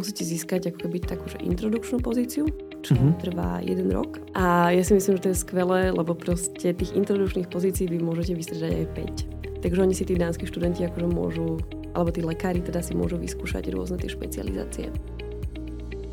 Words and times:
musíte 0.00 0.24
získať 0.24 0.72
ako 0.72 0.88
keby 0.88 1.04
takú 1.04 1.28
introdukčnú 1.44 2.00
pozíciu, 2.00 2.48
čo 2.80 2.96
mm-hmm. 2.96 3.12
trvá 3.20 3.60
jeden 3.60 3.92
rok. 3.92 4.24
A 4.32 4.72
ja 4.72 4.80
si 4.80 4.96
myslím, 4.96 5.20
že 5.20 5.24
to 5.28 5.30
je 5.36 5.42
skvelé, 5.44 5.92
lebo 5.92 6.16
proste 6.16 6.72
tých 6.72 6.96
introdukčných 6.96 7.52
pozícií 7.52 7.86
vy 7.86 8.00
môžete 8.00 8.32
vystržať 8.32 8.72
aj 8.72 8.86
5. 9.60 9.60
Takže 9.60 9.82
oni 9.84 9.92
si 9.92 10.08
tí 10.08 10.16
dánsky 10.16 10.48
študenti 10.48 10.88
akože 10.88 11.08
môžu, 11.12 11.60
alebo 11.92 12.08
tí 12.08 12.24
lekári 12.24 12.64
teda 12.64 12.80
si 12.80 12.96
môžu 12.96 13.20
vyskúšať 13.20 13.68
rôzne 13.76 14.00
tie 14.00 14.08
špecializácie. 14.08 14.88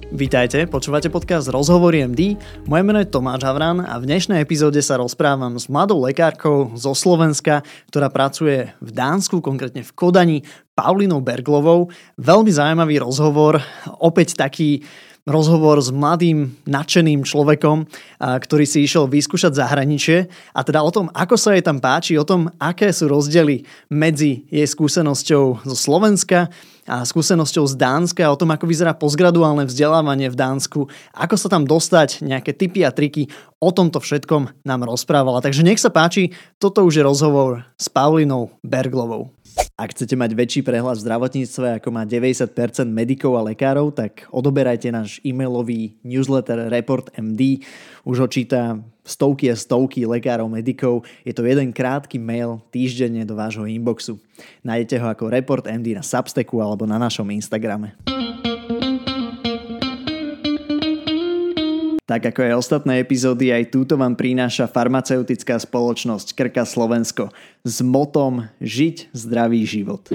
Vítajte, 0.07 0.71
počúvate 0.71 1.11
podcast 1.11 1.51
Rozhovory 1.51 1.99
MD. 2.07 2.39
Moje 2.63 2.79
meno 2.79 2.95
je 3.03 3.11
Tomáš 3.11 3.43
Havran 3.43 3.83
a 3.83 3.99
v 3.99 4.07
dnešnej 4.07 4.39
epizóde 4.39 4.79
sa 4.79 4.95
rozprávam 4.95 5.59
s 5.59 5.67
mladou 5.67 5.99
lekárkou 5.99 6.71
zo 6.79 6.95
Slovenska, 6.95 7.59
ktorá 7.91 8.07
pracuje 8.07 8.71
v 8.79 8.89
Dánsku, 8.95 9.43
konkrétne 9.43 9.83
v 9.83 9.91
Kodani, 9.91 10.37
Paulinou 10.79 11.19
Berglovou. 11.19 11.91
Veľmi 12.15 12.47
zaujímavý 12.47 13.03
rozhovor, 13.03 13.59
opäť 13.99 14.39
taký 14.39 14.87
rozhovor 15.27 15.83
s 15.83 15.91
mladým, 15.91 16.55
nadšeným 16.63 17.27
človekom, 17.27 17.83
ktorý 18.17 18.63
si 18.63 18.87
išiel 18.87 19.11
vyskúšať 19.11 19.59
zahraničie 19.59 20.31
a 20.55 20.63
teda 20.63 20.79
o 20.79 20.89
tom, 20.89 21.11
ako 21.11 21.35
sa 21.35 21.51
jej 21.51 21.61
tam 21.61 21.83
páči, 21.83 22.15
o 22.15 22.23
tom, 22.23 22.47
aké 22.57 22.95
sú 22.95 23.11
rozdiely 23.11 23.67
medzi 23.91 24.47
jej 24.47 24.63
skúsenosťou 24.63 25.67
zo 25.67 25.75
Slovenska 25.75 26.47
a 26.87 27.03
skúsenosťou 27.03 27.67
z 27.67 27.75
Dánska, 27.75 28.31
o 28.31 28.39
tom, 28.39 28.55
ako 28.55 28.63
vyzerá 28.63 28.95
postgraduálne 28.95 29.67
vzdelávanie 29.67 30.31
v 30.31 30.39
Dánsku, 30.39 30.87
ako 31.11 31.35
sa 31.35 31.51
tam 31.51 31.67
dostať, 31.67 32.23
nejaké 32.23 32.55
tipy 32.55 32.87
a 32.87 32.95
triky, 32.95 33.27
o 33.59 33.75
tomto 33.75 33.99
všetkom 33.99 34.63
nám 34.63 34.87
rozprávala. 34.87 35.43
Takže 35.43 35.67
nech 35.67 35.83
sa 35.83 35.91
páči, 35.91 36.31
toto 36.55 36.87
už 36.87 36.95
je 36.95 37.03
rozhovor 37.03 37.67
s 37.75 37.91
Paulinou 37.91 38.55
Berglovou. 38.63 39.35
Ak 39.77 39.93
chcete 39.93 40.17
mať 40.17 40.33
väčší 40.33 40.61
prehľad 40.65 40.97
v 40.97 41.05
zdravotníctve, 41.05 41.77
ako 41.77 41.89
má 41.93 42.01
90% 42.01 42.49
medikov 42.89 43.37
a 43.37 43.45
lekárov, 43.45 43.93
tak 43.93 44.25
odoberajte 44.33 44.89
náš 44.89 45.21
e-mailový 45.21 45.93
newsletter 46.01 46.65
Report 46.73 47.13
MD. 47.13 47.61
Už 48.01 48.25
ho 48.25 48.27
číta 48.27 48.81
stovky 49.05 49.53
a 49.53 49.55
stovky 49.55 50.09
lekárov, 50.09 50.49
medikov. 50.49 51.05
Je 51.21 51.29
to 51.29 51.45
jeden 51.45 51.69
krátky 51.69 52.17
mail 52.17 52.57
týždenne 52.73 53.21
do 53.21 53.37
vášho 53.37 53.69
inboxu. 53.69 54.17
Nájdete 54.65 54.97
ho 54.97 55.13
ako 55.13 55.29
Report 55.29 55.69
MD 55.69 55.93
na 55.93 56.01
Substacku 56.01 56.57
alebo 56.57 56.89
na 56.89 56.97
našom 56.97 57.29
Instagrame. 57.29 57.93
Tak 62.07 62.23
ako 62.23 62.39
aj 62.39 62.55
ostatné 62.55 63.03
epizódy, 63.03 63.51
aj 63.51 63.67
túto 63.67 63.99
vám 63.99 64.15
prináša 64.15 64.71
farmaceutická 64.71 65.59
spoločnosť 65.59 66.39
Krka 66.39 66.63
Slovensko 66.63 67.35
s 67.67 67.83
motom 67.83 68.47
Žiť 68.63 69.11
zdravý 69.11 69.67
život. 69.67 70.07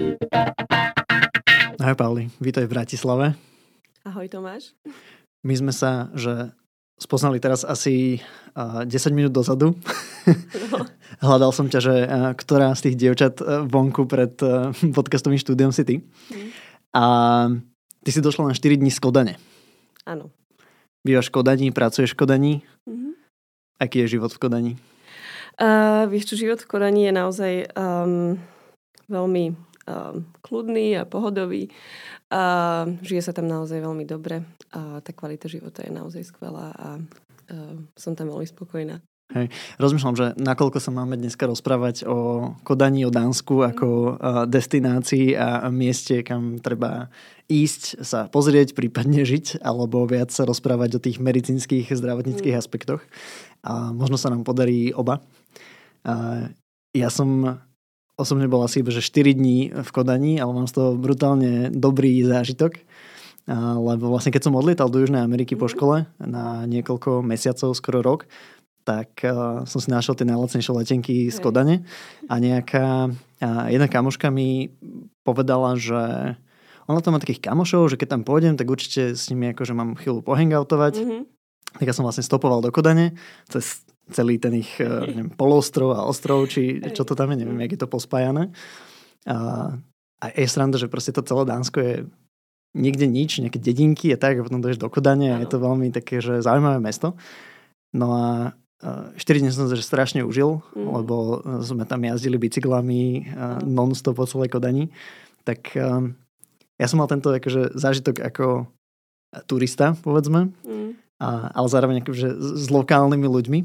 Ahoj 1.76 1.96
Pauli, 2.00 2.32
vítaj 2.40 2.64
v 2.64 2.72
Bratislave. 2.72 3.26
Ahoj 4.08 4.24
Tomáš. 4.24 4.72
My 5.44 5.52
sme 5.52 5.68
sa, 5.68 6.08
že 6.16 6.56
spoznali 6.96 7.44
teraz 7.44 7.60
asi 7.60 8.24
10 8.56 8.88
minút 9.12 9.36
dozadu. 9.36 9.76
No. 10.72 10.88
Hľadal 11.28 11.52
som 11.52 11.68
ťa, 11.68 11.80
že 11.84 11.94
ktorá 12.40 12.72
z 12.72 12.88
tých 12.88 12.96
dievčat 13.04 13.36
vonku 13.68 14.08
pred 14.08 14.32
podcastovým 14.96 15.36
štúdiom 15.36 15.76
si 15.76 15.84
ty. 15.84 16.00
Mm. 16.00 16.48
A 16.96 17.04
ty 18.00 18.16
si 18.16 18.24
došla 18.24 18.48
na 18.48 18.56
4 18.56 18.80
dní 18.80 18.88
z 18.88 18.96
Kodane. 18.96 19.36
Áno. 20.08 20.32
Bývaš 21.02 21.34
v 21.34 21.42
Kodani, 21.42 21.74
pracuješ 21.74 22.14
v 22.14 22.18
Kodani. 22.22 22.54
Mm-hmm. 22.86 23.12
Aký 23.82 24.06
je 24.06 24.14
život 24.14 24.30
v 24.30 24.38
Kodani? 24.38 24.72
Uh, 25.58 26.06
vieš 26.06 26.30
čo, 26.30 26.38
život 26.38 26.62
v 26.62 26.70
Kodani 26.70 27.10
je 27.10 27.12
naozaj 27.12 27.52
um, 27.74 28.38
veľmi 29.10 29.44
um, 29.50 30.22
kľudný 30.46 30.96
a 30.96 31.02
pohodový. 31.02 31.74
Uh, 32.30 32.96
žije 33.02 33.28
sa 33.28 33.34
tam 33.34 33.50
naozaj 33.50 33.82
veľmi 33.82 34.06
dobre 34.06 34.46
a 34.72 35.02
tá 35.02 35.10
kvalita 35.10 35.50
života 35.50 35.82
je 35.82 35.90
naozaj 35.90 36.22
skvelá 36.22 36.70
a 36.70 36.88
uh, 36.96 37.74
som 37.98 38.14
tam 38.14 38.30
veľmi 38.30 38.46
spokojná. 38.46 39.02
Hej. 39.32 39.48
Rozmýšľam, 39.80 40.16
že 40.16 40.26
nakoľko 40.36 40.76
sa 40.76 40.92
máme 40.92 41.16
dneska 41.16 41.48
rozprávať 41.48 42.04
o 42.04 42.52
Kodani, 42.68 43.08
o 43.08 43.10
Dánsku 43.14 43.64
ako 43.64 44.20
destinácii 44.44 45.32
a 45.32 45.72
mieste, 45.72 46.20
kam 46.20 46.60
treba 46.60 47.08
ísť 47.48 48.04
sa 48.04 48.28
pozrieť, 48.28 48.76
prípadne 48.76 49.24
žiť, 49.24 49.64
alebo 49.64 50.04
viac 50.04 50.28
sa 50.28 50.44
rozprávať 50.44 50.90
o 50.96 51.02
tých 51.02 51.16
medicínskych, 51.16 51.88
zdravotníckých 51.88 52.52
mm. 52.52 52.60
aspektoch. 52.60 53.00
A 53.64 53.96
možno 53.96 54.20
sa 54.20 54.28
nám 54.28 54.44
podarí 54.44 54.92
oba. 54.92 55.24
A 56.04 56.48
ja 56.92 57.08
som 57.08 57.56
osobne 58.20 58.52
bol 58.52 58.60
asi 58.68 58.84
že 58.84 59.00
4 59.00 59.32
dní 59.32 59.72
v 59.72 59.90
Kodani, 59.92 60.36
ale 60.44 60.52
mám 60.52 60.68
z 60.68 60.76
toho 60.76 60.90
brutálne 61.00 61.72
dobrý 61.72 62.20
zážitok. 62.20 62.84
Lebo 63.50 64.12
vlastne 64.12 64.30
keď 64.30 64.46
som 64.46 64.54
odlietal 64.54 64.86
do 64.92 65.02
Južnej 65.02 65.24
Ameriky 65.24 65.56
po 65.56 65.66
mm. 65.66 65.72
škole 65.72 65.96
na 66.20 66.68
niekoľko 66.68 67.24
mesiacov, 67.24 67.72
skoro 67.72 68.04
rok, 68.04 68.28
tak 68.82 69.22
uh, 69.24 69.62
som 69.64 69.78
si 69.78 69.88
našiel 69.88 70.18
tie 70.18 70.26
najlacnejšie 70.28 70.72
letenky 70.74 71.14
z 71.30 71.38
Kodane 71.38 71.86
a 72.26 72.34
nejaká 72.36 73.10
a 73.42 73.66
jedna 73.66 73.90
kamoška 73.90 74.30
mi 74.30 74.70
povedala, 75.26 75.74
že 75.74 76.34
ona 76.86 77.02
tam 77.02 77.14
má 77.14 77.18
takých 77.18 77.42
kamošov, 77.42 77.90
že 77.90 77.98
keď 77.98 78.18
tam 78.18 78.22
pôjdem, 78.22 78.54
tak 78.54 78.70
určite 78.70 79.18
s 79.18 79.26
nimi 79.34 79.50
akože 79.50 79.74
mám 79.74 79.98
chvíľu 79.98 80.22
pohangoutovať. 80.22 80.94
Mm-hmm. 81.02 81.22
Tak 81.82 81.86
ja 81.90 81.94
som 81.94 82.06
vlastne 82.06 82.22
stopoval 82.22 82.62
do 82.62 82.70
Kodane 82.70 83.18
cez 83.50 83.82
celý 84.10 84.38
ten 84.38 84.62
ich 84.62 84.78
eh, 84.78 84.86
neviem, 84.86 85.30
polostrov 85.34 85.94
a 85.94 86.06
ostrov, 86.06 86.46
či 86.46 86.78
čo 86.94 87.02
to 87.02 87.18
tam 87.18 87.34
je, 87.34 87.42
neviem, 87.42 87.58
jak 87.66 87.74
je 87.74 87.80
to 87.82 87.90
pospájané. 87.90 88.54
A, 89.26 89.70
a 90.22 90.24
je 90.30 90.46
sranda, 90.46 90.78
že 90.78 90.90
proste 90.90 91.14
to 91.14 91.22
celé 91.26 91.42
Dánsko 91.46 91.78
je 91.82 91.94
nikde 92.74 93.06
nič, 93.06 93.42
nejaké 93.42 93.58
dedinky 93.58 94.14
je 94.14 94.18
tak, 94.18 94.38
a 94.38 94.44
potom 94.46 94.62
dojdeš 94.62 94.80
do 94.80 94.90
Kodane 94.90 95.34
a 95.34 95.40
je 95.42 95.48
to 95.50 95.62
veľmi 95.62 95.90
také, 95.90 96.18
že 96.22 96.42
zaujímavé 96.42 96.78
mesto. 96.78 97.14
No 97.92 98.16
a 98.16 98.26
4 98.82 99.14
dní 99.38 99.54
som 99.54 99.70
že 99.70 99.86
strašne 99.86 100.26
užil, 100.26 100.58
mm. 100.74 100.86
lebo 100.90 101.16
sme 101.62 101.86
tam 101.86 102.02
jazdili 102.02 102.34
bicyklami 102.34 103.30
non-stop 103.62 104.18
po 104.18 104.26
celej 104.26 104.50
Kodani. 104.50 104.90
Tak 105.46 105.74
um, 105.78 106.18
ja 106.82 106.86
som 106.90 106.98
mal 106.98 107.06
tento 107.06 107.30
akože, 107.30 107.78
zážitok 107.78 108.18
ako 108.26 108.66
turista, 109.46 109.94
povedzme, 110.02 110.50
mm. 110.66 110.90
a, 111.22 111.54
ale 111.54 111.68
zároveň 111.70 111.96
akože 112.02 112.28
s 112.58 112.66
lokálnymi 112.68 113.26
ľuďmi. 113.30 113.60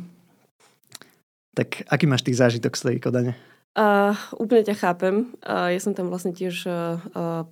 Tak 1.57 1.89
aký 1.89 2.05
máš 2.05 2.22
tých 2.22 2.38
zážitok 2.38 2.78
z 2.78 2.81
tej 2.94 2.97
Kodane? 3.01 3.34
Uh, 3.78 4.17
úplne 4.34 4.66
ťa 4.66 4.73
chápem. 4.73 5.38
Uh, 5.45 5.69
ja 5.69 5.78
som 5.78 5.94
tam 5.94 6.09
vlastne 6.09 6.34
tiež 6.34 6.66
uh, 6.66 6.97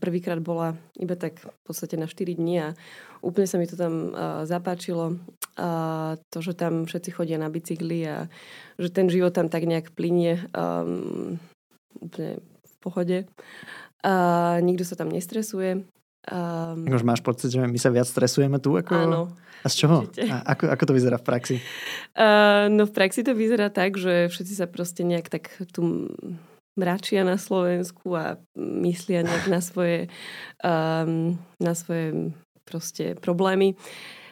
prvýkrát 0.01 0.41
bola 0.41 0.73
iba 0.97 1.13
tak 1.13 1.37
v 1.37 1.61
podstate 1.61 2.01
na 2.01 2.09
4 2.09 2.33
dní 2.33 2.65
a 2.65 2.69
úplne 3.25 3.49
sa 3.49 3.57
mi 3.57 3.65
to 3.65 3.73
tam 3.73 4.13
uh, 4.13 4.45
zapáčilo. 4.45 5.17
Uh, 5.57 6.21
to, 6.29 6.45
že 6.45 6.53
tam 6.53 6.85
všetci 6.85 7.09
chodia 7.15 7.41
na 7.41 7.49
bicykli 7.49 8.05
a 8.05 8.29
že 8.77 8.93
ten 8.93 9.09
život 9.09 9.33
tam 9.33 9.49
tak 9.49 9.65
nejak 9.65 9.97
plinie 9.97 10.45
um, 10.53 11.41
úplne 11.97 12.37
v 12.43 12.73
pohode. 12.85 13.17
Uh, 14.05 14.61
nikto 14.61 14.85
sa 14.85 14.93
tam 14.93 15.09
nestresuje. 15.09 15.81
Um, 16.29 16.85
Už 16.85 17.05
máš 17.05 17.25
pocit, 17.25 17.49
že 17.49 17.61
my 17.61 17.79
sa 17.81 17.89
viac 17.89 18.05
stresujeme 18.05 18.61
tu? 18.61 18.77
Ako... 18.77 18.93
Áno. 18.93 19.21
A 19.65 19.67
z 19.69 19.75
čoho? 19.81 20.05
A 20.29 20.53
ako, 20.53 20.69
ako 20.69 20.83
to 20.85 20.93
vyzerá 20.93 21.17
v 21.17 21.25
praxi? 21.25 21.57
Uh, 22.15 22.71
no 22.71 22.87
v 22.87 22.95
praxi 22.95 23.27
to 23.27 23.35
vyzerá 23.35 23.67
tak, 23.67 23.99
že 23.99 24.31
všetci 24.31 24.55
sa 24.55 24.71
proste 24.71 25.03
nejak 25.03 25.27
tak 25.27 25.51
tu 25.75 26.07
mračia 26.79 27.27
na 27.27 27.35
Slovensku 27.35 28.15
a 28.15 28.39
myslia 28.55 29.19
nejak 29.19 29.51
na 29.51 29.59
svoje, 29.59 30.07
um, 30.63 31.35
na 31.59 31.75
svoje 31.75 32.31
proste 32.65 33.15
problémy. 33.15 33.77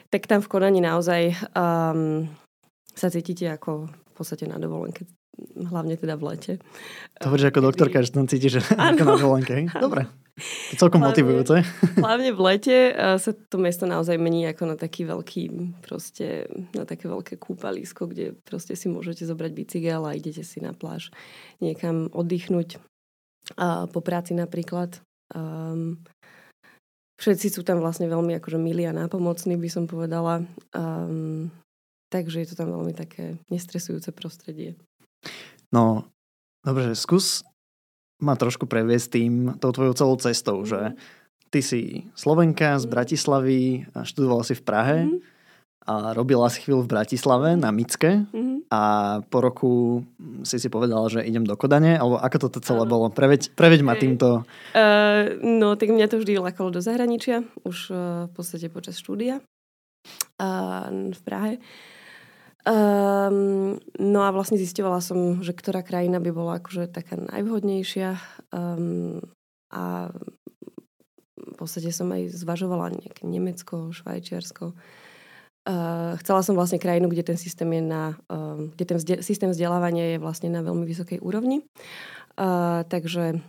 Tak 0.09 0.25
tam 0.27 0.41
v 0.41 0.51
Konani 0.51 0.81
naozaj 0.81 1.37
um, 1.53 2.27
sa 2.93 3.07
cítite 3.09 3.49
ako 3.49 3.87
v 3.89 4.13
podstate 4.13 4.45
na 4.45 4.57
dovolenke 4.61 5.05
hlavne 5.57 5.97
teda 5.97 6.13
v 6.17 6.23
lete. 6.33 6.53
To 7.21 7.33
hovoríš 7.33 7.49
ako 7.49 7.59
doktorka, 7.65 8.05
že 8.05 8.13
tam 8.13 8.29
cítiš 8.29 8.61
ako 8.77 9.03
na 9.03 9.15
dovolenke. 9.17 9.53
Dobre. 9.73 10.05
To 10.73 10.89
celkom 10.89 11.05
hlavne, 11.05 11.13
motivujúce. 11.13 11.61
Hlavne 12.01 12.33
v 12.33 12.41
lete 12.41 12.77
sa 13.21 13.31
to 13.37 13.61
mesto 13.61 13.85
naozaj 13.85 14.17
mení 14.17 14.49
ako 14.49 14.65
na 14.65 14.73
taký 14.73 15.05
veľký, 15.05 15.41
proste 15.85 16.49
na 16.73 16.89
také 16.89 17.05
veľké 17.05 17.37
kúpalisko, 17.37 18.09
kde 18.09 18.33
proste 18.41 18.73
si 18.73 18.89
môžete 18.89 19.29
zobrať 19.29 19.53
bicykel 19.53 20.01
a 20.01 20.17
idete 20.17 20.41
si 20.41 20.57
na 20.57 20.73
pláž 20.73 21.13
niekam 21.61 22.09
oddychnúť. 22.09 22.81
A 23.61 23.85
po 23.85 24.01
práci 24.01 24.33
napríklad. 24.33 25.05
Um, 25.37 26.01
všetci 27.23 27.47
sú 27.55 27.61
tam 27.63 27.79
vlastne 27.79 28.11
veľmi 28.11 28.35
akože 28.43 28.59
milí 28.59 28.83
a 28.83 28.91
nápomocní, 28.91 29.55
by 29.55 29.69
som 29.71 29.87
povedala. 29.87 30.43
Um, 30.75 31.47
takže 32.11 32.43
je 32.43 32.47
to 32.51 32.59
tam 32.59 32.75
veľmi 32.75 32.91
také 32.91 33.39
nestresujúce 33.47 34.11
prostredie. 34.11 34.75
No, 35.71 36.11
dobre, 36.61 36.91
skús 36.99 37.47
ma 38.19 38.35
trošku 38.35 38.67
previesť 38.67 39.07
tým, 39.19 39.33
tou 39.63 39.71
tvojou 39.71 39.93
celou 39.95 40.15
cestou, 40.19 40.57
mm. 40.63 40.67
že 40.67 40.79
ty 41.47 41.59
si 41.63 41.81
Slovenka 42.13 42.75
z. 42.75 42.85
Bratislavy 42.91 43.87
a 43.95 44.03
študovala 44.03 44.43
si 44.43 44.53
v 44.59 44.63
Prahe 44.67 44.97
mm. 45.07 45.32
A 45.83 46.15
robila 46.15 46.47
si 46.47 46.63
chvíľu 46.63 46.87
v 46.87 46.91
Bratislave 46.95 47.59
na 47.59 47.75
Micke 47.75 48.23
mm. 48.31 48.71
a 48.71 48.81
po 49.27 49.37
roku 49.43 49.71
si 50.47 50.55
si 50.55 50.71
povedala, 50.71 51.11
že 51.11 51.23
idem 51.27 51.43
do 51.43 51.59
Kodane, 51.59 51.99
alebo 51.99 52.19
ako 52.19 52.47
to 52.55 52.59
celé 52.63 52.87
bolo? 52.87 53.11
Preveď, 53.11 53.51
preveď 53.51 53.81
ma 53.83 53.99
týmto. 53.99 54.47
Uh, 54.71 55.35
no, 55.43 55.75
tak 55.75 55.91
mňa 55.91 56.07
to 56.07 56.23
vždy 56.23 56.39
lákalo 56.39 56.71
do 56.71 56.79
zahraničia, 56.79 57.43
už 57.67 57.77
uh, 57.91 57.97
v 58.27 58.31
podstate 58.31 58.71
počas 58.71 58.95
štúdia 58.95 59.43
uh, 60.39 60.87
v 60.91 61.21
Prahe. 61.27 61.59
Um, 62.63 63.75
no 63.99 64.23
a 64.23 64.31
vlastne 64.31 64.55
zistovala 64.55 65.03
som, 65.03 65.43
že 65.43 65.51
ktorá 65.51 65.83
krajina 65.83 66.23
by 66.23 66.31
bola 66.31 66.63
akože 66.63 66.87
taká 66.95 67.19
najvhodnejšia 67.19 68.15
um, 68.55 69.19
a 69.67 70.15
v 71.43 71.55
podstate 71.59 71.91
som 71.91 72.07
aj 72.07 72.31
zvažovala 72.31 72.95
nejaké 72.95 73.27
Nemecko, 73.27 73.91
Švajčiarsko. 73.91 74.71
Uh, 75.63 76.19
chcela 76.19 76.43
som 76.43 76.59
vlastne 76.59 76.75
krajinu, 76.75 77.07
kde 77.07 77.23
ten 77.23 77.37
systém 77.39 77.71
je 77.71 77.79
na, 77.79 78.19
uh, 78.27 78.67
kde 78.75 78.83
ten 78.83 78.97
vzde- 78.99 79.23
systém 79.23 79.47
vzdelávania 79.47 80.15
je 80.15 80.17
vlastne 80.19 80.51
na 80.51 80.59
veľmi 80.59 80.83
vysokej 80.83 81.23
úrovni. 81.23 81.63
Uh, 82.35 82.83
takže 82.91 83.39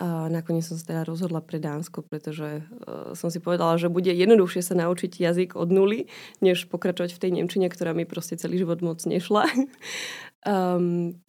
uh, 0.00 0.26
nakoniec 0.32 0.64
som 0.64 0.80
sa 0.80 0.84
teda 0.88 1.02
rozhodla 1.04 1.44
pre 1.44 1.60
Dánsko, 1.60 2.08
pretože 2.08 2.64
uh, 2.64 3.12
som 3.12 3.28
si 3.28 3.36
povedala, 3.36 3.76
že 3.76 3.92
bude 3.92 4.08
jednoduchšie 4.08 4.64
sa 4.64 4.80
naučiť 4.80 5.12
jazyk 5.20 5.60
od 5.60 5.68
nuly, 5.68 6.08
než 6.40 6.72
pokračovať 6.72 7.12
v 7.12 7.20
tej 7.20 7.30
Nemčine, 7.36 7.68
ktorá 7.68 7.92
mi 7.92 8.08
proste 8.08 8.40
celý 8.40 8.64
život 8.64 8.80
moc 8.80 9.04
nešla. 9.04 9.44
um, 10.48 11.20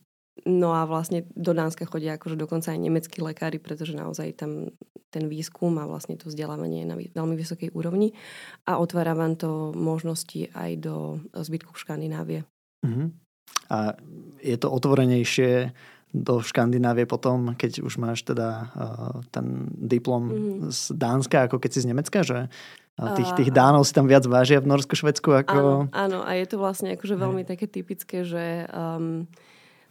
No 0.46 0.76
a 0.78 0.86
vlastne 0.86 1.26
do 1.34 1.56
Dánska 1.56 1.88
chodia 1.90 2.20
akože 2.20 2.38
dokonca 2.38 2.70
aj 2.76 2.80
nemeckí 2.80 3.24
lekári, 3.24 3.58
pretože 3.58 3.98
naozaj 3.98 4.38
tam 4.38 4.70
ten 5.10 5.32
výskum 5.32 5.72
a 5.80 5.88
vlastne 5.88 6.20
to 6.20 6.28
vzdelávanie 6.28 6.84
je 6.84 6.90
na 6.90 6.96
veľmi 7.00 7.36
vysokej 7.40 7.72
úrovni 7.72 8.12
a 8.68 8.78
otvára 8.78 9.16
vám 9.16 9.40
to 9.40 9.72
možnosti 9.72 10.52
aj 10.52 10.72
do 10.84 11.24
zbytku 11.32 11.74
Škandinávie. 11.80 12.44
Uh-huh. 12.84 13.10
A 13.72 13.96
je 14.44 14.58
to 14.60 14.68
otvorenejšie 14.68 15.72
do 16.12 16.44
Škandinávie 16.44 17.08
potom, 17.08 17.56
keď 17.56 17.84
už 17.84 18.00
máš 18.00 18.28
teda 18.28 18.72
uh, 18.76 19.20
ten 19.32 19.72
diplom 19.76 20.24
uh-huh. 20.28 20.72
z 20.72 20.92
Dánska, 20.96 21.48
ako 21.48 21.64
keď 21.64 21.70
si 21.72 21.84
z 21.84 21.90
Nemecka, 21.90 22.20
že 22.24 22.52
tých, 22.98 23.30
tých 23.38 23.52
Dánov 23.54 23.86
si 23.86 23.94
tam 23.94 24.10
viac 24.10 24.26
vážia 24.26 24.58
v 24.58 24.74
Norsku, 24.74 24.98
Švedsku 24.98 25.30
ako... 25.30 25.58
Áno, 25.94 25.94
áno, 25.94 26.20
a 26.26 26.34
je 26.34 26.50
to 26.50 26.58
vlastne 26.58 26.98
akože 26.98 27.14
veľmi 27.14 27.46
také 27.46 27.70
typické, 27.70 28.26
že 28.26 28.66
um, 28.74 29.30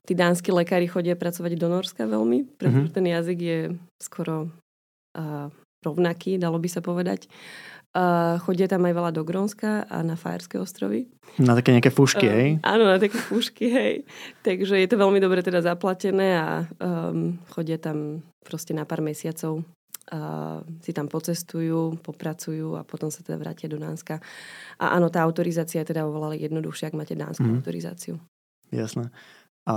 tí 0.06 0.14
dánsky 0.14 0.54
lekári 0.54 0.86
chodia 0.86 1.18
pracovať 1.18 1.58
do 1.58 1.66
Norska 1.66 2.06
veľmi, 2.06 2.56
pretože 2.56 2.88
mm-hmm. 2.88 2.94
ten 2.94 3.06
jazyk 3.10 3.38
je 3.42 3.58
skoro 3.98 4.48
uh, 5.18 5.50
rovnaký, 5.82 6.38
dalo 6.38 6.62
by 6.62 6.68
sa 6.70 6.78
povedať. 6.78 7.26
Uh, 7.96 8.36
chodia 8.44 8.68
tam 8.68 8.84
aj 8.84 8.92
veľa 8.92 9.10
do 9.16 9.24
Grónska 9.24 9.88
a 9.88 10.04
na 10.04 10.20
Fajerské 10.20 10.60
ostrovy. 10.60 11.08
Na 11.40 11.56
také 11.56 11.72
nejaké 11.72 11.88
fúšky, 11.88 12.28
uh, 12.28 12.32
hej? 12.32 12.48
Áno, 12.60 12.84
na 12.84 13.00
také 13.00 13.16
fúšky, 13.16 13.72
hej. 13.72 13.94
Takže 14.44 14.76
je 14.76 14.88
to 14.88 15.00
veľmi 15.00 15.16
dobre 15.16 15.40
teda 15.40 15.64
zaplatené 15.64 16.36
a 16.36 16.68
um, 16.76 17.40
chodia 17.56 17.80
tam 17.80 18.20
proste 18.44 18.76
na 18.76 18.84
pár 18.84 19.00
mesiacov. 19.00 19.64
Uh, 20.06 20.62
si 20.86 20.94
tam 20.94 21.10
pocestujú, 21.10 21.98
popracujú 21.98 22.78
a 22.78 22.86
potom 22.86 23.10
sa 23.10 23.26
teda 23.26 23.42
vrátia 23.42 23.66
do 23.66 23.80
Dánska. 23.80 24.22
A 24.78 24.94
áno, 24.94 25.10
tá 25.10 25.24
autorizácia 25.24 25.82
je 25.82 25.90
teda 25.90 26.06
oveľa 26.06 26.36
jednoduchšia, 26.36 26.92
ak 26.92 26.98
máte 27.00 27.18
dánsku 27.18 27.42
mm. 27.42 27.56
autorizáciu. 27.58 28.14
Jasné. 28.70 29.10
A 29.66 29.76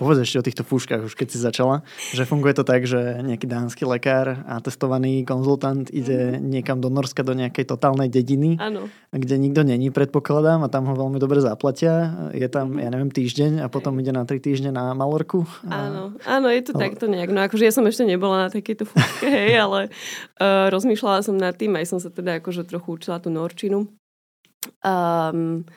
povedz 0.00 0.24
ešte 0.24 0.40
o 0.40 0.46
týchto 0.48 0.64
fúškach, 0.64 1.04
už 1.04 1.12
keď 1.12 1.28
si 1.28 1.36
začala, 1.36 1.84
že 2.16 2.24
funguje 2.24 2.56
to 2.56 2.64
tak, 2.64 2.88
že 2.88 3.20
nejaký 3.20 3.44
dánsky 3.44 3.84
lekár 3.84 4.40
a 4.48 4.56
testovaný 4.64 5.28
konzultant 5.28 5.92
ide 5.92 6.40
mm. 6.40 6.48
niekam 6.48 6.80
do 6.80 6.88
Norska, 6.88 7.20
do 7.20 7.36
nejakej 7.36 7.68
totálnej 7.68 8.08
dediny, 8.08 8.56
ano. 8.56 8.88
kde 9.12 9.36
nikto 9.36 9.60
není, 9.60 9.92
predpokladám, 9.92 10.64
a 10.64 10.72
tam 10.72 10.88
ho 10.88 10.96
veľmi 10.96 11.20
dobre 11.20 11.44
zaplatia. 11.44 12.16
Je 12.32 12.48
tam, 12.48 12.80
ja 12.80 12.88
neviem, 12.88 13.12
týždeň 13.12 13.60
a 13.60 13.68
potom 13.68 14.00
ide 14.00 14.16
na 14.16 14.24
tri 14.24 14.40
týždne 14.40 14.72
na 14.72 14.96
Malorku. 14.96 15.44
A... 15.68 15.92
Áno, 15.92 16.16
áno, 16.24 16.48
je 16.48 16.64
to 16.64 16.72
takto 16.72 17.04
nejak. 17.04 17.28
No 17.28 17.44
akože 17.44 17.68
ja 17.68 17.74
som 17.76 17.84
ešte 17.84 18.08
nebola 18.08 18.48
na 18.48 18.48
takejto 18.48 18.88
fúške, 18.88 19.28
hej, 19.36 19.60
ale 19.60 19.92
uh, 20.40 20.72
rozmýšľala 20.72 21.20
som 21.20 21.36
nad 21.36 21.52
tým, 21.52 21.76
aj 21.76 21.92
som 21.92 22.00
sa 22.00 22.08
teda 22.08 22.40
akože 22.40 22.64
trochu 22.64 22.96
učila 22.96 23.20
tú 23.20 23.28
norčinu. 23.28 23.84
Um, 24.80 25.68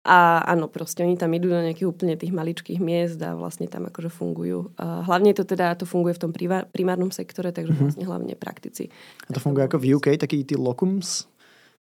a 0.00 0.40
áno, 0.48 0.72
proste 0.72 1.04
oni 1.04 1.20
tam 1.20 1.28
idú 1.36 1.52
do 1.52 1.60
nejakých 1.60 1.84
úplne 1.84 2.16
tých 2.16 2.32
maličkých 2.32 2.80
miest 2.80 3.20
a 3.20 3.36
vlastne 3.36 3.68
tam 3.68 3.84
akože 3.84 4.08
fungujú. 4.08 4.72
Hlavne 4.80 5.36
to 5.36 5.44
teda 5.44 5.76
to 5.76 5.84
funguje 5.84 6.16
v 6.16 6.22
tom 6.24 6.32
primárnom 6.72 7.12
sektore, 7.12 7.52
takže 7.52 7.76
mm-hmm. 7.76 7.84
vlastne 7.84 8.04
hlavne 8.08 8.32
praktici. 8.32 8.88
A 9.28 9.36
to 9.36 9.44
funguje 9.44 9.68
ako 9.68 9.76
v 9.76 10.00
UK, 10.00 10.16
taký 10.16 10.40
tí 10.48 10.56
locums? 10.56 11.28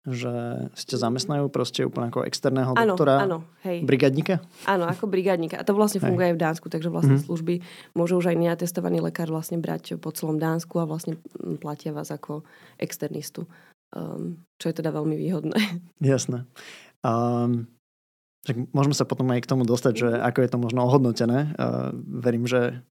že 0.08 0.32
ste 0.72 0.96
zamestnajú 0.96 1.52
proste 1.52 1.84
úplne 1.84 2.08
ako 2.08 2.24
externého 2.24 2.72
áno, 2.80 2.96
doktora, 2.96 3.28
áno, 3.28 3.44
hej. 3.68 3.84
brigadníka? 3.84 4.40
Áno, 4.64 4.88
ako 4.88 5.12
brigadníka. 5.12 5.60
A 5.60 5.68
to 5.68 5.76
vlastne 5.76 6.00
funguje 6.00 6.24
hej. 6.24 6.32
aj 6.32 6.36
v 6.40 6.44
Dánsku, 6.48 6.68
takže 6.72 6.88
vlastne 6.88 7.20
mm-hmm. 7.20 7.28
služby 7.28 7.56
môže 7.92 8.16
už 8.16 8.32
aj 8.32 8.40
neatestovaný 8.40 9.04
lekár 9.04 9.28
vlastne 9.28 9.60
brať 9.60 10.00
po 10.00 10.16
celom 10.16 10.40
Dánsku 10.40 10.80
a 10.80 10.88
vlastne 10.88 11.20
platia 11.60 11.92
vás 11.92 12.08
ako 12.08 12.48
externistu. 12.80 13.52
Um, 13.92 14.48
čo 14.56 14.72
je 14.72 14.80
teda 14.80 14.96
veľmi 14.96 15.20
výhodné. 15.20 15.60
Jasné. 16.00 16.48
Um, 17.04 17.68
tak 18.46 18.56
môžeme 18.72 18.96
sa 18.96 19.08
potom 19.08 19.28
aj 19.34 19.44
k 19.44 19.50
tomu 19.50 19.64
dostať, 19.64 19.94
že 19.96 20.10
mhm. 20.10 20.22
ako 20.24 20.40
je 20.44 20.50
to 20.50 20.58
možno 20.58 20.80
ohodnotené. 20.86 21.40
Uh, 21.58 21.94
verím, 22.06 22.46
že 22.46 22.82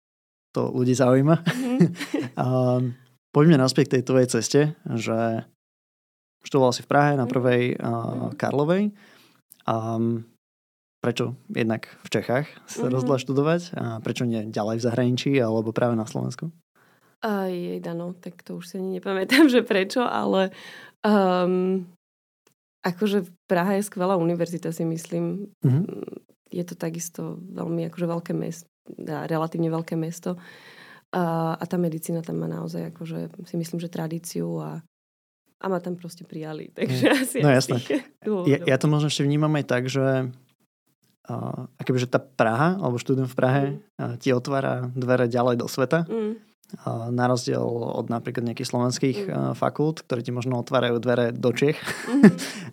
to 0.56 0.72
ľudí 0.72 0.96
zaujíma. 0.96 1.37
Mm-hmm. 1.76 1.93
uh, 2.40 2.81
poďme 3.37 3.60
naspäť 3.60 3.84
k 3.84 3.94
tej 4.00 4.02
tvojej 4.08 4.28
ceste, 4.32 4.60
že 4.96 5.44
študoval 6.40 6.72
si 6.72 6.81
v 6.81 6.88
Prahe 6.88 7.12
na 7.20 7.28
mhm. 7.28 7.31
prvej 7.37 7.62
uh, 7.76 8.32
Karlovej. 8.32 8.96
Um, 9.69 10.25
prečo 11.04 11.37
jednak 11.52 11.93
v 12.00 12.08
Čechách 12.08 12.48
sa 12.64 12.81
mm-hmm. 12.81 12.94
rozhodla 12.96 13.20
študovať 13.20 13.60
a 13.76 13.84
prečo 14.00 14.25
nie 14.25 14.48
ďalej 14.48 14.81
v 14.81 14.87
zahraničí 14.88 15.31
alebo 15.37 15.76
práve 15.76 16.00
na 16.00 16.08
Slovensku? 16.08 16.48
Uh, 17.20 17.48
jej, 17.52 17.81
no, 17.93 18.16
tak 18.16 18.40
to 18.40 18.56
už 18.56 18.64
si 18.72 18.75
ani 18.81 18.98
nepamätám, 18.98 19.48
že 19.52 19.60
prečo, 19.60 20.00
ale 20.00 20.50
um, 21.04 21.84
Akože 22.87 23.27
Praha 23.50 23.75
je 23.75 23.83
skvelá 23.83 24.15
univerzita, 24.15 24.71
si 24.71 24.87
myslím. 24.87 25.50
Mm-hmm. 25.67 25.85
Je 26.55 26.62
to 26.62 26.79
takisto 26.79 27.43
veľmi 27.43 27.91
akože 27.91 28.06
veľké 28.06 28.33
mesto, 28.38 28.71
relatívne 29.27 29.67
veľké 29.67 29.99
mesto. 29.99 30.38
A, 31.11 31.55
a 31.59 31.65
tá 31.67 31.75
medicína 31.75 32.23
tam 32.23 32.38
má 32.38 32.47
naozaj 32.47 32.94
akože 32.94 33.35
si 33.50 33.55
myslím, 33.59 33.83
že 33.83 33.91
tradíciu 33.91 34.47
a, 34.62 34.79
a 35.59 35.65
ma 35.67 35.79
tam 35.83 35.99
proste 35.99 36.23
prijali. 36.23 36.71
Takže 36.79 37.05
mm. 37.11 37.17
asi 37.27 37.38
no 37.43 37.50
jasné. 37.50 37.79
Ja, 38.47 38.59
ja 38.62 38.77
to 38.79 38.87
možno 38.87 39.11
ešte 39.11 39.27
vnímam 39.27 39.50
aj 39.59 39.65
tak, 39.67 39.91
že 39.91 40.31
uh, 41.27 41.61
akoby, 41.82 41.99
že 42.06 42.11
tá 42.11 42.23
Praha, 42.23 42.79
alebo 42.79 43.03
štúdium 43.03 43.27
v 43.27 43.39
Prahe 43.39 43.62
mm. 43.75 43.79
uh, 43.99 44.15
ti 44.23 44.31
otvára 44.31 44.87
dvere 44.94 45.27
ďalej 45.27 45.59
do 45.59 45.67
sveta. 45.67 46.06
Mm 46.06 46.45
na 46.87 47.25
rozdiel 47.31 47.63
od 47.63 48.11
napríklad 48.11 48.43
nejakých 48.43 48.71
slovenských 48.71 49.19
mm. 49.27 49.55
fakult, 49.55 50.03
ktoré 50.03 50.21
ti 50.23 50.35
možno 50.35 50.59
otvárajú 50.59 50.99
dvere 50.99 51.31
do 51.31 51.51
Čech. 51.55 51.79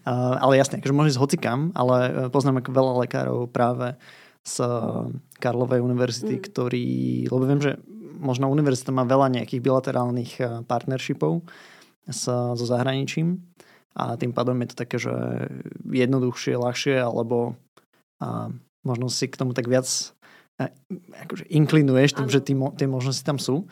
Mm. 0.04 0.36
ale 0.44 0.60
jasne, 0.60 0.84
že 0.84 0.92
môžeš 0.92 1.16
hocikam, 1.16 1.72
ale 1.80 1.98
e, 2.06 2.12
poznám 2.28 2.68
veľa 2.68 3.08
lekárov 3.08 3.48
práve 3.48 3.96
z 4.44 4.60
Karlovej 5.40 5.80
univerzity, 5.80 6.38
mm. 6.38 6.44
ktorí, 6.52 6.86
lebo 7.32 7.44
viem, 7.48 7.62
že 7.64 7.72
možno 8.20 8.52
univerzita 8.52 8.92
má 8.92 9.08
veľa 9.08 9.32
nejakých 9.32 9.64
bilaterálnych 9.64 10.32
e, 10.44 10.44
partnershipov 10.68 11.48
s, 12.04 12.28
so 12.28 12.66
zahraničím 12.68 13.40
a 13.96 14.20
tým 14.20 14.36
pádom 14.36 14.60
je 14.60 14.68
to 14.74 14.76
také, 14.76 14.98
že 15.00 15.16
jednoduchšie, 15.88 16.60
ľahšie, 16.60 17.00
alebo 17.00 17.56
a 18.24 18.48
možno 18.88 19.12
si 19.12 19.28
k 19.28 19.40
tomu 19.40 19.52
tak 19.52 19.68
viac 19.68 19.88
akože 21.28 21.50
inklinuješ 21.50 22.18
tým, 22.18 22.28
ano. 22.30 22.34
že 22.34 22.40
tí, 22.44 22.54
tie 22.54 22.88
možnosti 22.88 23.24
tam 23.26 23.42
sú. 23.42 23.66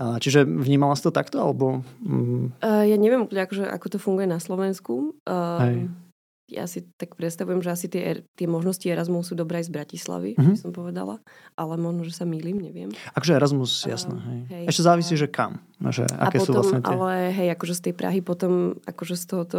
Čiže 0.00 0.48
vnímala 0.48 0.96
si 0.96 1.04
to 1.04 1.12
takto? 1.12 1.36
Alebo, 1.38 1.84
mm... 2.00 2.58
uh, 2.64 2.84
ja 2.88 2.96
neviem 2.96 3.28
úplne, 3.28 3.44
akože, 3.44 3.68
ako 3.68 3.86
to 3.92 3.98
funguje 4.00 4.24
na 4.24 4.40
Slovensku. 4.40 5.14
Uh, 5.28 5.86
ja 6.48 6.68
si 6.68 6.84
tak 6.96 7.16
predstavujem, 7.16 7.60
že 7.64 7.70
asi 7.70 7.86
tie, 7.92 8.24
tie 8.36 8.48
možnosti 8.48 8.82
Erasmus 8.84 9.30
sú 9.30 9.34
dobré 9.36 9.60
aj 9.60 9.68
z 9.68 9.72
Bratislavy, 9.72 10.30
uh-huh. 10.36 10.52
by 10.52 10.58
som 10.58 10.72
povedala. 10.72 11.20
Ale 11.56 11.76
možno, 11.76 12.08
že 12.08 12.16
sa 12.16 12.24
mýlim, 12.24 12.60
neviem. 12.60 12.92
Akože 13.16 13.36
Erasmus, 13.36 13.72
jasné. 13.84 14.16
Uh, 14.16 14.24
hej. 14.26 14.40
Hej, 14.48 14.64
Ešte 14.72 14.82
závisí, 14.82 15.14
že 15.14 15.28
kam. 15.28 15.60
Že 15.80 16.08
aké 16.08 16.40
potom, 16.40 16.46
sú 16.48 16.50
vlastne 16.56 16.80
tie... 16.80 16.92
Ale 16.92 17.12
hej, 17.32 17.48
akože 17.52 17.74
z 17.76 17.82
tej 17.88 17.94
Prahy 17.94 18.20
potom, 18.24 18.52
akože 18.88 19.14
z 19.16 19.24
tohoto 19.28 19.58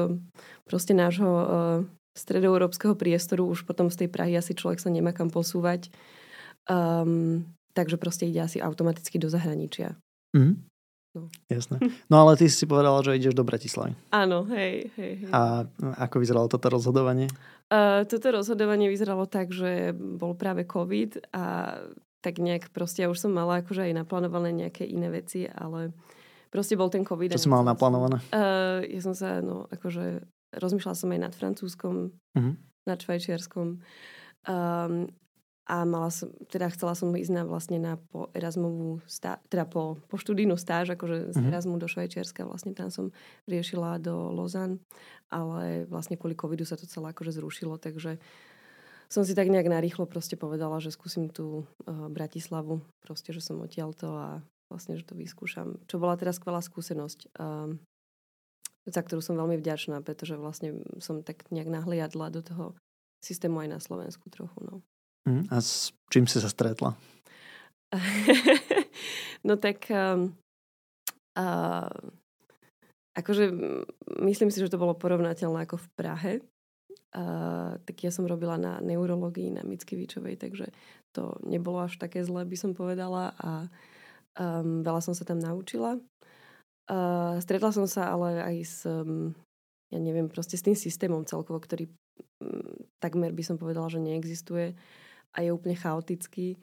proste 0.66 0.98
nášho 0.98 1.30
uh, 1.30 1.80
stredoeurópskeho 2.18 2.94
priestoru 2.98 3.50
už 3.50 3.66
potom 3.70 3.90
z 3.90 4.06
tej 4.06 4.10
Prahy 4.10 4.34
asi 4.38 4.58
človek 4.58 4.82
sa 4.82 4.90
nemá 4.90 5.14
kam 5.14 5.30
posúvať. 5.34 5.94
Um, 6.70 7.44
takže 7.76 8.00
proste 8.00 8.30
ide 8.30 8.40
asi 8.40 8.64
automaticky 8.64 9.20
do 9.20 9.28
zahraničia. 9.28 10.00
Mm. 10.32 10.64
No. 11.14 11.30
Jasné. 11.46 11.78
No 12.10 12.26
ale 12.26 12.42
ty 12.42 12.50
si 12.50 12.66
povedala, 12.66 13.06
že 13.06 13.14
ideš 13.14 13.38
do 13.38 13.46
Bratislavy. 13.46 13.94
Áno, 14.10 14.50
hej, 14.50 14.90
hej, 14.98 15.14
hej. 15.22 15.30
A 15.30 15.62
ako 16.02 16.18
vyzeralo 16.18 16.50
toto 16.50 16.74
rozhodovanie? 16.74 17.30
Uh, 17.70 18.02
toto 18.10 18.34
rozhodovanie 18.34 18.90
vyzeralo 18.90 19.30
tak, 19.30 19.54
že 19.54 19.94
bol 19.94 20.34
práve 20.34 20.66
COVID 20.66 21.30
a 21.30 21.78
tak 22.26 22.42
nejak 22.42 22.74
proste 22.74 23.06
ja 23.06 23.14
už 23.14 23.30
som 23.30 23.30
mala 23.30 23.62
akože 23.62 23.86
aj 23.86 23.94
naplánované 23.94 24.58
nejaké 24.58 24.90
iné 24.90 25.14
veci, 25.14 25.46
ale 25.46 25.94
proste 26.50 26.74
bol 26.74 26.90
ten 26.90 27.06
COVID. 27.06 27.38
Čo 27.38 27.46
si 27.46 27.52
mala 27.52 27.78
naplánované? 27.78 28.18
Uh, 28.34 28.82
ja 28.90 29.02
som 29.06 29.14
sa, 29.14 29.38
no 29.46 29.70
akože 29.70 30.26
rozmýšľala 30.58 30.98
som 30.98 31.14
aj 31.14 31.22
nad 31.30 31.34
francúzskom, 31.38 32.10
uh-huh. 32.10 32.54
nad 32.90 32.98
švajčiarskom 32.98 33.86
Um, 34.44 35.08
a 35.64 35.88
mala 35.88 36.12
som, 36.12 36.28
teda 36.52 36.68
chcela 36.76 36.92
som 36.92 37.08
ísť 37.16 37.32
na 37.32 37.44
vlastne 37.48 37.80
na 37.80 37.96
po 37.96 38.28
Erasmovú 38.36 39.00
stá, 39.08 39.40
teda 39.48 39.64
po, 39.64 39.96
po 40.12 40.20
študijnú 40.20 40.60
stáž, 40.60 40.92
akože 40.92 41.32
z 41.32 41.40
mm-hmm. 41.40 41.50
Erasmu 41.50 41.76
do 41.80 41.88
Švajčiarska, 41.88 42.44
vlastne 42.44 42.76
tam 42.76 42.92
som 42.92 43.16
riešila 43.48 43.96
do 44.04 44.32
Lozan, 44.36 44.84
ale 45.32 45.88
vlastne 45.88 46.20
kvôli 46.20 46.36
covidu 46.36 46.68
sa 46.68 46.76
to 46.76 46.84
celé 46.84 47.16
akože 47.16 47.40
zrušilo, 47.40 47.80
takže 47.80 48.20
som 49.08 49.24
si 49.24 49.32
tak 49.32 49.48
nejak 49.48 49.72
narýchlo 49.72 50.04
proste 50.04 50.36
povedala, 50.36 50.84
že 50.84 50.92
skúsim 50.92 51.32
tú 51.32 51.64
uh, 51.64 52.10
Bratislavu, 52.12 52.84
proste, 53.00 53.32
že 53.32 53.40
som 53.40 53.62
odtiaľto 53.64 54.08
a 54.10 54.30
vlastne, 54.68 55.00
že 55.00 55.08
to 55.08 55.16
vyskúšam. 55.16 55.80
Čo 55.88 56.02
bola 56.02 56.20
teda 56.20 56.34
skvelá 56.36 56.60
skúsenosť, 56.60 57.40
um, 57.40 57.80
za 58.84 59.00
ktorú 59.00 59.24
som 59.24 59.40
veľmi 59.40 59.56
vďačná, 59.62 60.02
pretože 60.04 60.36
vlastne 60.36 60.82
som 61.00 61.24
tak 61.24 61.48
nejak 61.54 61.72
nahliadla 61.72 62.34
do 62.34 62.42
toho 62.44 62.66
systému 63.24 63.64
aj 63.64 63.70
na 63.70 63.80
Slovensku 63.80 64.28
trochu, 64.28 64.60
no. 64.66 64.84
Mm, 65.24 65.48
a 65.52 65.58
s 65.64 65.96
čím 66.12 66.28
si 66.28 66.44
sa 66.44 66.52
stretla? 66.52 66.96
no 69.48 69.54
tak 69.56 69.88
um, 69.94 70.34
uh, 71.40 71.94
akože 73.14 73.46
myslím 74.26 74.50
si, 74.50 74.60
že 74.60 74.74
to 74.74 74.82
bolo 74.82 74.98
porovnateľné 74.98 75.64
ako 75.64 75.78
v 75.80 75.88
Prahe. 75.96 76.34
Uh, 77.14 77.78
tak 77.86 78.02
ja 78.02 78.10
som 78.10 78.26
robila 78.26 78.58
na 78.58 78.82
neurologii 78.82 79.54
na 79.54 79.62
Mickiewiczowej, 79.62 80.34
takže 80.42 80.74
to 81.14 81.38
nebolo 81.46 81.86
až 81.86 82.02
také 82.02 82.26
zlé, 82.26 82.42
by 82.42 82.58
som 82.58 82.74
povedala 82.74 83.38
a 83.38 83.70
um, 84.42 84.82
veľa 84.82 85.02
som 85.06 85.14
sa 85.14 85.22
tam 85.22 85.38
naučila. 85.38 86.02
Uh, 86.90 87.38
stretla 87.40 87.70
som 87.70 87.86
sa 87.86 88.12
ale 88.12 88.42
aj 88.42 88.56
s, 88.66 88.78
um, 88.90 89.32
ja 89.94 90.02
neviem, 90.02 90.26
proste 90.26 90.58
s 90.58 90.66
tým 90.66 90.74
systémom 90.74 91.22
celkovo, 91.24 91.62
ktorý 91.62 91.86
um, 92.42 92.82
takmer 92.98 93.30
by 93.30 93.46
som 93.46 93.62
povedala, 93.62 93.94
že 93.94 94.02
neexistuje 94.02 94.74
a 95.34 95.38
je 95.42 95.50
úplne 95.50 95.76
chaotický. 95.76 96.56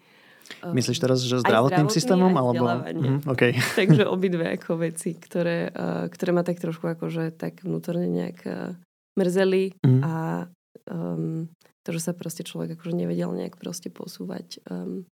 Myslíš 0.66 0.98
teraz, 0.98 1.22
že 1.22 1.38
zdravotným 1.42 1.86
aj 1.86 1.94
systémom? 1.94 2.32
Alebo... 2.34 2.64
Mm, 2.66 3.22
okay. 3.30 3.54
Takže 3.80 4.06
obidve 4.06 4.46
ako 4.58 4.82
veci, 4.82 5.14
ktoré, 5.14 5.70
uh, 5.70 6.06
ktoré 6.10 6.30
ma 6.34 6.42
tak 6.42 6.58
trošku 6.58 6.86
akože 6.90 7.34
tak 7.34 7.62
vnútorne 7.62 8.10
nejak 8.10 8.38
uh, 8.46 8.74
mrzeli 9.14 9.78
mm. 9.82 10.00
a 10.02 10.46
um, 10.90 11.46
to, 11.86 11.88
že 11.94 12.00
sa 12.00 12.12
proste 12.12 12.42
človek 12.42 12.78
akože 12.78 12.94
nevedel 12.94 13.30
nejak 13.32 13.56
proste 13.56 13.88
posúvať 13.88 14.60
um, 14.68 15.06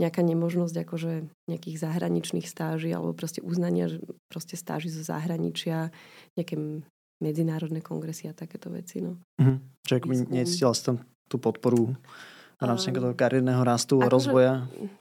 nejaká 0.00 0.24
nemožnosť 0.24 0.76
akože 0.88 1.12
nejakých 1.52 1.76
zahraničných 1.76 2.48
stáží 2.48 2.88
alebo 2.90 3.12
proste 3.12 3.44
uznania 3.44 3.92
že 3.92 4.00
proste 4.32 4.56
stáži 4.56 4.88
zo 4.88 5.04
zahraničia, 5.04 5.92
nejaké 6.34 6.56
medzinárodné 7.22 7.84
kongresy 7.84 8.26
a 8.26 8.34
takéto 8.34 8.72
veci. 8.72 9.04
No. 9.04 9.20
Mm-hmm. 9.38 9.56
Čiže 9.86 9.98
necítila 10.32 10.72
si 10.74 10.82
tam 10.82 10.96
tú 11.30 11.38
podporu 11.38 11.94
v 12.62 12.70
rámci 12.70 12.88
toho 12.94 13.10
kariérneho 13.18 13.62
rastu 13.66 13.98
akože 13.98 14.12
rozvoja? 14.14 14.54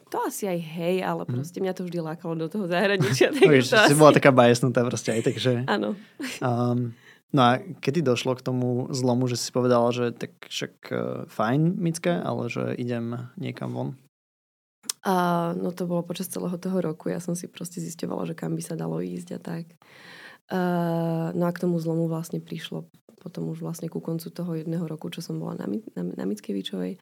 To 0.09 0.17
asi 0.27 0.49
aj 0.49 0.59
hej, 0.59 0.95
ale 1.05 1.23
mhm. 1.23 1.31
proste 1.37 1.57
mňa 1.61 1.73
to 1.77 1.85
vždy 1.85 1.99
lákalo 2.01 2.33
do 2.35 2.47
toho 2.49 2.65
zahraničia. 2.65 3.29
Tak 3.29 3.45
no, 3.47 3.61
to 3.61 3.77
asi... 3.77 3.89
si 3.93 3.95
bola 3.95 4.11
taká 4.11 4.33
bajesnutá 4.33 4.81
proste 4.81 5.13
aj, 5.13 5.21
takže... 5.29 5.51
Áno. 5.69 5.93
Um, 6.41 6.97
no 7.31 7.41
a 7.45 7.51
kedy 7.61 8.01
došlo 8.01 8.33
k 8.35 8.43
tomu 8.43 8.89
zlomu, 8.89 9.29
že 9.29 9.37
si 9.37 9.53
povedala, 9.53 9.93
že 9.93 10.11
tak 10.11 10.33
však 10.49 10.73
uh, 10.89 10.97
fajn, 11.29 11.77
Micke, 11.77 12.11
ale 12.11 12.49
že 12.49 12.75
idem 12.75 13.29
niekam 13.37 13.71
von? 13.71 13.89
Uh, 15.05 15.53
no 15.57 15.69
to 15.73 15.85
bolo 15.85 16.01
počas 16.01 16.29
celého 16.29 16.57
toho 16.57 16.81
roku. 16.81 17.09
Ja 17.09 17.21
som 17.21 17.37
si 17.37 17.45
proste 17.45 17.81
zisťovala, 17.81 18.29
že 18.29 18.37
kam 18.37 18.57
by 18.57 18.61
sa 18.65 18.73
dalo 18.73 19.01
ísť 19.01 19.37
a 19.37 19.39
tak. 19.39 19.65
Uh, 20.51 21.31
no 21.31 21.47
a 21.47 21.51
k 21.55 21.61
tomu 21.63 21.79
zlomu 21.79 22.11
vlastne 22.11 22.43
prišlo 22.43 22.83
potom 23.21 23.53
už 23.53 23.61
vlastne 23.61 23.85
ku 23.85 24.01
koncu 24.01 24.33
toho 24.33 24.57
jedného 24.57 24.81
roku, 24.89 25.13
čo 25.13 25.21
som 25.21 25.37
bola 25.37 25.53
na, 25.53 25.69
na, 25.93 26.01
na 26.01 26.25
Mickevičovej. 26.25 26.97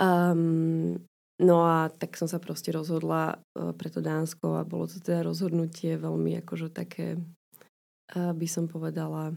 Um, 0.00 0.96
no 1.36 1.56
a 1.60 1.92
tak 1.92 2.16
som 2.16 2.24
sa 2.24 2.40
proste 2.40 2.72
rozhodla 2.72 3.36
uh, 3.36 3.76
pre 3.76 3.92
to 3.92 4.00
Dánsko 4.00 4.56
a 4.56 4.64
bolo 4.64 4.88
to 4.88 4.96
teda 4.96 5.28
rozhodnutie 5.28 6.00
veľmi 6.00 6.40
akože 6.40 6.72
také, 6.72 7.20
uh, 8.16 8.32
by 8.32 8.48
som 8.48 8.64
povedala, 8.64 9.36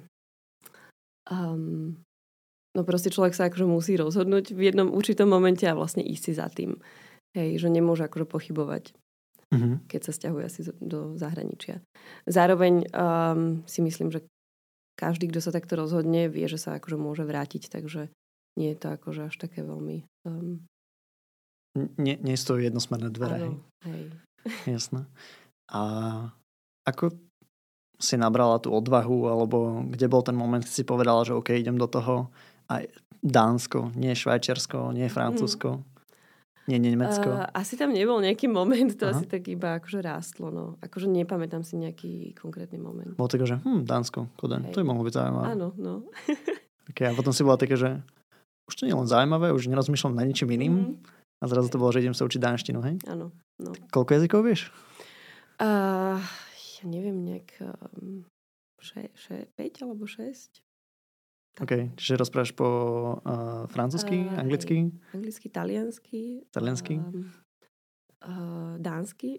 um, 1.28 2.00
no 2.72 2.82
proste 2.88 3.12
človek 3.12 3.36
sa 3.36 3.52
akože 3.52 3.68
musí 3.68 4.00
rozhodnúť 4.00 4.56
v 4.56 4.72
jednom 4.72 4.88
určitom 4.88 5.28
momente 5.28 5.68
a 5.68 5.76
vlastne 5.76 6.00
ísť 6.00 6.24
si 6.24 6.32
za 6.32 6.48
tým. 6.48 6.80
Hej, 7.36 7.66
že 7.66 7.68
nemôže 7.68 8.06
akože 8.06 8.30
pochybovať, 8.30 8.94
mm-hmm. 9.52 9.90
keď 9.90 10.02
sa 10.06 10.12
stiahuje 10.14 10.44
asi 10.48 10.62
do 10.80 11.18
zahraničia. 11.18 11.82
Zároveň 12.30 12.88
um, 12.94 13.66
si 13.66 13.82
myslím, 13.82 14.14
že 14.14 14.22
každý, 14.94 15.28
kto 15.34 15.42
sa 15.42 15.50
takto 15.50 15.74
rozhodne, 15.74 16.30
vie, 16.30 16.46
že 16.46 16.62
sa 16.62 16.78
akože 16.78 16.94
môže 16.94 17.26
vrátiť, 17.26 17.74
takže 17.74 18.14
nie 18.54 18.70
je 18.72 18.78
to 18.78 18.94
akože 18.94 19.34
až 19.34 19.36
také 19.42 19.66
veľmi... 19.66 20.06
Um... 20.28 20.66
Nie, 21.98 22.22
nie 22.22 22.38
sú 22.38 22.54
to 22.54 22.62
jednosmerné 22.62 23.10
dvere, 23.10 23.50
Áno, 23.50 23.66
hej. 23.90 24.14
Jasné. 24.78 25.10
A 25.74 25.82
ako 26.86 27.18
si 27.98 28.20
nabrala 28.20 28.60
tú 28.60 28.76
odvahu, 28.76 29.32
alebo 29.32 29.88
kde 29.88 30.06
bol 30.12 30.22
ten 30.22 30.36
moment, 30.36 30.62
keď 30.62 30.74
si 30.74 30.84
povedala, 30.84 31.24
že 31.24 31.34
OK, 31.34 31.56
idem 31.56 31.80
do 31.80 31.88
toho 31.88 32.30
aj 32.68 32.92
Dánsko, 33.24 33.96
nie 33.96 34.12
Švajčiarsko, 34.12 34.92
nie 34.92 35.08
Francúzsko? 35.08 35.80
Mm. 35.80 35.94
Nie, 36.64 36.80
Nemecko. 36.80 37.28
Uh, 37.28 37.48
asi 37.52 37.76
tam 37.76 37.92
nebol 37.92 38.24
nejaký 38.24 38.48
moment, 38.48 38.96
to 38.96 39.12
Aha. 39.12 39.20
asi 39.20 39.28
tak 39.28 39.52
iba 39.52 39.84
akože 39.84 40.00
rástlo. 40.00 40.48
No. 40.48 40.80
Akože 40.80 41.12
nepamätám 41.12 41.60
si 41.68 41.76
nejaký 41.76 42.32
konkrétny 42.40 42.80
moment. 42.80 43.20
Bolo 43.20 43.28
také, 43.28 43.44
že 43.44 43.60
hm, 43.60 43.84
Dánsko, 43.84 44.32
Kodaň, 44.40 44.72
to 44.72 44.80
je 44.80 44.88
mohlo 44.88 45.04
byť 45.04 45.12
zaujímavé. 45.12 45.46
Áno, 45.60 45.76
no. 45.76 46.08
okay, 46.92 47.12
a 47.12 47.16
potom 47.16 47.36
si 47.36 47.44
bola 47.44 47.60
také, 47.60 47.76
že 47.76 48.00
už 48.68 48.74
to 48.80 48.86
nie 48.88 48.96
je 48.96 49.00
len 49.00 49.10
zaujímavé, 49.10 49.52
už 49.52 49.68
nerozmýšľam 49.68 50.16
na 50.16 50.24
ničím 50.24 50.52
iným. 50.56 50.74
Mm. 50.74 50.96
A 51.44 51.48
zrazu 51.52 51.68
to 51.68 51.76
bolo, 51.76 51.92
že 51.92 52.00
idem 52.00 52.16
sa 52.16 52.24
učiť 52.24 52.40
dánštinu, 52.40 52.80
hej? 52.88 52.96
Áno. 53.04 53.36
No. 53.60 53.76
Koľko 53.92 54.16
jazykov 54.16 54.48
vieš? 54.48 54.72
Uh, 55.60 56.16
ja 56.80 56.84
neviem, 56.88 57.20
nejak 57.20 57.52
um, 57.60 58.24
še, 58.80 59.12
še, 59.12 59.52
5 59.60 59.84
alebo 59.84 60.08
6. 60.08 60.64
OK, 61.62 61.94
čiže 62.00 62.18
rozprávaš 62.18 62.56
po 62.58 62.68
uh, 63.22 63.70
francúzsky, 63.70 64.26
uh, 64.26 64.40
anglicky? 64.42 64.90
Anglicky, 65.14 65.48
taliansky. 65.52 66.22
Taliansky? 66.50 66.98
Um, 66.98 67.30
uh, 68.26 68.74
dánsky. 68.82 69.38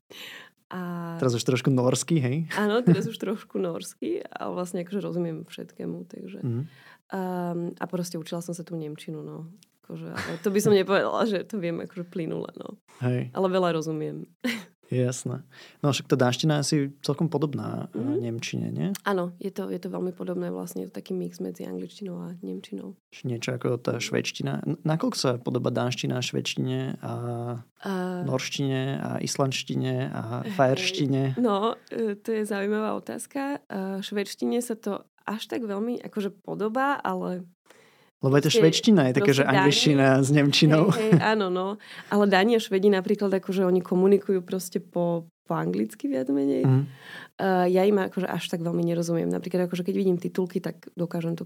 a... 0.74 0.80
Teraz 1.22 1.36
už 1.36 1.44
trošku 1.46 1.70
norsky, 1.70 2.16
hej? 2.18 2.36
Áno, 2.58 2.82
teraz 2.82 3.06
už 3.06 3.20
trošku 3.20 3.62
norsky, 3.62 4.24
ale 4.26 4.56
vlastne 4.56 4.82
akože 4.82 5.04
rozumiem 5.04 5.44
všetkému, 5.46 6.08
takže... 6.10 6.40
Mm. 6.42 6.64
Um, 7.12 7.70
a 7.78 7.84
proste 7.86 8.18
učila 8.18 8.42
som 8.42 8.50
sa 8.50 8.66
tú 8.66 8.74
Nemčinu, 8.74 9.22
no. 9.22 9.50
Akože, 9.86 10.10
ale 10.10 10.36
to 10.42 10.50
by 10.50 10.58
som 10.58 10.74
nepovedala, 10.74 11.22
že 11.30 11.46
to 11.46 11.62
viem 11.62 11.78
akože 11.78 12.10
plynule, 12.10 12.50
no. 12.58 12.74
Hej. 12.98 13.30
Ale 13.30 13.46
veľa 13.46 13.78
rozumiem. 13.78 14.26
Jasné. 14.90 15.42
No 15.82 15.90
však 15.90 16.06
tá 16.06 16.14
dánština 16.14 16.58
je 16.58 16.62
asi 16.62 16.76
celkom 17.02 17.26
podobná 17.26 17.90
mm-hmm. 17.90 18.16
Nemčine, 18.22 18.68
nie? 18.70 18.88
Áno, 19.02 19.34
je 19.42 19.50
to, 19.50 19.66
je 19.66 19.82
to 19.82 19.90
veľmi 19.90 20.14
podobné 20.14 20.54
vlastne. 20.54 20.86
Je 20.86 20.88
to 20.90 20.98
taký 21.02 21.10
mix 21.10 21.42
medzi 21.42 21.66
angličtinou 21.66 22.22
a 22.22 22.38
nemčinou. 22.38 22.94
Niečo 23.26 23.58
ako 23.58 23.82
tá 23.82 23.98
švedština. 23.98 24.62
Nakoľko 24.86 25.16
sa 25.18 25.30
podobá 25.42 25.74
dánština 25.74 26.22
švedštine 26.22 27.02
a 27.02 27.14
uh, 27.58 28.22
norštine 28.30 28.82
a 29.02 29.10
islandštine 29.18 29.94
a 30.14 30.22
fajerštine? 30.54 31.34
No, 31.42 31.74
e, 31.90 32.14
to 32.14 32.30
je 32.30 32.42
zaujímavá 32.46 32.94
otázka. 32.94 33.58
Švedštine 34.06 34.62
sa 34.62 34.78
to 34.78 35.02
až 35.26 35.50
tak 35.50 35.66
veľmi 35.66 36.00
akože 36.06 36.30
podobá, 36.46 36.96
ale 37.02 37.44
lebo 38.24 38.32
je 38.40 38.48
to 38.48 38.52
švedština, 38.56 39.12
je 39.12 39.18
také, 39.20 39.32
že 39.36 39.44
angličtina 39.44 40.24
s 40.24 40.32
nemčinou. 40.32 40.88
Hej, 40.88 41.20
hej, 41.20 41.20
áno, 41.20 41.52
no. 41.52 41.76
Ale 42.08 42.24
Dáni 42.24 42.56
a 42.56 42.60
Švedi 42.60 42.88
napríklad 42.88 43.28
akože 43.28 43.68
oni 43.68 43.84
komunikujú 43.84 44.40
proste 44.40 44.80
po, 44.80 45.28
po 45.44 45.52
anglicky 45.52 46.08
viac 46.08 46.32
menej. 46.32 46.64
Mm. 46.64 46.84
Uh, 47.36 47.68
ja 47.68 47.84
im 47.84 48.00
akože 48.00 48.24
až 48.24 48.48
tak 48.48 48.64
veľmi 48.64 48.80
nerozumiem. 48.88 49.28
Napríklad 49.28 49.68
akože 49.68 49.84
keď 49.84 49.94
vidím 50.00 50.16
titulky, 50.16 50.64
tak 50.64 50.88
dokážem 50.96 51.36
to 51.36 51.44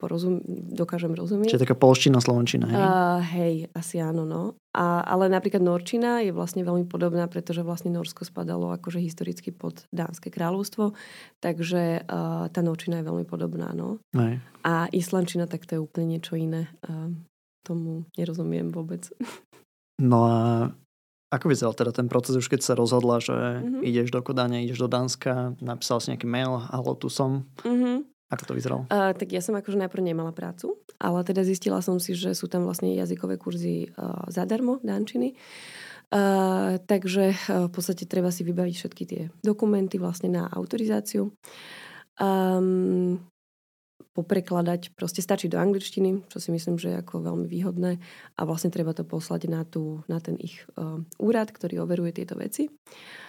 porozum, 0.00 0.40
dokážem 0.72 1.12
rozumieť. 1.12 1.52
Čiže 1.52 1.64
taká 1.68 1.76
polština, 1.76 2.18
slovenčina, 2.18 2.66
hej? 2.68 2.76
Uh, 2.76 3.18
hej, 3.20 3.54
asi 3.76 4.00
áno, 4.00 4.24
no. 4.24 4.58
A, 4.72 5.04
ale 5.04 5.28
napríklad 5.28 5.60
Norčina 5.60 6.24
je 6.24 6.32
vlastne 6.32 6.64
veľmi 6.64 6.88
podobná, 6.88 7.26
pretože 7.26 7.64
vlastne 7.64 7.92
Norsko 7.92 8.24
spadalo 8.24 8.72
akože 8.76 9.00
historicky 9.00 9.52
pod 9.52 9.84
Dánske 9.92 10.32
kráľovstvo, 10.32 10.96
takže 11.44 12.04
uh, 12.04 12.48
tá 12.48 12.60
Norčina 12.60 13.00
je 13.00 13.08
veľmi 13.08 13.26
podobná, 13.28 13.72
no. 13.76 14.00
Hej. 14.16 14.40
A 14.64 14.88
Islandčina, 14.92 15.48
tak 15.48 15.68
to 15.68 15.76
je 15.76 15.84
úplne 15.84 16.16
niečo 16.18 16.36
iné. 16.36 16.72
Uh, 16.84 17.12
tomu 17.68 18.08
nerozumiem 18.16 18.72
vôbec. 18.72 19.12
No 20.00 20.24
a 20.24 20.36
ako 21.28 21.52
vyzeral 21.52 21.76
teda 21.76 21.92
ten 21.92 22.08
proces, 22.08 22.40
už 22.40 22.48
keď 22.48 22.64
sa 22.64 22.72
rozhodla, 22.72 23.20
že 23.20 23.36
mm-hmm. 23.36 23.84
ideš 23.84 24.08
do 24.08 24.24
Kodane, 24.24 24.64
ideš 24.64 24.80
do 24.80 24.88
Dánska, 24.88 25.60
napísal 25.60 26.00
si 26.00 26.08
nejaký 26.08 26.24
mail, 26.24 26.56
halo, 26.56 26.96
tu 26.96 27.12
som. 27.12 27.44
Mm-hmm. 27.60 28.07
Ako 28.28 28.44
to 28.44 28.52
vyzeralo? 28.52 28.84
Uh, 28.92 29.16
tak 29.16 29.32
ja 29.32 29.40
som 29.40 29.56
akože 29.56 29.80
najprv 29.80 30.04
nemala 30.04 30.36
prácu, 30.36 30.76
ale 31.00 31.24
teda 31.24 31.40
zistila 31.48 31.80
som 31.80 31.96
si, 31.96 32.12
že 32.12 32.36
sú 32.36 32.44
tam 32.44 32.68
vlastne 32.68 32.92
jazykové 32.92 33.40
kurzy 33.40 33.88
uh, 33.96 34.28
zadarmo, 34.28 34.76
dančiny. 34.84 35.32
Uh, 36.08 36.76
takže 36.84 37.32
uh, 37.32 37.68
v 37.68 37.72
podstate 37.72 38.04
treba 38.04 38.28
si 38.28 38.44
vybaviť 38.44 38.74
všetky 38.76 39.04
tie 39.08 39.22
dokumenty 39.40 39.96
vlastne 39.96 40.28
na 40.28 40.44
autorizáciu. 40.44 41.32
Um, 42.20 43.24
poprekladať. 44.12 44.98
Proste 44.98 45.22
stačí 45.22 45.46
do 45.46 45.62
angličtiny, 45.62 46.26
čo 46.26 46.42
si 46.42 46.50
myslím, 46.50 46.74
že 46.74 46.90
je 46.90 47.00
ako 47.00 47.22
veľmi 47.22 47.46
výhodné 47.46 48.02
a 48.34 48.40
vlastne 48.42 48.74
treba 48.74 48.90
to 48.90 49.06
poslať 49.06 49.46
na, 49.46 49.62
tú, 49.62 50.02
na 50.10 50.18
ten 50.18 50.34
ich 50.42 50.66
uh, 50.74 50.98
úrad, 51.22 51.54
ktorý 51.54 51.86
overuje 51.86 52.18
tieto 52.18 52.34
veci. 52.34 52.66
Uh, 52.66 53.27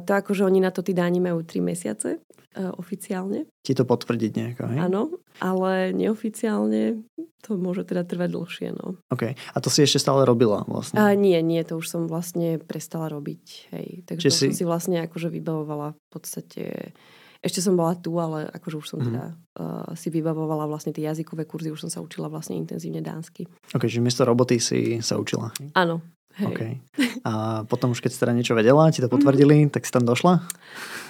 to 0.00 0.10
ako, 0.16 0.32
že 0.32 0.48
oni 0.48 0.64
na 0.64 0.72
to 0.72 0.80
tí 0.80 0.96
dáni 0.96 1.20
majú 1.20 1.44
3 1.44 1.60
mesiace 1.60 2.24
uh, 2.56 2.72
oficiálne. 2.80 3.48
Ti 3.60 3.72
to 3.76 3.84
potvrdiť 3.84 4.30
nejako, 4.32 4.62
hej? 4.72 4.78
Áno, 4.80 5.02
ale 5.44 5.92
neoficiálne 5.92 7.04
to 7.42 7.58
môže 7.58 7.84
teda 7.84 8.06
trvať 8.06 8.30
dlhšie, 8.32 8.68
no. 8.72 8.96
OK. 9.10 9.34
A 9.34 9.56
to 9.58 9.68
si 9.68 9.82
ešte 9.82 9.98
stále 10.00 10.22
robila 10.24 10.64
vlastne? 10.64 10.96
Uh, 10.96 11.12
nie, 11.12 11.36
nie, 11.44 11.60
to 11.66 11.76
už 11.76 11.86
som 11.90 12.02
vlastne 12.08 12.56
prestala 12.62 13.12
robiť, 13.12 13.44
hej. 13.76 13.88
Takže 14.08 14.28
to 14.28 14.32
si... 14.32 14.46
som 14.48 14.52
si 14.56 14.64
vlastne 14.64 15.04
akože 15.04 15.28
vybavovala 15.28 15.92
v 15.92 16.08
podstate 16.08 16.64
ešte 17.42 17.58
som 17.58 17.74
bola 17.74 17.98
tu, 17.98 18.14
ale 18.22 18.46
akože 18.54 18.76
už 18.78 18.86
som 18.86 18.98
mm. 19.02 19.06
teda 19.10 19.24
uh, 19.58 19.90
si 19.98 20.14
vybavovala 20.14 20.70
vlastne 20.70 20.94
tie 20.94 21.10
jazykové 21.10 21.42
kurzy, 21.42 21.74
už 21.74 21.82
som 21.82 21.90
sa 21.90 21.98
učila 21.98 22.30
vlastne 22.30 22.54
intenzívne 22.54 23.02
dánsky. 23.02 23.50
Ok, 23.74 23.90
že 23.90 23.98
miesto 23.98 24.22
roboty 24.22 24.62
si 24.62 25.02
sa 25.02 25.18
učila. 25.18 25.50
Áno. 25.74 26.06
Hej. 26.40 26.46
Okay. 26.48 26.72
A 27.28 27.62
potom 27.68 27.92
už 27.92 28.00
keď 28.00 28.10
si 28.12 28.18
teda 28.20 28.32
niečo 28.32 28.56
vedela, 28.56 28.88
ti 28.88 29.04
to 29.04 29.08
mhm. 29.08 29.14
potvrdili, 29.20 29.56
mm. 29.66 29.70
tak 29.72 29.84
si 29.84 29.92
tam 29.92 30.04
došla? 30.08 30.44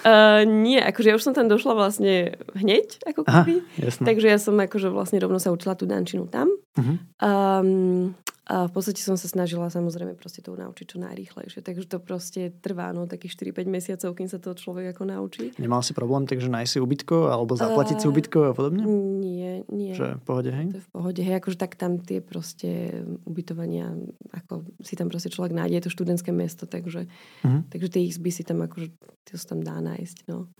Uh, 0.03 0.43
nie, 0.43 0.83
akože 0.83 1.07
ja 1.11 1.15
už 1.15 1.23
som 1.23 1.35
tam 1.35 1.47
došla 1.47 1.79
vlastne 1.79 2.35
hneď, 2.59 2.99
ako 3.07 3.23
keby. 3.23 3.55
Aha, 3.63 4.03
Takže 4.03 4.27
ja 4.27 4.35
som 4.35 4.59
akože 4.59 4.91
vlastne 4.91 5.23
rovno 5.23 5.39
sa 5.39 5.55
učila 5.55 5.79
tú 5.79 5.87
dančinu 5.87 6.27
tam. 6.27 6.51
Uh-huh. 6.75 6.97
Um, 7.23 8.11
a 8.43 8.67
v 8.67 8.71
podstate 8.75 8.99
som 8.99 9.15
sa 9.15 9.31
snažila 9.31 9.71
samozrejme 9.71 10.19
proste 10.19 10.43
to 10.43 10.51
naučiť 10.51 10.83
čo 10.83 10.97
najrýchlejšie. 10.99 11.63
Takže 11.63 11.87
to 11.87 12.03
proste 12.03 12.51
trvá 12.59 12.91
no, 12.91 13.07
takých 13.07 13.39
4-5 13.39 13.71
mesiacov, 13.71 14.09
kým 14.19 14.27
sa 14.27 14.35
to 14.35 14.51
človek 14.51 14.91
ako 14.91 15.03
naučí. 15.07 15.55
Nemal 15.55 15.79
si 15.79 15.95
problém, 15.95 16.27
takže 16.27 16.51
nájsť 16.51 16.71
si 16.75 16.79
ubytko 16.83 17.31
alebo 17.31 17.55
zaplatiť 17.55 17.97
uh, 17.97 18.01
si 18.03 18.07
ubytko 18.11 18.51
a 18.51 18.51
podobne? 18.51 18.83
Nie, 19.23 19.63
nie. 19.71 19.95
Že 19.95 20.19
v 20.19 20.23
pohode, 20.27 20.51
hej? 20.51 20.67
To 20.75 20.77
je 20.77 20.83
v 20.83 20.91
pohode, 20.91 21.21
hej. 21.23 21.35
Akože 21.39 21.55
tak 21.55 21.79
tam 21.79 22.03
tie 22.03 22.19
proste 22.19 22.99
ubytovania, 23.23 23.95
ako 24.35 24.67
si 24.83 24.99
tam 24.99 25.07
proste 25.07 25.31
človek 25.31 25.55
nájde, 25.55 25.79
je 25.79 25.83
to 25.87 25.95
študentské 25.95 26.35
mesto, 26.35 26.67
takže, 26.67 27.07
uh-huh. 27.07 27.63
takže 27.71 27.87
tie 27.95 28.03
izby 28.11 28.27
si 28.27 28.43
tam 28.43 28.59
akože, 28.59 28.91
to 29.23 29.39
sa 29.39 29.55
tam 29.55 29.63
dá 29.63 29.79
nájsť, 29.79 30.27
no. 30.27 30.51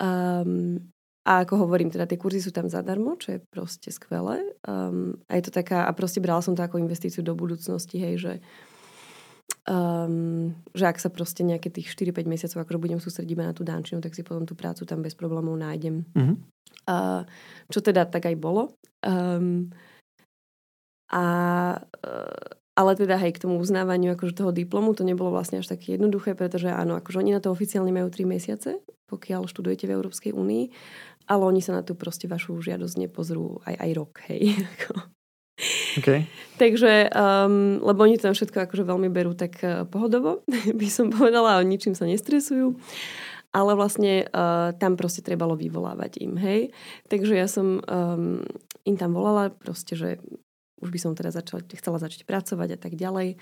Um, 0.00 0.80
a 1.22 1.46
ako 1.46 1.66
hovorím, 1.66 1.94
teda 1.94 2.10
tie 2.10 2.18
kurzy 2.18 2.42
sú 2.42 2.50
tam 2.50 2.66
zadarmo, 2.66 3.14
čo 3.14 3.38
je 3.38 3.38
proste 3.38 3.94
skvelé. 3.94 4.42
Um, 4.66 5.22
a 5.30 5.38
je 5.38 5.46
to 5.46 5.52
taká, 5.54 5.86
a 5.86 5.90
proste 5.94 6.18
brala 6.18 6.42
som 6.42 6.58
to 6.58 6.66
ako 6.66 6.82
investíciu 6.82 7.22
do 7.22 7.38
budúcnosti, 7.38 8.02
hej, 8.02 8.14
že, 8.18 8.34
um, 9.70 10.50
že 10.74 10.84
ak 10.90 10.98
sa 10.98 11.14
proste 11.14 11.46
nejaké 11.46 11.70
tých 11.70 11.94
4-5 11.94 12.26
mesiacov 12.26 12.66
akože 12.66 12.82
budem 12.82 12.98
sústrediť 12.98 13.38
iba 13.38 13.46
na 13.46 13.54
tú 13.54 13.62
dančinu, 13.62 14.02
tak 14.02 14.18
si 14.18 14.26
potom 14.26 14.42
tú 14.42 14.58
prácu 14.58 14.82
tam 14.82 14.98
bez 14.98 15.14
problémov 15.14 15.54
nájdem. 15.54 16.02
Uh-huh. 16.10 16.34
Uh, 16.90 17.22
čo 17.70 17.78
teda 17.78 18.10
tak 18.10 18.26
aj 18.26 18.34
bolo. 18.42 18.74
Um, 19.06 19.70
a 21.14 21.22
uh, 21.78 22.50
ale 22.72 22.96
teda 22.96 23.20
hej, 23.20 23.36
k 23.36 23.42
tomu 23.44 23.60
uznávaniu 23.60 24.16
akože 24.16 24.32
toho 24.32 24.48
diplomu 24.48 24.96
to 24.96 25.04
nebolo 25.04 25.28
vlastne 25.28 25.60
až 25.60 25.76
také 25.76 26.00
jednoduché, 26.00 26.32
pretože 26.32 26.72
áno, 26.72 26.96
akože 26.96 27.20
oni 27.20 27.36
na 27.36 27.40
to 27.44 27.52
oficiálne 27.52 27.92
majú 27.92 28.08
3 28.08 28.24
mesiace, 28.24 28.80
pokiaľ 29.12 29.44
študujete 29.44 29.84
v 29.84 29.94
Európskej 30.00 30.32
únii, 30.32 30.64
ale 31.26 31.42
oni 31.44 31.60
sa 31.60 31.78
na 31.78 31.82
tú 31.82 31.94
proste 31.94 32.30
vašu 32.30 32.58
žiadosť 32.60 32.96
nepozrú 33.08 33.60
aj, 33.66 33.74
aj 33.78 33.90
rok, 33.94 34.12
hej. 34.30 34.42
Okay. 36.00 36.26
Takže, 36.56 37.12
um, 37.12 37.78
lebo 37.84 38.02
oni 38.02 38.16
tam 38.16 38.32
všetko 38.32 38.66
akože 38.66 38.88
veľmi 38.88 39.12
berú 39.12 39.36
tak 39.36 39.60
uh, 39.62 39.84
pohodovo, 39.86 40.42
by 40.80 40.88
som 40.88 41.12
povedala, 41.12 41.60
a 41.60 41.62
ničím 41.62 41.92
sa 41.92 42.08
nestresujú. 42.08 42.74
Ale 43.52 43.76
vlastne 43.76 44.24
uh, 44.32 44.72
tam 44.80 44.96
proste 44.96 45.20
trebalo 45.20 45.52
vyvolávať 45.52 46.24
im, 46.24 46.40
hej. 46.40 46.72
Takže 47.12 47.36
ja 47.36 47.44
som 47.44 47.84
um, 47.84 48.40
im 48.88 48.96
tam 48.96 49.12
volala 49.12 49.52
proste, 49.52 49.92
že 49.92 50.18
už 50.82 50.90
by 50.90 50.98
som 50.98 51.12
teda 51.14 51.30
začala, 51.30 51.62
chcela 51.62 52.02
začať 52.02 52.26
pracovať 52.26 52.74
a 52.74 52.78
tak 52.80 52.98
ďalej. 52.98 53.38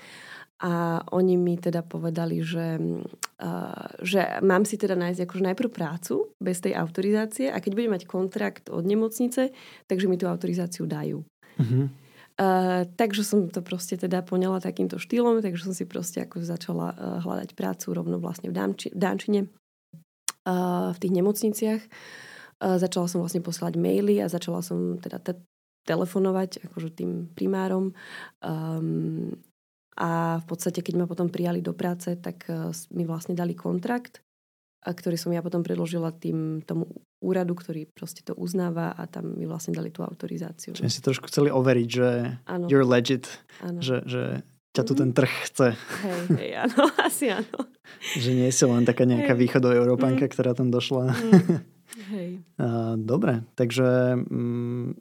A 0.61 1.01
oni 1.09 1.41
mi 1.41 1.57
teda 1.57 1.81
povedali, 1.81 2.45
že, 2.45 2.77
uh, 2.77 3.85
že 4.05 4.37
mám 4.45 4.61
si 4.61 4.77
teda 4.77 4.93
nájsť 4.93 5.25
akože 5.25 5.43
najprv 5.49 5.69
prácu 5.73 6.29
bez 6.37 6.61
tej 6.61 6.77
autorizácie 6.77 7.49
a 7.49 7.57
keď 7.57 7.71
budem 7.73 7.93
mať 7.97 8.03
kontrakt 8.05 8.69
od 8.69 8.85
nemocnice, 8.85 9.49
takže 9.89 10.05
mi 10.05 10.21
tú 10.21 10.29
autorizáciu 10.29 10.85
dajú. 10.85 11.25
Uh-huh. 11.57 11.89
Uh, 12.37 12.85
takže 12.93 13.25
som 13.25 13.49
to 13.49 13.65
proste 13.65 13.97
teda 14.05 14.21
poňala 14.21 14.61
takýmto 14.61 15.01
štýlom, 15.01 15.41
takže 15.41 15.65
som 15.65 15.73
si 15.73 15.89
proste 15.89 16.29
ako 16.29 16.45
začala 16.45 16.93
uh, 16.93 17.17
hľadať 17.25 17.57
prácu 17.57 17.97
rovno 17.97 18.21
vlastne 18.21 18.53
v, 18.53 18.55
Dánči, 18.55 18.93
v 18.93 18.99
Dánčine, 19.01 19.39
uh, 20.45 20.93
v 20.93 20.97
tých 21.01 21.13
nemocniciach. 21.17 21.81
Uh, 22.61 22.77
začala 22.77 23.09
som 23.09 23.25
vlastne 23.25 23.41
poslať 23.41 23.81
maily 23.81 24.21
a 24.21 24.29
začala 24.29 24.61
som 24.61 25.01
teda 25.01 25.17
te- 25.25 25.41
telefonovať 25.89 26.69
akože 26.69 26.89
tým 26.93 27.33
primárom. 27.33 27.97
Um, 28.45 29.41
a 29.99 30.39
v 30.39 30.45
podstate, 30.47 30.79
keď 30.79 31.03
ma 31.03 31.05
potom 31.07 31.27
prijali 31.27 31.59
do 31.59 31.75
práce, 31.75 32.15
tak 32.19 32.47
uh, 32.47 32.71
mi 32.95 33.03
vlastne 33.03 33.35
dali 33.35 33.55
kontrakt, 33.57 34.23
a 34.81 34.89
ktorý 34.97 35.13
som 35.13 35.29
ja 35.29 35.45
potom 35.45 35.61
predložila 35.61 36.09
tým, 36.09 36.65
tomu 36.65 36.89
úradu, 37.21 37.53
ktorý 37.53 37.85
proste 37.93 38.25
to 38.25 38.33
uznáva 38.33 38.97
a 38.97 39.05
tam 39.05 39.37
mi 39.37 39.45
vlastne 39.45 39.77
dali 39.77 39.93
tú 39.93 40.01
autorizáciu. 40.01 40.73
Čiže 40.73 40.89
si 40.89 41.05
trošku 41.05 41.29
chceli 41.29 41.53
overiť, 41.53 41.87
že 41.87 42.09
ano. 42.49 42.65
you're 42.65 42.85
legit, 42.85 43.29
ano. 43.61 43.77
že, 43.77 44.01
že 44.09 44.41
ťa 44.73 44.81
tu 44.81 44.93
ten 44.97 45.13
trh 45.13 45.29
chce. 45.45 45.77
Hej, 45.77 46.21
hej, 46.41 46.51
áno, 46.65 46.89
asi 47.07 47.29
áno. 47.29 47.69
že 48.17 48.33
nie 48.33 48.49
si 48.49 48.65
len 48.65 48.81
taká 48.81 49.05
nejaká 49.05 49.37
hey. 49.37 49.41
východoeurópanka, 49.45 50.25
mm. 50.25 50.31
ktorá 50.33 50.57
tam 50.57 50.73
došla. 50.73 51.13
Mm. 51.13 51.61
Hej. 52.11 52.43
Dobre, 53.03 53.43
takže 53.55 54.19
mm, 54.19 54.95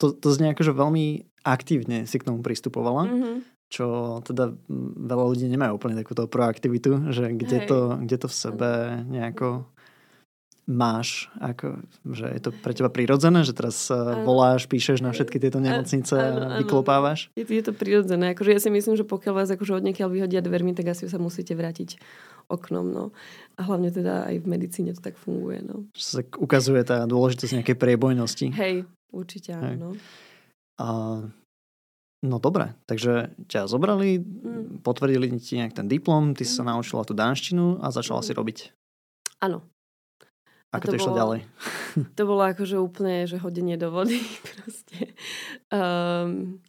to, 0.00 0.12
to 0.12 0.28
znie 0.32 0.52
ako, 0.52 0.64
že 0.64 0.72
veľmi 0.72 1.06
aktívne 1.44 2.04
si 2.08 2.16
k 2.16 2.26
tomu 2.26 2.40
pristupovala. 2.44 3.08
Mm-hmm. 3.08 3.36
Čo 3.70 4.18
teda 4.26 4.50
veľa 4.98 5.24
ľudí 5.30 5.46
nemajú 5.46 5.78
úplne 5.78 5.94
takúto 5.94 6.26
proaktivitu, 6.26 7.14
že 7.14 7.30
kde, 7.30 7.58
to, 7.70 7.78
kde 8.02 8.16
to 8.18 8.26
v 8.26 8.34
sebe 8.34 8.70
nejako 9.06 9.70
máš, 10.70 11.26
ako, 11.42 11.82
že 12.14 12.26
je 12.30 12.40
to 12.40 12.50
pre 12.54 12.70
teba 12.70 12.86
prirodzené, 12.86 13.42
že 13.42 13.50
teraz 13.50 13.90
ano. 13.90 14.22
voláš, 14.22 14.70
píšeš 14.70 15.02
na 15.02 15.10
všetky 15.10 15.42
tieto 15.42 15.58
nemocnice 15.58 16.14
a 16.14 16.28
vyklopávaš? 16.62 17.34
Je, 17.34 17.42
je 17.42 17.64
to 17.66 17.74
prirodzené. 17.74 18.32
Akože 18.32 18.54
ja 18.54 18.60
si 18.62 18.70
myslím, 18.70 18.94
že 18.94 19.02
pokiaľ 19.02 19.32
vás 19.34 19.50
akože 19.50 19.82
od 19.82 19.84
vyhodia 19.86 20.38
dvermi, 20.38 20.74
tak 20.74 20.94
asi 20.94 21.10
sa 21.10 21.18
musíte 21.18 21.58
vrátiť 21.58 21.98
oknom. 22.46 22.86
No. 22.86 23.04
A 23.58 23.66
hlavne 23.66 23.90
teda 23.90 24.30
aj 24.30 24.42
v 24.42 24.46
medicíne 24.46 24.90
to 24.94 25.02
tak 25.02 25.18
funguje. 25.18 25.62
No. 25.66 25.90
Že 25.94 26.04
sa 26.06 26.20
ukazuje 26.38 26.82
tá 26.86 27.06
dôležitosť 27.06 27.62
nejakej 27.62 27.76
priebojnosti. 27.76 28.46
Hej, 28.54 28.86
určite 29.10 29.54
áno. 29.54 29.98
A, 30.78 30.86
no 32.20 32.36
dobre, 32.36 32.76
takže 32.84 33.32
ťa 33.48 33.68
zobrali, 33.68 34.20
mm. 34.20 34.84
potvrdili 34.84 35.32
ti 35.40 35.56
nejak 35.56 35.76
ten 35.76 35.88
diplom, 35.88 36.36
ty 36.36 36.44
mm. 36.44 36.50
sa 36.50 36.62
naučila 36.64 37.02
tú 37.04 37.16
dánštinu 37.16 37.80
a 37.80 37.88
začala 37.88 38.20
mm. 38.20 38.26
si 38.26 38.32
robiť. 38.36 38.58
Áno. 39.40 39.64
Ako 40.70 40.86
to, 40.86 40.92
to 40.94 40.98
išlo 41.02 41.12
bolo, 41.12 41.18
ďalej? 41.18 41.40
To 42.18 42.22
bolo 42.22 42.42
akože 42.46 42.76
úplne, 42.78 43.26
že 43.26 43.42
hodenie 43.42 43.74
do 43.74 43.90
vody. 43.90 44.22
Proste. 44.54 45.16
Um, 45.74 46.62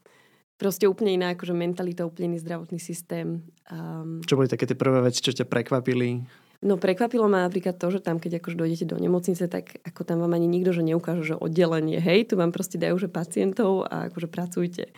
proste 0.57 0.85
úplne 0.85 1.17
iná 1.17 1.33
akože 1.33 1.53
mentalita, 1.53 2.05
úplne 2.05 2.33
iný 2.33 2.39
zdravotný 2.41 2.77
systém. 2.81 3.45
Um, 3.69 4.21
čo 4.25 4.37
boli 4.37 4.49
také 4.49 4.65
tie 4.65 4.77
prvé 4.77 5.01
veci, 5.05 5.21
čo 5.21 5.33
ťa 5.33 5.45
prekvapili? 5.45 6.21
No 6.61 6.77
prekvapilo 6.77 7.25
ma 7.25 7.49
napríklad 7.49 7.81
to, 7.81 7.89
že 7.89 8.05
tam, 8.05 8.21
keď 8.21 8.37
akože 8.37 8.53
dojdete 8.53 8.85
do 8.85 9.01
nemocnice, 9.01 9.49
tak 9.49 9.81
ako 9.81 10.05
tam 10.05 10.21
vám 10.21 10.37
ani 10.37 10.45
nikto, 10.45 10.77
že 10.77 10.85
neukáže, 10.85 11.33
že 11.33 11.33
oddelenie, 11.33 11.97
hej, 11.97 12.29
tu 12.29 12.37
vám 12.37 12.53
proste 12.53 12.77
dajú, 12.77 13.01
že 13.01 13.09
pacientov 13.09 13.89
a 13.89 14.13
akože 14.13 14.29
pracujte. 14.29 14.93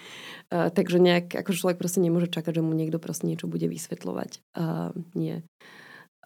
Uh, 0.52 0.68
takže 0.68 1.00
nejak, 1.00 1.32
ako 1.32 1.56
človek 1.56 1.80
proste 1.80 2.04
nemôže 2.04 2.28
čakať, 2.28 2.60
že 2.60 2.66
mu 2.68 2.76
niekto 2.76 3.00
proste 3.00 3.32
niečo 3.32 3.48
bude 3.48 3.72
vysvetľovať. 3.72 4.44
Uh, 4.60 4.92
nie. 5.16 5.40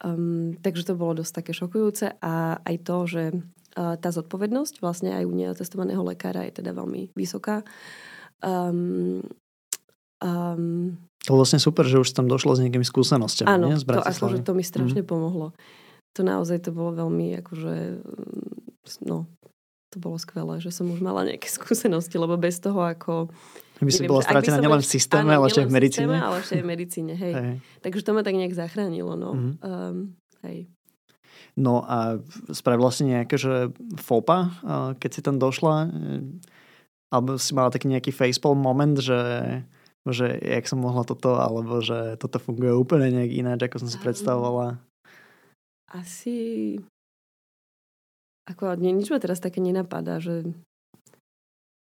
Um, 0.02 0.58
takže 0.58 0.90
to 0.90 0.98
bolo 0.98 1.22
dosť 1.22 1.46
také 1.46 1.52
šokujúce 1.54 2.18
a 2.18 2.58
aj 2.58 2.76
to, 2.82 2.98
že 3.06 3.24
uh, 3.78 3.94
tá 3.98 4.10
zodpovednosť 4.10 4.82
vlastne 4.82 5.14
aj 5.14 5.24
u 5.30 5.34
neatestovaného 5.38 6.02
lekára 6.02 6.50
je 6.50 6.66
teda 6.66 6.74
veľmi 6.74 7.14
vysoká. 7.14 7.62
Um, 8.42 9.22
um, 10.18 10.98
to 11.28 11.36
vlastne 11.36 11.60
super, 11.60 11.84
že 11.84 12.00
už 12.00 12.16
tam 12.16 12.32
došlo 12.32 12.56
s 12.56 12.64
nejakými 12.64 12.88
skúsenostiami. 12.88 13.52
Áno, 13.52 13.68
nie? 13.68 13.76
Z 13.76 13.84
to, 13.84 14.00
akože 14.00 14.48
to 14.48 14.56
mi 14.56 14.64
strašne 14.64 15.04
mm. 15.04 15.10
pomohlo. 15.12 15.52
To 16.16 16.22
naozaj 16.24 16.64
to 16.64 16.72
bolo 16.72 16.96
veľmi 16.96 17.36
akože, 17.44 17.76
no, 19.04 19.28
to 19.92 19.98
bolo 20.00 20.16
skvelé, 20.16 20.64
že 20.64 20.72
som 20.72 20.88
už 20.88 21.04
mala 21.04 21.28
nejaké 21.28 21.52
skúsenosti, 21.60 22.16
lebo 22.16 22.40
bez 22.40 22.64
toho 22.64 22.80
ako... 22.80 23.28
By 23.84 23.92
si 23.92 24.08
bola 24.08 24.24
stratená 24.24 24.58
nielen 24.58 24.82
v 24.82 24.90
systéme, 24.90 25.36
áno, 25.36 25.46
ale 25.46 25.54
aj 25.54 25.68
v 25.68 25.76
medicíne. 25.76 26.08
Systéme, 26.08 26.18
ale 26.24 26.36
aj 26.42 26.64
v 26.64 26.70
medicíne, 26.72 27.14
hej. 27.14 27.34
hej. 27.36 27.56
Takže 27.84 28.02
to 28.08 28.12
ma 28.16 28.24
tak 28.24 28.34
nejak 28.34 28.56
zachránilo, 28.56 29.14
no. 29.20 29.32
Mm. 29.36 29.54
Um, 29.62 29.96
hej. 30.48 30.72
No 31.60 31.84
a 31.84 32.18
spravila 32.56 32.90
si 32.90 33.04
nejaké, 33.06 33.36
že 33.36 33.70
FOPA, 34.00 34.54
keď 34.98 35.10
si 35.12 35.22
tam 35.22 35.38
došla? 35.38 35.90
Alebo 37.14 37.38
si 37.38 37.52
mala 37.54 37.70
taký 37.70 37.90
nejaký 37.90 38.14
facepalm 38.14 38.58
moment, 38.58 38.98
že, 38.98 39.22
že 40.12 40.38
jak 40.40 40.66
som 40.68 40.84
mohla 40.84 41.08
toto, 41.08 41.40
alebo 41.40 41.80
že 41.80 42.20
toto 42.20 42.38
funguje 42.38 42.76
úplne 42.76 43.10
nejak 43.12 43.32
ináč, 43.32 43.60
ako 43.68 43.86
som 43.86 43.90
si 43.90 43.98
predstavovala? 44.00 44.80
Asi... 45.92 46.38
Ako, 48.48 48.80
nič 48.80 49.12
ma 49.12 49.20
teraz 49.20 49.44
také 49.44 49.60
nenapadá, 49.60 50.24
že 50.24 50.48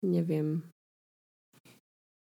neviem. 0.06 0.62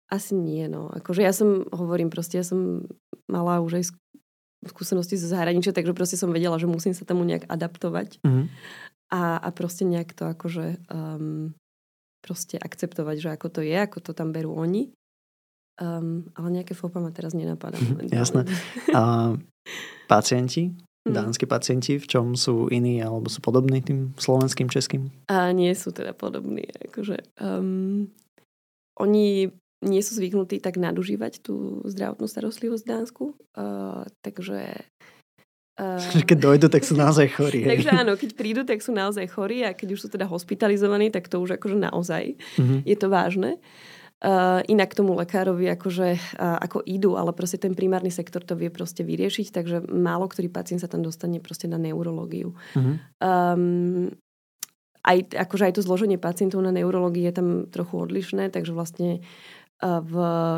Asi 0.09 0.33
nie, 0.33 0.65
no. 0.69 0.89
Akože 0.89 1.21
ja 1.21 1.33
som, 1.33 1.65
hovorím 1.69 2.09
proste, 2.09 2.37
ja 2.37 2.45
som 2.45 2.85
mala 3.29 3.61
už 3.61 3.81
aj 3.81 3.85
skúsenosti 4.65 5.15
zo 5.15 5.29
zahraničia, 5.31 5.71
takže 5.71 5.95
proste 5.95 6.19
som 6.19 6.33
vedela, 6.33 6.59
že 6.59 6.67
musím 6.67 6.91
sa 6.91 7.07
tomu 7.07 7.23
nejak 7.23 7.47
adaptovať. 7.47 8.19
Mm-hmm. 8.25 8.45
A, 9.09 9.41
a 9.41 9.49
proste 9.49 9.87
nejak 9.87 10.13
to 10.13 10.29
akože 10.29 10.81
um, 10.91 11.57
proste 12.21 12.59
akceptovať, 12.59 13.15
že 13.17 13.29
ako 13.33 13.47
to 13.49 13.61
je, 13.63 13.73
ako 13.73 14.03
to 14.03 14.11
tam 14.13 14.35
berú 14.35 14.53
oni. 14.53 14.91
Um, 15.79 16.27
ale 16.35 16.59
nejaké 16.59 16.75
fopa 16.75 16.99
ma 16.99 17.07
teraz 17.07 17.31
nenapadá. 17.31 17.79
Mm, 17.79 18.11
jasné. 18.11 18.43
A 18.91 19.31
pacienti? 20.11 20.75
Mm. 21.07 21.15
Dánsky 21.15 21.47
pacienti, 21.47 21.95
v 21.95 22.03
čom 22.03 22.35
sú 22.35 22.67
iní 22.67 22.99
alebo 22.99 23.31
sú 23.31 23.39
podobní 23.39 23.79
tým 23.79 24.11
slovenským, 24.19 24.67
českým? 24.67 25.07
A 25.31 25.55
nie 25.55 25.71
sú 25.71 25.95
teda 25.95 26.11
podobní. 26.11 26.67
Akože, 26.91 27.23
um, 27.39 28.11
oni 28.99 29.55
nie 29.79 30.01
sú 30.03 30.19
zvyknutí 30.19 30.59
tak 30.59 30.75
nadužívať 30.75 31.39
tú 31.39 31.79
zdravotnú 31.87 32.27
starostlivosť 32.27 32.83
v 32.83 32.91
Dánsku. 32.91 33.23
Uh, 33.55 34.03
takže 34.19 34.83
Uh, 35.79 35.95
keď 36.27 36.43
dojdu, 36.43 36.67
tak 36.67 36.83
sú 36.83 36.91
naozaj 36.91 37.39
chorí. 37.39 37.63
takže 37.71 37.95
áno, 37.95 38.19
keď 38.19 38.35
prídu, 38.35 38.67
tak 38.67 38.83
sú 38.83 38.91
naozaj 38.91 39.31
chorí 39.31 39.63
a 39.63 39.71
keď 39.71 39.95
už 39.95 39.99
sú 40.03 40.07
teda 40.11 40.27
hospitalizovaní, 40.27 41.07
tak 41.07 41.31
to 41.31 41.39
už 41.39 41.55
akože 41.55 41.79
naozaj 41.79 42.35
uh-huh. 42.35 42.83
je 42.83 42.95
to 42.99 43.07
vážne. 43.07 43.55
Uh, 43.55 43.98
inak 44.67 44.91
tomu 44.99 45.15
lekárovi 45.15 45.71
akože, 45.79 46.35
uh, 46.35 46.59
ako 46.59 46.83
idú, 46.83 47.15
ale 47.15 47.31
proste 47.31 47.55
ten 47.55 47.71
primárny 47.71 48.11
sektor 48.11 48.43
to 48.43 48.51
vie 48.59 48.67
proste 48.67 49.07
vyriešiť, 49.07 49.47
takže 49.55 49.77
málo 49.87 50.27
ktorý 50.27 50.51
pacient 50.51 50.83
sa 50.83 50.91
tam 50.91 50.99
dostane 50.99 51.39
proste 51.39 51.71
na 51.71 51.79
neurológiu. 51.79 52.51
Uh-huh. 52.75 52.99
Um, 53.23 54.11
aj, 55.07 55.23
akože 55.31 55.71
aj 55.71 55.73
to 55.79 55.85
zloženie 55.87 56.19
pacientov 56.19 56.59
na 56.59 56.75
neurológii 56.75 57.31
je 57.31 57.33
tam 57.39 57.47
trochu 57.71 57.95
odlišné, 57.95 58.51
takže 58.51 58.75
vlastne 58.75 59.23
v 59.79 60.15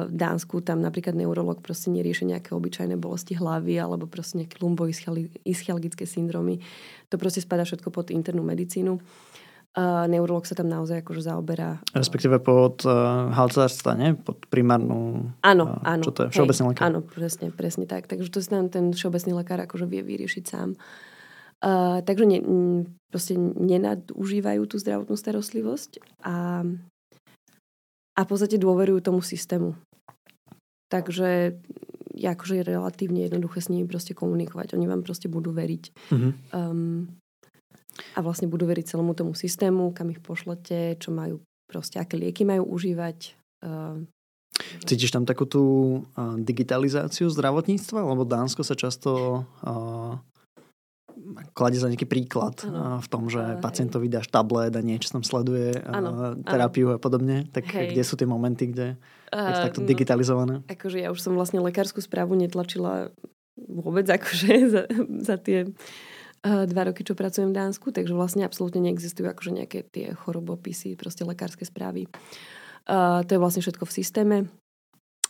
Dánsku 0.10 0.65
tam 0.65 0.82
napríklad 0.82 1.13
neurolog 1.13 1.62
proste 1.62 1.93
nerieši 1.93 2.26
nejaké 2.26 2.58
obyčajné 2.58 2.97
bolesti 2.97 3.38
hlavy 3.38 3.78
alebo 3.78 4.10
proste 4.10 4.41
nejaké 4.41 4.58
lumboischalgické 4.58 6.10
syndromy. 6.10 6.58
To 7.13 7.21
proste 7.21 7.45
spadá 7.45 7.62
všetko 7.62 7.93
pod 7.93 8.10
internú 8.10 8.41
medicínu. 8.41 8.97
Uh, 8.97 9.02
neurolog 9.79 10.43
sa 10.43 10.55
tam 10.57 10.67
naozaj 10.67 10.99
akože 11.05 11.31
zaoberá. 11.31 11.79
Respektíve 11.95 12.43
pod 12.43 12.84
uh, 12.84 13.31
halcárstva, 13.31 13.95
nie? 13.95 14.17
Pod 14.19 14.43
primárnu... 14.51 15.31
Áno, 15.45 15.65
uh, 15.65 15.88
áno. 15.88 16.03
Čo 16.03 16.12
to 16.12 16.21
je? 16.27 16.29
Všeobecný 16.36 16.63
lekár? 16.75 16.84
Áno, 16.91 16.99
presne, 17.05 17.47
presne 17.55 17.86
tak. 17.88 18.12
Takže 18.12 18.27
to 18.27 18.43
si 18.43 18.51
tam 18.51 18.67
ten 18.67 18.91
všeobecný 18.91 19.31
lekár 19.31 19.60
akože 19.63 19.88
vie 19.88 20.03
vyriešiť 20.03 20.43
sám. 20.43 20.75
Uh, 21.62 22.01
takže 22.03 22.25
ne, 22.25 22.39
proste 23.13 23.38
nenadužívajú 23.39 24.62
tú 24.65 24.75
zdravotnú 24.81 25.15
starostlivosť 25.15 26.03
a 26.25 26.65
a 28.12 28.27
v 28.27 28.29
podstate 28.29 28.60
dôverujú 28.60 28.99
tomu 29.07 29.23
systému. 29.23 29.79
Takže 30.91 31.55
je 32.12 32.27
akože 32.27 32.67
relatívne 32.67 33.23
jednoduché 33.23 33.63
s 33.63 33.71
nimi 33.71 33.88
proste 33.88 34.12
komunikovať. 34.12 34.75
Oni 34.75 34.84
vám 34.84 34.99
proste 34.99 35.31
budú 35.31 35.55
veriť. 35.55 35.84
Mm-hmm. 36.12 36.31
Um, 36.51 37.07
a 38.15 38.19
vlastne 38.23 38.47
budú 38.47 38.67
veriť 38.67 38.95
celému 38.95 39.12
tomu 39.13 39.36
systému, 39.36 39.91
kam 39.91 40.12
ich 40.12 40.23
pošlete, 40.23 40.99
čo 40.99 41.12
majú 41.12 41.43
proste, 41.67 41.99
aké 41.99 42.19
lieky 42.19 42.43
majú 42.43 42.67
užívať. 42.67 43.36
Uh, 43.63 44.04
Cítiš 44.84 45.15
tam 45.15 45.23
takú 45.23 45.47
tú 45.47 45.63
uh, 46.15 46.36
digitalizáciu 46.36 47.32
zdravotníctva? 47.32 48.04
Lebo 48.04 48.27
Dánsko 48.27 48.67
sa 48.67 48.75
často 48.75 49.43
uh, 49.63 50.19
kladie 51.56 51.80
za 51.80 51.88
nejaký 51.88 52.08
príklad 52.08 52.60
ano. 52.67 52.99
v 52.99 53.08
tom, 53.08 53.32
že 53.32 53.39
uh, 53.39 53.60
pacientovi 53.63 54.12
dáš 54.12 54.27
tablet 54.27 54.75
a 54.75 54.84
niečo 54.84 55.15
tam 55.15 55.23
sleduje, 55.23 55.80
ano, 55.88 56.36
terapiu 56.43 56.91
ano. 56.91 56.95
a 56.95 56.99
podobne. 56.99 57.47
Tak 57.51 57.63
hej. 57.71 57.95
kde 57.95 58.04
sú 58.04 58.19
tie 58.19 58.27
momenty, 58.27 58.75
kde 58.75 58.99
je 59.32 59.54
to 59.56 59.65
takto 59.71 59.82
no, 59.84 59.88
digitalizované? 59.88 60.56
Akože 60.67 60.99
ja 60.99 61.10
už 61.15 61.23
som 61.23 61.34
vlastne 61.39 61.63
lekárskú 61.63 62.04
správu 62.04 62.36
netlačila 62.36 63.15
vôbec 63.56 64.04
akože 64.12 64.51
za, 64.75 64.84
za 65.23 65.36
tie 65.39 65.71
uh, 65.71 66.11
dva 66.41 66.82
roky, 66.89 67.06
čo 67.06 67.13
pracujem 67.13 67.54
v 67.54 67.58
Dánsku, 67.58 67.93
takže 67.93 68.17
vlastne 68.17 68.41
absolútne 68.41 68.82
neexistujú 68.89 69.30
akože 69.30 69.51
nejaké 69.54 69.86
tie 69.93 70.17
chorobopisy, 70.17 70.97
proste 70.97 71.21
lekárske 71.21 71.69
správy. 71.69 72.10
Uh, 72.89 73.21
to 73.30 73.38
je 73.38 73.41
vlastne 73.41 73.62
všetko 73.62 73.86
v 73.86 73.93
systéme. 73.93 74.38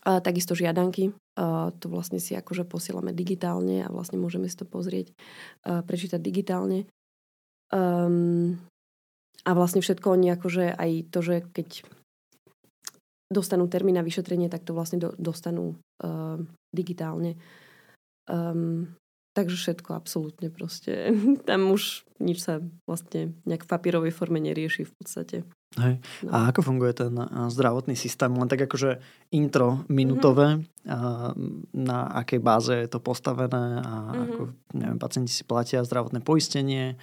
A 0.02 0.18
takisto 0.18 0.58
žiadanky, 0.58 1.14
a 1.38 1.70
to 1.78 1.86
vlastne 1.86 2.18
si 2.18 2.34
akože 2.34 2.66
posielame 2.66 3.14
digitálne 3.14 3.86
a 3.86 3.92
vlastne 3.94 4.18
môžeme 4.18 4.50
si 4.50 4.58
to 4.58 4.66
pozrieť, 4.66 5.14
a 5.62 5.86
prečítať 5.86 6.18
digitálne. 6.18 6.90
Um, 7.70 8.58
a 9.46 9.52
vlastne 9.54 9.84
všetko 9.84 10.08
oni 10.10 10.34
akože 10.34 10.74
aj 10.74 10.92
to, 11.14 11.20
že 11.22 11.36
keď 11.54 11.70
dostanú 13.30 13.70
termín 13.70 13.96
na 13.96 14.04
vyšetrenie, 14.04 14.50
tak 14.50 14.66
to 14.66 14.74
vlastne 14.74 14.98
do, 14.98 15.14
dostanú 15.22 15.78
uh, 16.02 16.42
digitálne. 16.74 17.38
Um, 18.26 18.98
takže 19.32 19.56
všetko 19.56 19.96
absolútne 19.96 20.52
proste. 20.52 21.16
Tam 21.50 21.72
už 21.72 22.04
nič 22.20 22.44
sa 22.44 22.60
vlastne 22.86 23.36
nejak 23.48 23.66
v 23.66 23.72
papierovej 23.72 24.14
forme 24.14 24.38
nerieši 24.44 24.86
v 24.86 24.94
podstate. 24.94 25.38
Hej. 25.80 26.04
No. 26.28 26.30
A 26.36 26.52
ako 26.52 26.68
funguje 26.68 26.92
ten 26.92 27.16
zdravotný 27.48 27.96
systém? 27.96 28.28
Len 28.36 28.52
tak 28.52 28.68
akože 28.68 29.00
intro 29.32 29.88
minutové, 29.88 30.60
mm-hmm. 30.60 30.92
a 30.92 31.32
na 31.72 32.12
akej 32.12 32.44
báze 32.44 32.76
je 32.76 32.92
to 32.92 33.00
postavené 33.00 33.80
a 33.80 33.94
mm-hmm. 34.12 34.24
ako, 34.28 34.42
neviem, 34.76 35.00
pacienti 35.00 35.32
si 35.32 35.48
platia 35.48 35.88
zdravotné 35.88 36.20
poistenie. 36.20 37.00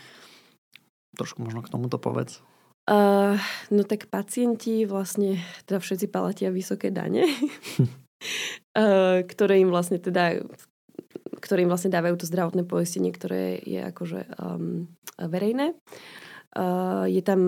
Trošku 1.17 1.41
možno 1.41 1.65
k 1.65 1.73
tomuto 1.73 1.97
povedz. 1.97 2.45
Uh, 2.85 3.41
no 3.73 3.89
tak 3.89 4.13
pacienti 4.13 4.85
vlastne, 4.85 5.41
teda 5.65 5.81
všetci 5.81 6.07
platia 6.13 6.53
vysoké 6.53 6.93
dane, 6.93 7.25
uh, 8.77 9.25
ktoré 9.33 9.65
im 9.65 9.73
vlastne 9.73 9.97
teda 9.97 10.45
ktoré 10.45 10.68
im 11.37 11.71
vlastne 11.71 11.93
dávajú 11.93 12.21
to 12.21 12.29
zdravotné 12.29 12.65
poistenie, 12.65 13.13
ktoré 13.13 13.61
je 13.63 13.81
akože 13.85 14.39
um, 14.41 14.89
verejné. 15.19 15.75
Uh, 16.49 17.05
je 17.05 17.21
tam 17.21 17.41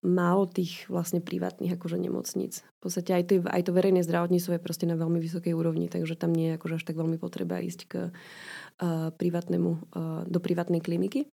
málo 0.00 0.48
tých 0.48 0.88
vlastne 0.88 1.20
privátnych 1.20 1.76
akože 1.76 2.00
nemocníc. 2.00 2.64
V 2.80 2.88
podstate 2.88 3.12
aj 3.12 3.24
to, 3.28 3.34
aj 3.44 3.62
to 3.68 3.76
verejné 3.76 4.00
zdravotníctvo 4.00 4.56
je 4.56 4.64
proste 4.64 4.88
na 4.88 4.96
veľmi 4.96 5.20
vysokej 5.20 5.52
úrovni, 5.52 5.92
takže 5.92 6.16
tam 6.16 6.32
nie 6.32 6.50
je 6.50 6.56
akože 6.56 6.80
až 6.80 6.84
tak 6.88 6.96
veľmi 6.96 7.20
potreba 7.20 7.60
ísť 7.60 7.80
k 7.84 7.92
uh, 8.08 9.12
privátnemu, 9.12 9.70
uh, 9.92 10.24
do 10.24 10.40
privátnej 10.40 10.80
kliniky. 10.80 11.28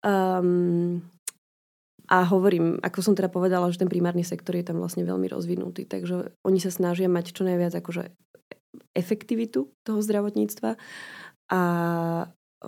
Um, 0.00 1.04
a 2.10 2.26
hovorím, 2.26 2.82
ako 2.82 2.98
som 3.06 3.14
teda 3.14 3.30
povedala, 3.30 3.70
že 3.70 3.78
ten 3.78 3.92
primárny 3.92 4.26
sektor 4.26 4.58
je 4.58 4.66
tam 4.66 4.82
vlastne 4.82 5.06
veľmi 5.06 5.30
rozvinutý, 5.30 5.86
takže 5.86 6.34
oni 6.42 6.58
sa 6.58 6.74
snažia 6.74 7.06
mať 7.06 7.36
čo 7.36 7.46
najviac 7.46 7.70
akože 7.70 8.10
efektivitu 9.00 9.72
toho 9.82 10.00
zdravotníctva. 10.04 10.76
A 11.50 11.62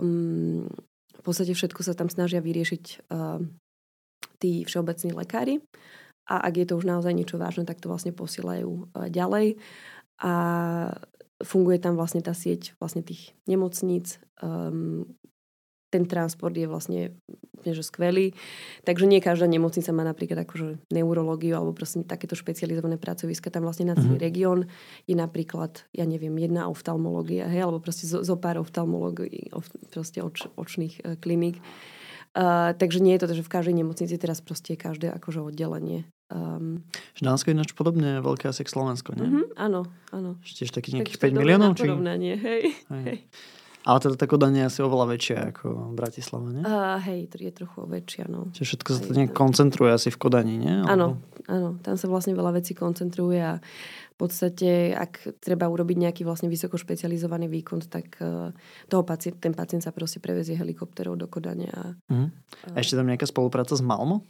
um, 0.00 0.66
v 1.12 1.22
podstate 1.22 1.52
všetko 1.52 1.84
sa 1.84 1.92
tam 1.92 2.08
snažia 2.08 2.40
vyriešiť 2.40 2.84
uh, 3.12 3.38
tí 4.40 4.64
všeobecní 4.64 5.12
lekári. 5.12 5.60
A 6.26 6.40
ak 6.48 6.54
je 6.56 6.66
to 6.66 6.78
už 6.80 6.88
naozaj 6.88 7.12
niečo 7.12 7.36
vážne, 7.36 7.68
tak 7.68 7.78
to 7.78 7.92
vlastne 7.92 8.16
posielajú 8.16 8.70
uh, 8.72 9.06
ďalej. 9.12 9.60
A 10.22 10.32
funguje 11.42 11.78
tam 11.82 11.98
vlastne 11.98 12.22
tá 12.22 12.32
sieť 12.32 12.74
vlastne 12.78 13.02
tých 13.02 13.34
nemocníc, 13.46 14.22
um, 14.40 15.06
ten 15.92 16.08
transport 16.08 16.56
je 16.56 16.64
vlastne 16.64 17.12
úplne 17.62 17.78
že 17.78 17.86
skvelý. 17.86 18.26
Takže 18.82 19.06
nie 19.06 19.22
každá 19.22 19.46
nemocnica 19.46 19.94
má 19.94 20.02
napríklad 20.02 20.42
akože 20.42 20.82
neurológiu 20.90 21.54
alebo 21.54 21.70
proste 21.70 22.02
takéto 22.02 22.34
špecializované 22.34 22.98
pracoviska. 22.98 23.54
Tam 23.54 23.62
vlastne 23.62 23.92
na 23.92 23.94
celý 23.94 24.18
mm-hmm. 24.18 24.26
región 24.26 24.58
je 25.06 25.14
napríklad, 25.14 25.86
ja 25.94 26.02
neviem, 26.02 26.34
jedna 26.42 26.66
oftalmológia, 26.66 27.46
hej, 27.46 27.62
alebo 27.62 27.78
proste 27.78 28.10
zo, 28.10 28.26
zo 28.26 28.34
pár 28.34 28.58
oftalmológií, 28.58 29.54
of, 29.54 29.70
proste 29.94 30.18
oč, 30.18 30.50
očných 30.58 30.94
uh, 31.06 31.14
kliník. 31.20 31.62
Uh, 32.32 32.72
takže 32.80 33.04
nie 33.04 33.12
je 33.14 33.20
to, 33.22 33.36
že 33.36 33.44
v 33.44 33.52
každej 33.52 33.74
nemocnici 33.76 34.16
teraz 34.16 34.40
proste 34.40 34.74
je 34.74 34.80
každé 34.80 35.12
akože 35.12 35.44
oddelenie. 35.44 36.08
Um, 36.32 36.80
Dánsko 37.20 37.52
je 37.52 37.60
ináč 37.60 37.76
podobne 37.76 38.24
veľké 38.24 38.48
asi 38.48 38.64
k 38.64 38.72
Slovensko, 38.72 39.12
nie? 39.12 39.28
Uh-huh, 39.28 39.46
áno, 39.52 39.84
áno. 40.08 40.40
Tiež 40.40 40.72
takých 40.72 41.04
nejakých 41.04 41.20
tak 41.20 41.36
5 41.36 41.40
miliónov? 41.44 41.76
Či... 41.76 41.84
Porovnanie, 41.84 42.34
hej. 42.40 42.62
hej. 42.88 43.04
hej. 43.04 43.18
Ale 43.82 43.98
teda 43.98 44.14
tá 44.14 44.26
Kodaň 44.30 44.62
je 44.62 44.64
asi 44.70 44.80
oveľa 44.82 45.06
väčšia 45.10 45.38
ako 45.50 45.66
Bratislava, 45.98 46.48
nie? 46.54 46.62
Uh, 46.62 47.02
hej, 47.02 47.26
to 47.26 47.42
je 47.42 47.50
trochu 47.50 47.82
väčšia, 47.82 48.24
no. 48.30 48.54
Čiže 48.54 48.66
všetko 48.74 48.88
sa 48.94 49.00
to 49.02 49.12
nejak 49.18 49.32
koncentruje 49.34 49.90
asi 49.90 50.14
v 50.14 50.18
Kodani, 50.22 50.54
nie? 50.54 50.86
Áno, 50.86 51.18
áno. 51.50 51.82
Tam 51.82 51.98
sa 51.98 52.06
vlastne 52.06 52.38
veľa 52.38 52.54
vecí 52.54 52.78
koncentruje 52.78 53.42
a 53.42 53.58
v 54.12 54.16
podstate, 54.16 54.94
ak 54.94 55.42
treba 55.42 55.66
urobiť 55.66 55.98
nejaký 55.98 56.22
vlastne 56.22 56.46
vysoko 56.46 56.78
špecializovaný 56.78 57.50
výkon, 57.50 57.82
tak 57.90 58.22
uh, 58.22 58.54
toho 58.86 59.02
pacient, 59.02 59.42
ten 59.42 59.50
pacient 59.50 59.82
sa 59.82 59.90
proste 59.90 60.22
prevezie 60.22 60.54
helikopterou 60.54 61.18
do 61.18 61.26
Kodane. 61.26 61.66
A, 61.74 61.98
uh-huh. 62.06 62.28
a 62.70 62.76
ešte 62.78 62.94
tam 62.94 63.10
nejaká 63.10 63.26
spolupráca 63.26 63.74
s 63.74 63.82
Malmo? 63.82 64.22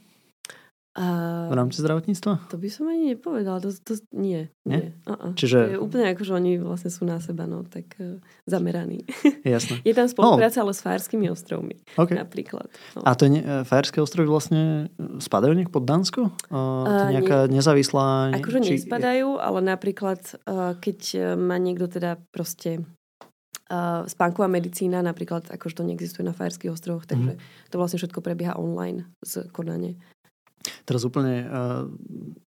A 0.93 1.05
v 1.49 1.57
rámci 1.57 1.81
zdravotníctva? 1.81 2.45
to 2.47 2.55
by 2.55 2.69
som 2.69 2.85
ani 2.85 3.11
nepovedala. 3.11 3.57
To, 3.59 3.73
to, 3.73 3.97
nie. 4.11 4.45
Nie? 4.61 4.77
nie. 4.77 4.89
Uh-uh. 5.03 5.33
Čiže- 5.33 5.59
To 5.59 5.73
je 5.73 5.81
úplne 5.81 6.05
ako, 6.07 6.21
že 6.21 6.33
oni 6.33 6.51
vlastne 6.57 6.89
sú 6.89 7.01
na 7.01 7.17
seba 7.17 7.43
no, 7.43 7.61
tak 7.63 7.97
uh, 7.97 8.21
zameraní. 8.45 9.01
Jasné. 9.43 9.81
Je 9.81 9.89
tam 9.89 10.05
spolupráca 10.05 10.61
ale 10.61 10.69
s 10.69 10.79
Fárskými 10.79 11.27
ostrovmi 11.27 11.81
OK. 11.95 12.13
napríklad. 12.13 12.69
No. 12.93 13.01
A 13.01 13.09
to 13.11 13.25
je, 13.25 13.31
ne- 13.33 13.45
Fajerské 13.63 13.97
ostrovy 13.97 14.27
vlastne 14.27 14.93
spadajú 15.17 15.53
nejak 15.55 15.69
pod 15.69 15.81
Dánsko? 15.81 16.29
Uh, 16.47 16.85
to 16.85 17.03
je 17.03 17.13
nejaká 17.15 17.37
nezávislá... 17.47 18.05
ne- 18.29 18.37
Akože 18.37 18.59
či- 18.61 18.77
nespadajú, 18.77 19.41
ale 19.41 19.59
napríklad, 19.59 20.21
uh, 20.45 20.77
keď 20.77 20.99
má 21.33 21.57
niekto 21.57 21.89
teda 21.89 22.21
proste 22.29 22.85
uh, 23.69 24.05
spánková 24.05 24.45
medicína, 24.45 25.01
napríklad, 25.01 25.49
akože 25.49 25.73
to 25.73 25.83
neexistuje 25.83 26.21
na 26.21 26.33
Fajerských 26.33 26.69
ostrovoch, 26.69 27.05
takže 27.05 27.41
to 27.69 27.75
vlastne 27.75 27.97
všetko 27.97 28.19
prebieha 28.19 28.53
online 28.53 29.09
z 29.21 29.49
Kodane. 29.49 29.97
Teraz 30.83 31.03
úplne 31.03 31.43
uh, 31.43 31.83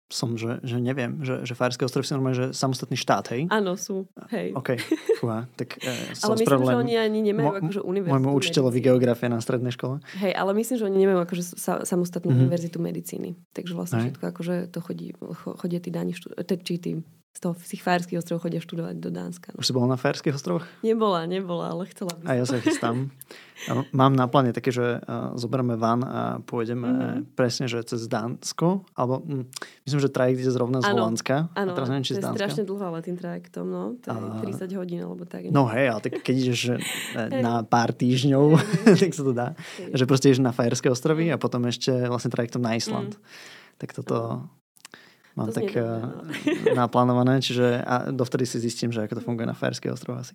som, 0.08 0.32
že, 0.34 0.56
že 0.62 0.80
neviem, 0.80 1.20
že, 1.20 1.44
že 1.44 1.52
Fajerské 1.52 1.84
ostrovy 1.84 2.02
sú 2.02 2.16
normálne, 2.16 2.38
že 2.38 2.46
samostatný 2.50 2.96
štát, 2.96 3.28
hej? 3.28 3.44
Áno, 3.46 3.76
sú. 3.76 4.08
Hej. 4.28 4.56
OK, 4.56 4.80
fúha, 5.14 5.44
tak 5.52 5.76
uh, 5.78 6.16
sa 6.16 6.32
ale 6.32 6.40
myslím, 6.40 6.64
že 6.64 6.76
oni 6.78 6.94
ani 6.96 7.20
nemajú 7.22 7.44
mo- 7.44 7.56
akože 7.60 7.80
univerzitu 7.82 8.14
môjmu 8.16 8.30
učiteľovi 8.34 8.80
geografie 8.80 9.28
na 9.28 9.36
strednej 9.36 9.68
škole. 9.70 10.00
Hej, 10.16 10.32
ale 10.32 10.50
myslím, 10.54 10.76
že 10.76 10.84
oni 10.86 10.98
nemajú 10.98 11.18
akože 11.22 11.42
sa, 11.52 11.84
samostatnú 11.84 12.32
Mhm. 12.32 12.40
univerzitu 12.40 12.78
medicíny. 12.78 13.36
Takže 13.50 13.72
vlastne 13.74 13.96
Hej. 13.98 14.04
všetko 14.10 14.24
akože 14.26 14.54
to 14.66 14.78
chodí, 14.80 15.06
cho- 15.12 15.56
chodia 15.56 15.76
tí 15.76 15.90
dáni, 15.90 16.12
štú, 16.12 16.32
te, 16.34 16.56
či 16.56 16.74
tí 16.74 16.90
z 17.30 17.40
toho 17.40 17.54
z 17.54 17.78
Fajerských 17.78 18.18
ostrovov 18.18 18.42
chodia 18.42 18.58
študovať 18.58 18.98
do 18.98 19.10
Dánska. 19.10 19.54
No. 19.54 19.60
Už 19.60 19.64
si 19.64 19.72
bol 19.72 19.84
na 19.84 19.94
Fajerských 19.94 20.34
ostrovoch? 20.34 20.66
Nebola, 20.80 21.22
nebola, 21.22 21.70
ale 21.70 21.86
chcela 21.86 22.10
by 22.12 22.26
A 22.26 22.32
ja 22.34 22.42
sa 22.42 22.58
chystám. 22.58 23.14
Mám 23.90 24.12
na 24.12 24.26
pláne 24.26 24.50
také, 24.50 24.70
že 24.70 24.98
zoberieme 25.34 25.74
van 25.74 26.00
a 26.00 26.20
pôjdeme 26.40 26.88
Mhm. 26.88 27.34
presne, 27.34 27.66
že 27.66 27.78
cez 27.84 28.06
Dánsko, 28.06 28.82
alebo 28.92 29.20
hm, 29.20 29.44
myslím, 29.84 30.00
že 30.00 30.08
trajekt 30.08 30.40
ide 30.40 30.50
zrovna 30.50 30.78
z 30.78 30.88
Holandska. 30.88 31.50
Áno, 31.52 31.74
teraz 31.74 31.86
neviem, 31.86 32.02
či 32.02 32.14
to 32.14 32.18
z 32.18 32.24
je 32.24 32.34
strašne 32.34 32.62
dlho, 32.64 32.84
ale 32.84 32.98
tým 33.00 33.14
trajektom, 33.14 33.66
no. 33.66 33.82
To 34.00 34.06
je 34.08 34.18
A- 34.18 34.42
30 34.42 34.74
hodín, 34.74 34.98
alebo 34.98 35.22
tak. 35.22 35.46
No 35.48 35.66
hej, 35.68 35.90
ale 35.90 36.00
tak 36.00 36.18
keď 36.18 36.34
ideš 36.34 36.60
e, 36.70 36.76
na 37.38 37.62
pár 37.62 37.90
týždňov, 37.92 38.44
tak 38.98 39.10
sa 39.10 39.22
to 39.22 39.30
dá. 39.30 39.54
Že 39.90 40.04
proste 40.06 40.26
ideš 40.28 40.40
na 40.40 40.50
Fajerské 40.50 40.86
ostrovy 40.88 41.30
a 41.30 41.36
potom 41.36 41.62
ešte 41.66 41.90
vlastne 42.08 42.30
trajektom 42.30 42.62
na 42.62 42.74
Island. 42.74 43.14
Tak 43.76 43.90
toto 43.92 44.42
mám 45.38 45.46
Mm. 45.46 45.50
To 45.50 45.56
tak 45.56 45.70
dobre, 45.70 46.74
naplánované, 46.82 47.38
čiže 47.38 47.78
a 47.78 48.10
dovtedy 48.10 48.42
si 48.42 48.58
zistím, 48.58 48.90
že 48.90 49.00
ako 49.00 49.14
to 49.16 49.22
funguje 49.22 49.46
na 49.46 49.54
Fajerských 49.54 49.94
ostrovoch 49.94 50.20
asi. 50.20 50.34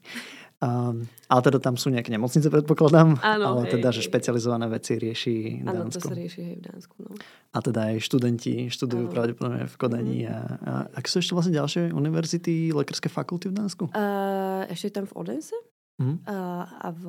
Um, 0.58 1.04
ale 1.28 1.42
teda 1.44 1.60
tam 1.60 1.76
sú 1.76 1.92
nejaké 1.92 2.08
nemocnice, 2.08 2.48
predpokladám, 2.48 3.20
Áno, 3.20 3.46
ale 3.52 3.68
hej, 3.68 3.76
teda, 3.76 3.92
že 3.92 4.00
špecializované 4.02 4.72
veci 4.72 4.96
rieši 4.96 5.60
Áno, 5.62 5.92
to 5.92 6.00
Dánsko. 6.00 6.08
sa 6.08 6.16
rieši 6.16 6.40
hej 6.40 6.56
v 6.56 6.64
Dánsku, 6.64 6.96
no. 7.04 7.12
A 7.52 7.58
teda 7.60 7.92
aj 7.92 8.00
študenti 8.00 8.72
študujú 8.72 9.06
Áno. 9.06 9.12
pravdepodobne 9.12 9.68
v 9.68 9.76
Kodani. 9.76 10.18
Mhm. 10.24 10.32
A, 10.32 10.38
a 10.64 10.72
ak 10.96 11.06
sú 11.06 11.20
ešte 11.20 11.36
vlastne 11.36 11.52
ďalšie 11.52 11.92
univerzity, 11.92 12.72
lekárske 12.72 13.12
fakulty 13.12 13.52
v 13.52 13.60
Dánsku? 13.60 13.92
Uh, 13.92 14.64
ešte 14.72 14.88
tam 14.90 15.04
v 15.04 15.14
Odense 15.20 15.58
Mhm. 16.00 16.16
uh, 16.26 16.64
a 16.66 16.88
v. 16.90 17.04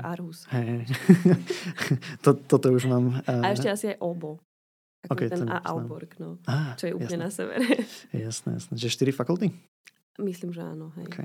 Aarhus. 0.00 0.46
Hej. 0.52 0.88
to, 2.24 2.32
toto 2.32 2.72
už 2.72 2.88
mám. 2.88 3.20
Uh, 3.24 3.42
A 3.44 3.52
ešte 3.52 3.68
asi 3.68 3.84
aj 3.92 3.98
Obo. 4.00 4.40
Ako 5.06 5.14
Ok, 5.16 5.20
ten 5.26 5.38
to 5.38 5.46
a. 5.46 5.58
Aalborg, 5.60 6.10
no. 6.16 6.38
á, 6.44 6.74
Čo 6.74 6.84
je 6.86 6.94
úplne 6.94 7.16
jasné, 7.16 7.22
na 7.22 7.30
severe. 7.30 7.66
Jasné, 8.26 8.48
jasné. 8.54 8.72
Čiže 8.74 8.90
štyri 8.92 9.10
fakulty? 9.10 9.50
Myslím, 10.16 10.50
že 10.50 10.62
áno, 10.62 10.90
hej. 10.94 11.06
Ok. 11.06 11.18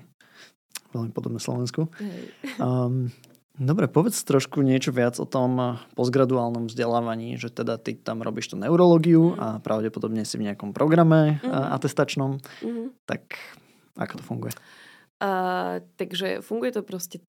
Veľmi 0.92 1.10
podobné 1.10 1.38
Slovensku. 1.38 1.88
hej. 1.98 2.24
Um, 2.60 3.10
dobre, 3.54 3.88
povedz 3.88 4.22
trošku 4.22 4.60
niečo 4.60 4.90
viac 4.90 5.16
o 5.16 5.26
tom 5.26 5.58
postgraduálnom 5.92 6.66
vzdelávaní, 6.66 7.36
že 7.36 7.50
teda 7.50 7.76
ty 7.76 7.94
tam 7.94 8.20
robíš 8.20 8.50
tú 8.50 8.56
neurológiu 8.56 9.34
Mhm. 9.34 9.38
a 9.38 9.48
pravdepodobne 9.58 10.22
si 10.22 10.36
v 10.36 10.46
nejakom 10.46 10.72
programe 10.72 11.40
Mhm. 11.40 11.50
atestačnom, 11.74 12.32
Mhm. 12.62 12.84
tak 13.04 13.34
ako 13.94 14.14
to 14.16 14.24
funguje? 14.24 14.54
Uh, 15.18 15.78
takže 15.96 16.42
funguje 16.42 16.72
to 16.72 16.82
proste 16.82 17.22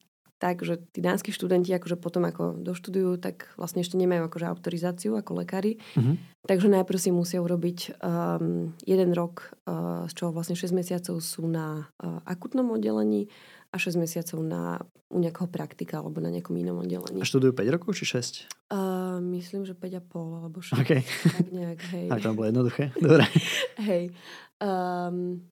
tak, 0.43 0.67
že 0.67 0.83
tí 0.91 0.99
dánsky 0.99 1.31
študenti 1.31 1.71
akože 1.71 1.95
potom 2.03 2.27
ako 2.27 2.59
doštudujú, 2.59 3.23
tak 3.23 3.55
vlastne 3.55 3.87
ešte 3.87 3.95
nemajú 3.95 4.27
akože 4.27 4.51
autorizáciu 4.51 5.15
ako 5.15 5.47
lekári. 5.47 5.79
Mhm. 5.95 6.43
Takže 6.43 6.67
najprv 6.67 6.99
si 6.99 7.15
musia 7.15 7.39
urobiť 7.39 8.03
um, 8.03 8.75
jeden 8.83 9.15
rok, 9.15 9.55
uh, 9.71 10.11
z 10.11 10.13
čoho 10.19 10.35
vlastne 10.35 10.59
6 10.59 10.75
mesiacov 10.75 11.23
sú 11.23 11.47
na 11.47 11.87
uh, 12.03 12.19
akutnom 12.27 12.67
oddelení 12.75 13.31
a 13.71 13.79
6 13.79 13.95
mesiacov 13.95 14.43
na, 14.43 14.83
u 15.15 15.23
nejakého 15.23 15.47
praktika 15.47 16.03
alebo 16.03 16.19
na 16.19 16.35
nejakom 16.35 16.59
inom 16.59 16.83
oddelení. 16.83 17.23
A 17.23 17.25
študujú 17.25 17.55
5 17.55 17.75
rokov 17.79 17.95
či 17.95 18.11
6? 18.11 18.51
Uh, 18.75 19.23
myslím, 19.39 19.63
že 19.63 19.79
5,5 19.79 20.43
alebo 20.43 20.59
6. 20.59 20.83
OK. 20.83 20.93
Tak 21.07 21.47
nejak, 21.55 21.81
hej. 21.95 22.07
Tak 22.11 22.19
to 22.19 22.35
bolo 22.35 22.51
jednoduché. 22.51 22.91
Dobre. 22.99 23.31
Hej. 23.89 24.11
Um, 24.59 25.47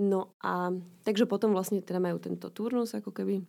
no 0.00 0.32
a 0.40 0.72
takže 1.04 1.28
potom 1.28 1.52
vlastne 1.52 1.84
teda 1.84 2.00
majú 2.00 2.16
tento 2.16 2.48
turnus 2.48 2.96
ako 2.96 3.12
keby 3.12 3.44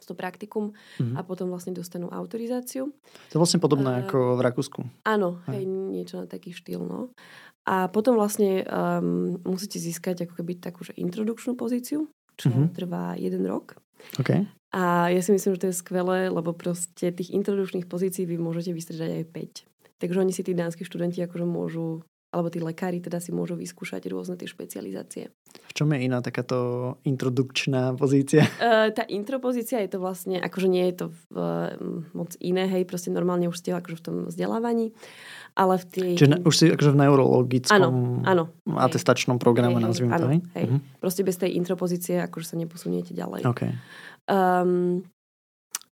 to 0.00 0.14
praktikum 0.14 0.72
Mhm. 0.98 1.14
a 1.14 1.20
potom 1.22 1.48
vlastne 1.48 1.72
dostanú 1.72 2.06
autorizáciu. 2.08 2.90
To 3.30 3.32
je 3.32 3.40
vlastne 3.40 3.58
podobné 3.58 3.90
Eh, 3.90 4.00
ako 4.04 4.36
v 4.36 4.40
Rakúsku. 4.40 4.80
Áno, 5.04 5.42
Hej. 5.46 5.54
hej, 5.54 5.64
niečo 5.66 6.14
na 6.18 6.26
taký 6.26 6.50
štýl, 6.50 6.80
no. 6.80 7.10
A 7.64 7.86
potom 7.86 8.16
vlastne 8.16 8.64
um, 8.64 9.36
musíte 9.44 9.76
získať 9.76 10.24
ako 10.24 10.40
keby 10.40 10.58
takú 10.58 10.82
že 10.82 10.96
introdukčnú 10.96 11.54
pozíciu, 11.54 12.08
čo 12.34 12.48
Mhm. 12.48 12.72
trvá 12.72 13.14
jeden 13.14 13.44
rok. 13.44 13.76
OK. 14.16 14.48
A 14.72 15.10
ja 15.10 15.20
si 15.20 15.30
myslím, 15.30 15.54
že 15.54 15.60
to 15.60 15.68
je 15.68 15.76
skvelé, 15.76 16.30
lebo 16.30 16.54
proste 16.54 17.10
tých 17.10 17.34
introdukčných 17.34 17.84
pozícií 17.84 18.24
vy 18.24 18.38
môžete 18.38 18.72
vystriedať 18.72 19.10
aj 19.12 19.24
5. 19.28 19.54
Takže 20.00 20.16
oni 20.16 20.32
si 20.32 20.40
tí 20.40 20.56
dánsky 20.56 20.86
študenti 20.86 21.20
akože 21.20 21.44
môžu, 21.44 22.00
alebo 22.30 22.46
tí 22.46 22.62
lekári 22.62 23.02
teda 23.02 23.18
si 23.18 23.34
môžu 23.34 23.58
vyskúšať 23.58 24.06
rôzne 24.06 24.38
tie 24.38 24.46
špecializácie. 24.46 25.34
V 25.66 25.72
čom 25.74 25.90
je 25.90 26.06
iná 26.06 26.22
takáto 26.22 26.94
introdukčná 27.02 27.98
pozícia? 27.98 28.46
Uh, 28.62 28.90
tá 28.98 29.02
intropozícia 29.10 29.82
je 29.82 29.90
to 29.90 29.98
vlastne, 29.98 30.38
akože 30.38 30.70
nie 30.70 30.86
je 30.90 30.94
to 30.94 31.06
uh, 31.34 31.74
moc 32.14 32.30
iné, 32.38 32.70
hej, 32.70 32.86
proste 32.86 33.10
normálne 33.10 33.50
už 33.50 33.58
ste 33.58 33.74
akože 33.74 33.96
v 33.98 34.04
tom 34.06 34.16
vzdelávaní, 34.30 34.94
ale 35.58 35.82
v 35.82 35.84
tej... 35.90 36.10
Čiže 36.22 36.30
na- 36.30 36.40
už 36.46 36.54
si 36.54 36.64
akože 36.70 36.90
v 36.94 36.98
neurologickom 37.02 37.74
Áno, 37.74 37.88
áno. 38.22 38.44
atestačnom 38.78 39.42
programe, 39.42 39.74
Hej, 39.76 39.82
hej, 39.82 39.88
nazvime 39.90 40.12
to, 40.14 40.26
hej? 40.30 40.40
hej. 40.54 40.66
Mhm. 40.70 40.78
Proste 41.02 41.22
bez 41.26 41.34
tej 41.34 41.58
intropozície 41.58 42.22
akože 42.22 42.54
sa 42.54 42.56
neposuniete 42.56 43.10
ďalej. 43.10 43.42
OK. 43.42 43.62
Um, 44.30 45.02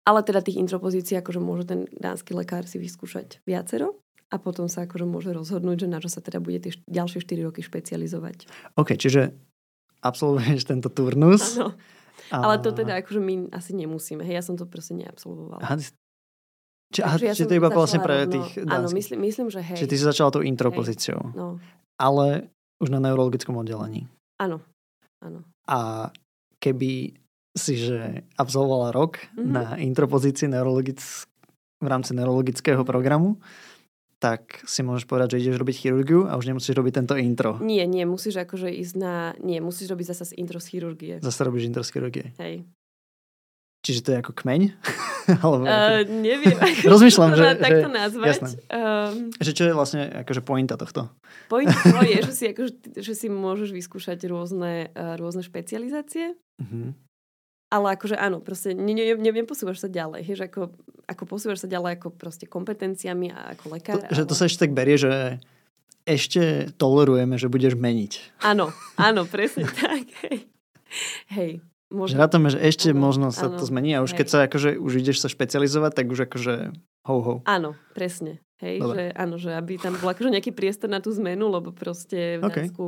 ale 0.06 0.24
teda 0.24 0.40
tých 0.40 0.56
intropozícií 0.62 1.18
akože 1.18 1.42
môže 1.42 1.68
ten 1.68 1.90
dánsky 1.98 2.32
lekár 2.32 2.64
si 2.64 2.78
vyskúšať 2.78 3.42
viacero 3.44 3.98
a 4.28 4.36
potom 4.36 4.66
sa 4.66 4.84
akože 4.84 5.04
môže 5.04 5.30
rozhodnúť, 5.30 5.84
že 5.84 5.88
na 5.88 5.98
čo 5.98 6.06
sa 6.06 6.20
teda 6.20 6.38
bude 6.38 6.58
tie 6.58 6.72
ďalšie 6.84 7.20
4 7.20 7.42
roky 7.42 7.60
špecializovať. 7.60 8.44
OK, 8.74 8.94
čiže 8.94 9.32
absolvuješ 10.00 10.62
tento 10.64 10.88
turnus. 10.88 11.56
Áno. 11.56 11.72
a- 12.28 12.42
Ale 12.44 12.56
to 12.58 12.70
teda 12.70 13.00
akože 13.00 13.18
my 13.18 13.34
asi 13.50 13.72
nemusíme. 13.74 14.20
Hej, 14.20 14.34
ja 14.34 14.44
som 14.44 14.54
to 14.54 14.64
proste 14.64 14.92
neabsolvovala. 14.94 15.64
Aha, 15.64 15.80
či, 16.88 17.00
aha, 17.00 17.16
ja 17.16 17.32
čiže 17.32 17.44
som 17.44 17.50
to 17.50 17.56
iba 17.56 17.68
vlastne 17.68 18.00
pre 18.00 18.22
rovno- 18.22 18.32
tých 18.34 18.48
Áno, 18.60 18.68
dánskych. 18.84 18.96
myslím, 18.96 19.18
myslím, 19.22 19.46
že 19.48 19.60
hej. 19.60 19.76
Čiže 19.76 19.88
ty 19.88 19.96
si 19.96 20.04
začala 20.04 20.30
tou 20.30 20.40
intropozíciou, 20.40 21.20
No, 21.32 21.56
ale 21.96 22.48
už 22.78 22.88
na 22.88 23.00
neurologickom 23.00 23.56
oddelení. 23.56 24.08
áno. 24.36 24.60
Áno. 25.18 25.42
A 25.66 26.08
keby 26.58 27.10
si 27.52 27.74
že 27.74 28.22
absolvovala 28.34 28.92
rok 28.92 29.18
Mhm. 29.34 29.44
na 29.46 29.64
intropozícii 29.74 30.46
neurologic... 30.46 31.00
v 31.78 31.86
rámci 31.86 32.10
neurologického 32.10 32.82
programu, 32.82 33.38
tak 34.18 34.62
si 34.62 34.82
môžeš 34.82 35.04
povedať, 35.04 35.34
že 35.34 35.46
ideš 35.46 35.56
robiť 35.56 35.76
chirurgiu 35.78 36.20
a 36.24 36.34
už 36.34 36.46
nemusíš 36.46 36.74
robiť 36.74 36.92
tento 36.96 37.14
intro. 37.14 37.56
Nie, 37.58 37.86
nie, 37.86 38.02
musíš 38.02 38.38
akože 38.38 38.66
ísť 38.68 38.94
na... 38.94 39.14
Nie, 39.38 39.58
musíš 39.58 39.88
robiť 39.88 40.06
zase 40.08 40.34
intro 40.34 40.58
z 40.58 40.66
chirurgie. 40.68 41.14
Zase 41.18 41.40
robíš 41.40 41.64
intro 41.64 41.80
z 41.80 41.90
chirurgie. 41.90 42.26
Hej. 42.36 42.66
Čiže 43.78 44.00
to 44.00 44.08
je 44.10 44.18
ako 44.18 44.32
kmeň? 44.34 44.62
Alebo 45.38 45.62
Uh, 45.62 46.02
neviem, 46.08 46.56
Rozmýšľam, 46.88 47.30
to 47.30 47.36
že- 47.36 47.44
dá 47.44 47.52
že- 47.52 47.62
takto 47.62 47.88
nazvať. 47.88 48.26
jasné. 48.26 48.48
Um, 48.66 49.28
že 49.36 49.52
čo 49.52 49.62
je 49.62 49.72
vlastne 49.72 50.02
akože 50.18 50.40
pointa 50.40 50.74
tohto? 50.74 51.12
point 51.46 51.68
toho 51.84 52.02
je, 52.02 52.18
že 52.22 52.32
si, 52.32 52.44
akože, 52.48 52.72
že 52.98 53.12
si 53.12 53.26
môžeš 53.28 53.70
vyskúšať 53.70 54.18
rôzne, 54.24 54.90
uh, 54.90 55.14
rôzne 55.14 55.40
špecializácie, 55.40 56.34
Mhm. 56.58 56.96
Ale 57.68 57.86
akože 57.94 58.16
áno, 58.16 58.40
proste 58.40 58.72
ne, 58.72 58.92
ne, 58.92 59.14
ne, 59.14 59.30
neposúvaš 59.30 59.80
sa 59.80 59.88
ďalej. 59.88 60.24
Hej, 60.24 60.34
že 60.40 60.44
ako, 60.48 60.72
ako 61.04 61.22
posúvaš 61.24 61.64
sa 61.64 61.68
ďalej 61.68 62.00
ako 62.00 62.08
proste 62.12 62.48
kompetenciami 62.48 63.28
a 63.28 63.52
ako 63.52 63.64
To, 63.64 63.72
lekár. 63.72 63.96
že 64.08 64.24
to 64.24 64.32
ale- 64.32 64.40
sa 64.40 64.44
ešte 64.46 64.64
tak 64.64 64.72
berie, 64.72 64.96
že 64.96 65.36
ešte 66.04 66.72
tolerujeme, 66.74 67.36
že 67.36 67.52
budeš 67.52 67.76
meniť. 67.76 68.40
Áno, 68.40 68.72
áno, 68.96 69.28
presne 69.28 69.68
tak. 69.76 70.08
Hej. 70.24 70.48
Hej. 71.28 71.50
Že 71.88 71.96
Možno, 71.96 72.16
rátame, 72.20 72.48
že 72.48 72.60
ešte 72.60 72.92
Áno, 72.92 73.00
možno 73.00 73.26
sa 73.32 73.48
áno, 73.48 73.56
to 73.56 73.64
zmení 73.64 73.96
a 73.96 74.04
už 74.04 74.12
hej. 74.12 74.18
keď 74.20 74.26
sa 74.28 74.38
akože 74.44 74.76
už 74.76 74.92
ideš 75.00 75.24
sa 75.24 75.28
špecializovať, 75.28 75.92
tak 75.96 76.06
už 76.08 76.28
akože 76.28 76.54
ho 77.08 77.16
ho. 77.24 77.34
áno, 77.48 77.76
presne. 77.96 78.40
Hej, 78.60 78.82
Dobre. 78.82 78.92
že 78.92 79.04
áno, 79.14 79.34
že 79.38 79.50
aby 79.54 79.78
tam 79.78 79.94
bol 79.96 80.10
akože 80.10 80.28
nejaký 80.28 80.50
priestor 80.52 80.90
na 80.90 80.98
tú 80.98 81.14
zmenu, 81.14 81.46
lebo 81.46 81.70
proste 81.72 82.36
v 82.36 82.44
OK. 82.44 82.56
Dánsku... 82.58 82.84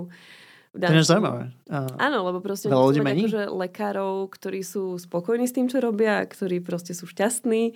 To 0.71 0.95
je 0.95 1.03
zaujímavé. 1.03 1.51
Áno, 1.99 2.19
lebo 2.31 2.39
proste 2.39 2.71
Veľa 2.71 2.87
ľudí 2.87 3.01
mať 3.03 3.17
akože 3.27 3.43
lekárov, 3.51 4.31
ktorí 4.31 4.63
sú 4.63 4.95
spokojní 5.03 5.51
s 5.51 5.55
tým, 5.57 5.67
čo 5.67 5.83
robia, 5.83 6.23
ktorí 6.23 6.63
proste 6.63 6.95
sú 6.95 7.11
šťastní. 7.11 7.75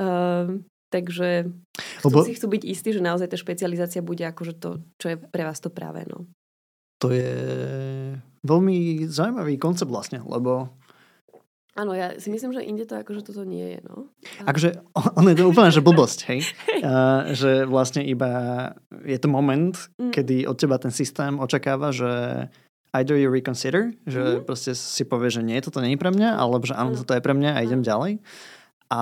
Um, 0.00 0.64
Takže 0.92 1.48
chcú, 1.72 2.08
Lebo... 2.12 2.20
si 2.20 2.36
chcú 2.36 2.52
byť 2.52 2.62
istí, 2.68 2.92
že 2.92 3.00
naozaj 3.00 3.32
tá 3.32 3.40
špecializácia 3.40 4.04
bude 4.04 4.28
akože 4.28 4.60
to, 4.60 4.84
čo 5.00 5.06
je 5.08 5.16
pre 5.16 5.48
vás 5.48 5.56
to 5.56 5.72
práve. 5.72 6.04
No. 6.04 6.28
To 7.00 7.08
je 7.08 7.32
veľmi 8.44 9.08
zaujímavý 9.08 9.56
koncept 9.56 9.88
vlastne, 9.88 10.20
lebo 10.20 10.68
Áno, 11.72 11.96
ja 11.96 12.20
si 12.20 12.28
myslím, 12.28 12.52
že 12.52 12.60
inde 12.60 12.84
to 12.84 13.00
akože 13.00 13.24
toto 13.24 13.48
nie 13.48 13.76
je, 13.76 13.80
no. 13.88 14.12
Akože, 14.44 14.84
on 14.92 15.24
je 15.24 15.36
to 15.40 15.48
úplne, 15.48 15.72
že 15.72 15.80
blbosť, 15.80 16.18
hej? 16.28 16.40
Uh, 16.82 17.30
že 17.30 17.62
vlastne 17.62 18.02
iba 18.02 18.74
je 19.06 19.14
to 19.14 19.30
moment, 19.30 19.78
mm. 20.02 20.10
kedy 20.10 20.50
od 20.50 20.58
teba 20.58 20.82
ten 20.82 20.90
systém 20.90 21.38
očakáva, 21.38 21.94
že 21.94 22.10
either 22.98 23.14
you 23.14 23.30
reconsider, 23.30 23.94
že 24.02 24.18
mm-hmm. 24.18 24.44
proste 24.44 24.74
si 24.74 25.06
povie, 25.06 25.30
že 25.30 25.46
nie, 25.46 25.62
toto 25.62 25.78
nie 25.78 25.94
je 25.94 26.02
pre 26.02 26.10
mňa, 26.10 26.42
alebo 26.42 26.66
že 26.66 26.74
áno, 26.74 26.98
toto 26.98 27.14
je 27.14 27.22
pre 27.22 27.38
mňa 27.38 27.54
a 27.54 27.62
idem 27.62 27.86
ďalej. 27.86 28.18
A 28.90 29.00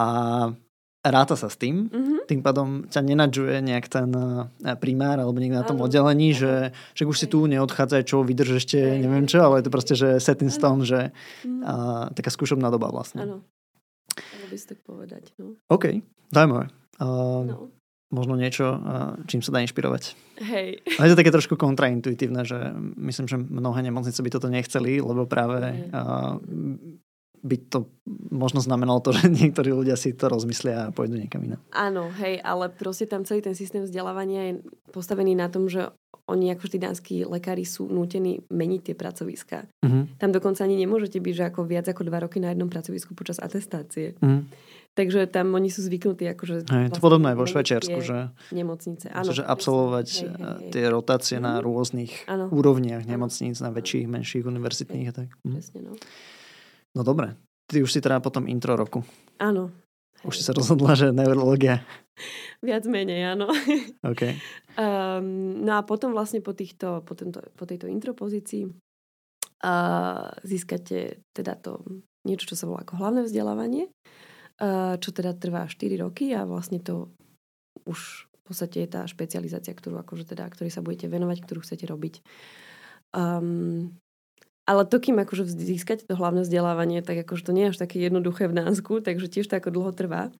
ráta 1.01 1.33
sa 1.33 1.49
s 1.49 1.57
tým, 1.57 1.89
mm-hmm. 1.89 2.19
tým 2.29 2.41
pádom 2.45 2.69
ťa 2.93 3.01
nenadžuje 3.01 3.65
nejak 3.65 3.89
ten 3.89 4.13
eh, 4.13 4.77
primár 4.77 5.17
alebo 5.17 5.41
niekto 5.41 5.57
na 5.57 5.67
tom 5.67 5.81
oddelení, 5.81 6.37
že, 6.37 6.77
že 6.93 7.09
už 7.09 7.17
si 7.17 7.27
tu 7.27 7.49
neodchádzaj, 7.49 8.03
čo 8.05 8.21
vydrž 8.21 8.61
ešte, 8.61 8.79
neviem 9.01 9.25
čo, 9.25 9.41
ale 9.41 9.61
je 9.61 9.65
to 9.67 9.75
proste, 9.75 9.95
že 9.97 10.21
set 10.21 10.45
in 10.45 10.53
stone, 10.53 10.85
že 10.85 11.11
mm-hmm. 11.45 11.63
a, 11.65 11.75
taká 12.13 12.29
skúšobná 12.29 12.69
doba 12.69 12.93
vlastne. 12.93 13.25
Áno. 13.25 13.37
By 14.51 14.57
si 14.59 14.67
tak 14.67 14.83
povedať. 14.85 15.33
No. 15.39 15.57
OK, 15.71 16.03
zaujímavé. 16.35 16.69
Uh, 17.01 17.47
no. 17.47 17.57
Možno 18.11 18.35
niečo, 18.35 18.67
uh, 18.67 19.15
čím 19.31 19.39
sa 19.39 19.55
dá 19.55 19.63
inšpirovať. 19.63 20.19
Hej. 20.43 20.83
Ale 20.99 21.05
je 21.07 21.13
to 21.15 21.21
také 21.23 21.31
trošku 21.31 21.55
kontraintuitívne, 21.55 22.43
že 22.43 22.75
myslím, 22.99 23.31
že 23.31 23.39
mnohé 23.39 23.87
nemocnice 23.87 24.19
by 24.19 24.31
toto 24.35 24.51
nechceli, 24.51 24.99
lebo 24.99 25.31
práve 25.31 25.87
uh, 25.95 26.43
by 27.41 27.57
to 27.69 27.89
možno 28.31 28.61
znamenalo 28.61 29.01
to, 29.01 29.13
že 29.17 29.29
niektorí 29.29 29.73
ľudia 29.73 29.97
si 29.97 30.13
to 30.13 30.29
rozmyslia 30.29 30.89
a 30.89 30.93
pôjdu 30.95 31.17
niekam 31.17 31.45
iné. 31.45 31.57
Áno, 31.73 32.09
hej, 32.21 32.41
ale 32.45 32.69
proste 32.69 33.09
tam 33.09 33.25
celý 33.25 33.41
ten 33.45 33.57
systém 33.57 33.85
vzdelávania 33.85 34.53
je 34.53 34.55
postavený 34.93 35.37
na 35.37 35.49
tom, 35.49 35.67
že 35.67 35.91
oni 36.31 36.55
ako 36.55 36.71
vždy 36.71 36.79
dánsky 36.79 37.15
lekári 37.27 37.67
sú 37.67 37.91
nútení 37.91 38.47
meniť 38.47 38.81
tie 38.87 38.95
pracoviská. 38.95 39.67
Uh-huh. 39.83 40.07
Tam 40.15 40.31
dokonca 40.31 40.63
ani 40.63 40.79
nemôžete 40.79 41.19
byť, 41.19 41.35
že 41.35 41.45
ako 41.51 41.67
viac 41.67 41.91
ako 41.91 42.07
dva 42.07 42.23
roky 42.23 42.39
na 42.39 42.55
jednom 42.55 42.71
pracovisku 42.71 43.19
počas 43.19 43.43
atestácie. 43.43 44.15
Uh-huh. 44.23 44.47
Takže 44.95 45.27
tam 45.27 45.55
oni 45.55 45.71
sú 45.71 45.83
zvyknutí 45.87 46.27
akože... 46.31 46.67
Hej, 46.71 46.95
to 46.95 46.99
vlastne 46.99 47.03
podobné 47.03 47.31
vo 47.35 47.47
Švečersku, 47.47 47.99
že... 48.03 48.31
Nemocnice, 48.55 49.11
áno. 49.11 49.31
Že 49.31 49.43
absolvovať 49.47 50.07
hej, 50.07 50.31
hej, 50.31 50.35
hej. 50.39 50.71
tie 50.71 50.85
rotácie 50.87 51.37
uh-huh. 51.39 51.47
na 51.51 51.55
mhm. 51.59 51.63
rôznych 51.67 52.13
áno. 52.31 52.47
úrovniach 52.51 53.03
nemocníc, 53.07 53.59
na 53.59 53.75
väčších, 53.75 54.07
menších, 54.07 54.47
univerzitných 54.47 55.09
a 55.11 55.15
tak. 55.15 55.29
Presne, 55.43 55.81
no. 55.83 55.95
No 56.95 57.07
dobre. 57.07 57.39
Ty 57.71 57.87
už 57.87 57.91
si 57.91 58.01
teda 58.03 58.19
potom 58.19 58.51
intro 58.51 58.75
roku. 58.75 59.07
Áno. 59.39 59.71
Už 60.27 60.37
si 60.37 60.45
sa 60.45 60.53
rozhodla, 60.53 60.93
že 60.99 61.15
neurológia. 61.15 61.81
Viac 62.67 62.85
menej, 62.85 63.37
áno. 63.37 63.49
Okay. 64.13 64.37
Um, 64.77 65.61
no 65.65 65.77
a 65.77 65.83
potom 65.85 66.13
vlastne 66.13 66.41
po, 66.41 66.53
týchto, 66.57 67.05
po, 67.05 67.13
tento, 67.17 67.41
po 67.57 67.65
tejto 67.65 67.89
intro 67.89 68.17
pozícii 68.17 68.69
uh, 68.69 70.29
získate 70.45 71.25
teda 71.33 71.57
to 71.61 71.81
niečo, 72.25 72.49
čo 72.49 72.57
sa 72.57 72.69
volá 72.69 72.85
ako 72.85 73.01
hlavné 73.01 73.21
vzdelávanie, 73.29 73.89
uh, 74.61 74.97
čo 75.01 75.13
teda 75.13 75.37
trvá 75.37 75.69
4 75.69 76.01
roky 76.01 76.33
a 76.33 76.45
vlastne 76.49 76.81
to 76.81 77.13
už 77.85 78.29
v 78.29 78.41
podstate 78.45 78.83
je 78.85 78.89
tá 78.89 79.07
špecializácia, 79.07 79.73
ktorú 79.73 80.01
akože 80.03 80.27
teda, 80.35 80.49
ktorý 80.49 80.69
sa 80.73 80.83
budete 80.83 81.07
venovať, 81.07 81.39
ktorú 81.45 81.61
chcete 81.63 81.87
robiť. 81.87 82.25
Um, 83.15 83.95
ale 84.71 84.87
to, 84.87 85.03
kým 85.03 85.19
akože 85.19 85.51
získať 85.51 86.07
to 86.07 86.15
hlavné 86.15 86.47
vzdelávanie, 86.47 87.03
tak 87.03 87.27
akože 87.27 87.43
to 87.43 87.51
nie 87.51 87.67
je 87.67 87.75
až 87.75 87.83
také 87.83 87.99
jednoduché 87.99 88.47
v 88.47 88.55
Dánsku, 88.55 89.03
takže 89.03 89.27
tiež 89.27 89.51
to 89.51 89.59
ako 89.59 89.75
dlho 89.75 89.91
trvá. 89.91 90.31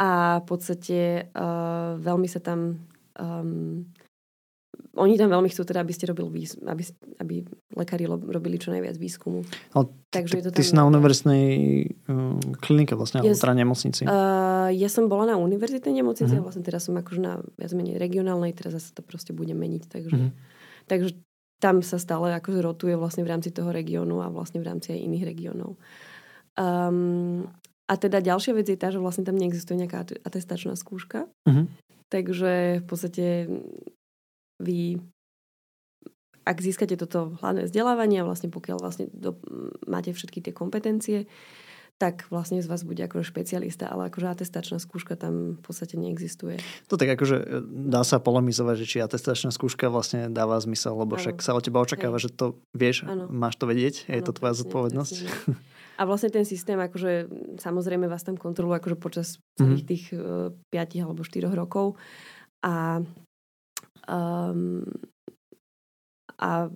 A 0.00 0.40
v 0.40 0.44
podstate 0.48 1.28
uh, 1.36 2.00
veľmi 2.00 2.24
sa 2.24 2.40
tam... 2.40 2.88
Um, 3.20 3.92
oni 4.96 5.14
tam 5.20 5.30
veľmi 5.30 5.52
chcú 5.52 5.62
teda, 5.68 5.84
aby 5.84 5.92
ste 5.92 6.08
robili 6.08 6.42
výs- 6.42 6.58
aby, 6.66 6.82
aby 7.20 7.34
lekári 7.78 8.08
robili 8.08 8.56
čo 8.56 8.72
najviac 8.72 8.96
výskumu. 8.96 9.44
Ale 9.76 9.92
Takže 10.08 10.40
je 10.40 10.44
to 10.48 10.50
tam... 10.50 10.56
Ty 10.56 10.64
si 10.64 10.74
na 10.74 10.88
univerzitnej 10.88 11.46
uh, 12.08 12.40
klinike 12.64 12.96
vlastne, 12.96 13.20
ja, 13.20 13.28
alebo 13.28 13.44
teda 13.44 13.54
nemocnici. 13.60 14.02
Uh, 14.08 14.72
ja 14.72 14.88
som 14.88 15.06
bola 15.12 15.30
na 15.30 15.36
univerzitnej 15.36 16.00
nemocnici 16.00 16.32
uh-huh. 16.32 16.42
a 16.42 16.46
vlastne 16.48 16.64
teraz 16.64 16.88
som 16.88 16.96
akože 16.96 17.20
na 17.20 17.44
viac 17.60 17.70
menej 17.76 18.00
regionálnej, 18.00 18.56
teraz 18.56 18.80
zase 18.80 18.96
to 18.96 19.04
proste 19.04 19.36
bude 19.36 19.52
meniť. 19.52 19.82
Takže, 19.86 20.16
uh-huh. 20.16 20.32
takže 20.88 21.14
tam 21.60 21.84
sa 21.84 22.00
stále 22.00 22.32
akože 22.40 22.64
rotuje 22.64 22.96
vlastne 22.96 23.22
v 23.22 23.30
rámci 23.36 23.52
toho 23.52 23.68
regiónu 23.68 24.24
a 24.24 24.32
vlastne 24.32 24.64
v 24.64 24.68
rámci 24.72 24.96
aj 24.96 25.00
iných 25.04 25.24
regiónov. 25.28 25.76
Um, 26.56 27.46
a 27.86 27.94
teda 28.00 28.24
ďalšia 28.24 28.56
vec 28.56 28.66
je 28.66 28.80
tá, 28.80 28.88
že 28.88 29.02
vlastne 29.02 29.28
tam 29.28 29.36
neexistuje 29.36 29.76
nejaká 29.76 30.08
atestačná 30.24 30.74
skúška. 30.74 31.28
Uh-huh. 31.44 31.68
Takže 32.08 32.82
v 32.82 32.86
podstate 32.88 33.26
vy 34.58 34.98
ak 36.40 36.58
získate 36.58 36.96
toto 36.96 37.36
hlavné 37.38 37.68
vzdelávanie 37.68 38.24
a 38.24 38.26
vlastne 38.26 38.48
pokiaľ 38.50 38.78
vlastne 38.80 39.06
do, 39.12 39.36
máte 39.86 40.10
všetky 40.10 40.40
tie 40.40 40.50
kompetencie, 40.56 41.30
tak 42.00 42.24
vlastne 42.32 42.64
z 42.64 42.66
vás 42.66 42.80
bude 42.80 43.04
ako 43.04 43.20
špecialista, 43.20 43.84
ale 43.84 44.08
akože 44.08 44.32
atestačná 44.32 44.80
skúška 44.80 45.20
tam 45.20 45.60
v 45.60 45.62
podstate 45.62 46.00
neexistuje. 46.00 46.56
To 46.88 46.96
tak 46.96 47.12
akože 47.12 47.36
e, 47.36 47.44
dá 47.92 48.00
sa 48.08 48.16
polemizovať, 48.16 48.76
že 48.80 48.86
či 48.88 48.98
atestačná 49.04 49.52
skúška 49.52 49.92
vlastne 49.92 50.32
dáva 50.32 50.56
zmysel, 50.64 50.96
lebo 50.96 51.14
ano. 51.14 51.20
však 51.20 51.44
sa 51.44 51.52
od 51.52 51.60
teba 51.60 51.84
očakáva, 51.84 52.16
Hej. 52.16 52.32
že 52.32 52.40
to 52.40 52.46
vieš, 52.72 53.04
ano. 53.04 53.28
máš 53.28 53.60
to 53.60 53.68
vedieť, 53.68 54.08
ano, 54.08 54.16
je 54.16 54.22
to 54.24 54.32
tvoja 54.32 54.56
presne, 54.56 54.60
zodpovednosť. 54.64 55.16
Presne. 55.20 55.68
A 56.00 56.02
vlastne 56.08 56.32
ten 56.32 56.48
systém, 56.48 56.80
akože 56.80 57.28
samozrejme 57.60 58.08
vás 58.08 58.24
tam 58.24 58.40
kontroluje 58.40 58.80
akože 58.80 58.96
počas 58.96 59.36
celých 59.60 59.84
mm-hmm. 59.84 59.92
tých 59.92 60.04
uh, 60.16 60.48
5 60.72 61.04
alebo 61.04 61.20
4 61.20 61.52
rokov. 61.52 62.00
A, 62.64 63.04
um, 64.08 64.80
a 66.40 66.72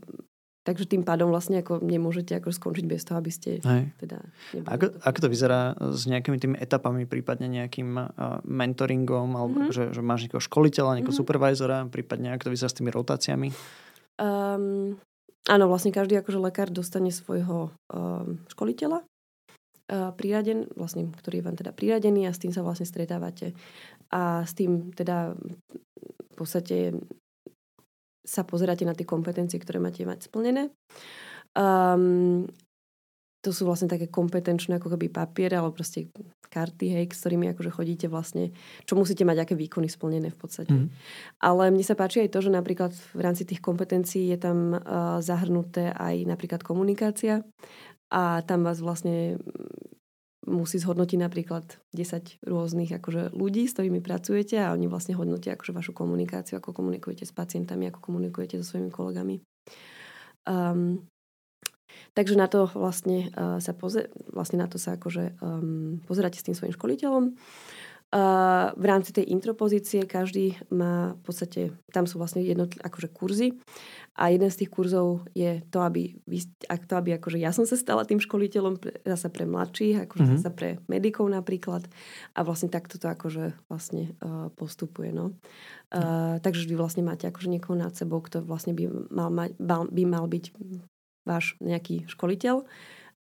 Takže 0.64 0.88
tým 0.88 1.04
pádom 1.04 1.28
vlastne 1.28 1.60
ako 1.60 1.84
nemôžete 1.84 2.40
ako 2.40 2.48
skončiť 2.48 2.84
bez 2.88 3.04
toho, 3.04 3.20
aby 3.20 3.28
ste 3.28 3.60
Hej. 3.60 3.92
teda... 4.00 4.24
Ako, 4.64 4.96
ako 4.96 5.18
to 5.20 5.28
vyzerá 5.28 5.76
s 5.76 6.08
nejakými 6.08 6.40
tými 6.40 6.56
etapami, 6.56 7.04
prípadne 7.04 7.52
nejakým 7.52 7.90
uh, 8.00 8.40
mentoringom, 8.48 9.36
alebo 9.36 9.68
mm-hmm. 9.68 9.76
že, 9.76 9.84
že 9.92 10.00
máš 10.00 10.24
niekoho 10.24 10.40
školiteľa, 10.40 10.96
niekoho 10.96 11.12
mm-hmm. 11.12 11.20
supervisora, 11.20 11.84
prípadne 11.92 12.32
ako 12.32 12.48
to 12.48 12.52
vyzerá 12.56 12.68
s 12.72 12.78
tými 12.80 12.88
rotáciami? 12.96 13.52
Um, 14.16 14.96
áno, 15.44 15.64
vlastne 15.68 15.92
každý 15.92 16.16
akože 16.24 16.40
lekár 16.40 16.72
dostane 16.72 17.12
svojho 17.12 17.68
um, 17.92 18.40
školiteľa, 18.48 19.04
uh, 19.04 20.16
priraden, 20.16 20.72
vlastne, 20.80 21.12
ktorý 21.12 21.44
je 21.44 21.46
vám 21.46 21.56
teda 21.60 21.76
priradený 21.76 22.24
a 22.24 22.32
s 22.32 22.40
tým 22.40 22.56
sa 22.56 22.64
vlastne 22.64 22.88
stretávate. 22.88 23.52
A 24.08 24.48
s 24.48 24.56
tým 24.56 24.96
teda 24.96 25.36
v 25.36 26.34
podstate 26.40 26.96
sa 28.24 28.42
pozeráte 28.42 28.88
na 28.88 28.96
tie 28.96 29.04
kompetencie, 29.04 29.60
ktoré 29.60 29.78
máte 29.78 30.02
mať 30.08 30.32
splnené. 30.32 30.72
Um, 31.54 32.48
to 33.44 33.52
sú 33.52 33.68
vlastne 33.68 33.92
také 33.92 34.08
kompetenčné 34.08 34.80
ako 34.80 34.96
keby 34.96 35.12
papiere, 35.12 35.60
alebo 35.60 35.76
proste 35.76 36.08
karty, 36.48 36.96
hej, 36.96 37.04
s 37.12 37.20
ktorými 37.20 37.52
akože 37.52 37.70
chodíte 37.70 38.06
vlastne, 38.08 38.56
čo 38.88 38.96
musíte 38.96 39.28
mať, 39.28 39.44
aké 39.44 39.54
výkony 39.58 39.92
splnené 39.92 40.32
v 40.32 40.38
podstate. 40.38 40.72
Mm. 40.72 40.88
Ale 41.44 41.68
mne 41.68 41.84
sa 41.84 41.92
páči 41.92 42.24
aj 42.24 42.32
to, 42.32 42.40
že 42.40 42.50
napríklad 42.54 42.96
v 42.96 43.20
rámci 43.20 43.44
tých 43.44 43.60
kompetencií 43.60 44.32
je 44.32 44.38
tam 44.40 44.72
uh, 44.72 45.20
zahrnuté 45.20 45.92
aj 45.92 46.24
napríklad 46.24 46.64
komunikácia 46.64 47.44
a 48.08 48.40
tam 48.46 48.64
vás 48.64 48.78
vlastne 48.80 49.36
musí 50.44 50.76
zhodnotiť 50.80 51.18
napríklad 51.20 51.80
10 51.92 52.44
rôznych 52.44 52.90
akože 52.96 53.32
ľudí, 53.32 53.64
s 53.64 53.74
ktorými 53.76 54.04
pracujete 54.04 54.60
a 54.60 54.72
oni 54.72 54.88
vlastne 54.88 55.16
hodnotia 55.16 55.56
akože 55.56 55.72
vašu 55.72 55.92
komunikáciu, 55.96 56.60
ako 56.60 56.76
komunikujete 56.76 57.24
s 57.24 57.32
pacientami, 57.32 57.88
ako 57.88 58.00
komunikujete 58.00 58.60
so 58.60 58.76
svojimi 58.76 58.92
kolegami. 58.92 59.40
Um, 60.44 61.08
takže 62.12 62.36
na 62.36 62.46
to 62.46 62.68
vlastne 62.76 63.32
uh, 63.32 63.58
sa 63.58 63.72
poze- 63.72 64.12
vlastne 64.32 64.60
na 64.60 64.68
to 64.68 64.76
sa 64.76 65.00
akože 65.00 65.40
um, 65.40 66.04
pozeráte 66.04 66.36
s 66.36 66.46
tým 66.46 66.56
svojim 66.56 66.76
školiteľom. 66.76 67.24
Uh, 67.32 67.73
v 68.78 68.84
rámci 68.86 69.10
tej 69.10 69.26
intropozície 69.26 70.06
každý 70.06 70.54
má 70.70 71.18
v 71.18 71.22
podstate, 71.26 71.60
tam 71.90 72.06
sú 72.06 72.22
vlastne 72.22 72.46
jednotlivé 72.46 72.78
akože 72.86 73.08
kurzy 73.10 73.58
a 74.14 74.30
jeden 74.30 74.46
z 74.54 74.62
tých 74.62 74.70
kurzov 74.70 75.26
je 75.34 75.58
to, 75.74 75.82
aby, 75.82 76.14
ak 76.70 76.86
to, 76.86 76.94
aby 76.94 77.18
akože 77.18 77.42
ja 77.42 77.50
som 77.50 77.66
sa 77.66 77.74
stala 77.74 78.06
tým 78.06 78.22
školiteľom 78.22 78.78
zase 79.02 79.26
pre 79.34 79.50
mladších, 79.50 80.06
akože 80.06 80.22
mm-hmm. 80.30 80.42
zase 80.46 80.50
pre 80.54 80.78
medikov 80.86 81.26
napríklad 81.26 81.90
a 82.38 82.40
vlastne 82.46 82.70
takto 82.70 83.02
to 83.02 83.10
akože 83.10 83.50
vlastne 83.66 84.14
uh, 84.22 84.46
postupuje. 84.54 85.10
No. 85.10 85.34
Uh, 85.90 86.38
takže 86.38 86.70
vy 86.70 86.78
vlastne 86.78 87.02
máte 87.02 87.26
akože 87.26 87.50
niekoho 87.50 87.74
nad 87.74 87.98
sebou, 87.98 88.22
kto 88.22 88.46
vlastne 88.46 88.78
by 88.78 89.10
mal, 89.10 89.34
mať, 89.34 89.58
by 89.90 90.02
mal 90.06 90.30
byť 90.30 90.54
váš 91.26 91.58
nejaký 91.58 92.06
školiteľ 92.06 92.62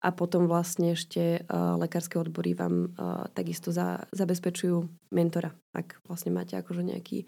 a 0.04 0.12
potom 0.12 0.44
vlastne 0.44 0.92
ešte 0.92 1.48
uh, 1.48 1.80
lekárske 1.80 2.20
odbory 2.20 2.52
vám 2.52 2.92
uh, 2.92 3.24
takisto 3.32 3.72
za, 3.72 4.04
zabezpečujú 4.12 4.84
mentora, 5.16 5.56
ak 5.72 6.04
vlastne 6.04 6.28
máte 6.36 6.60
akože 6.60 6.84
nejaký 6.84 7.24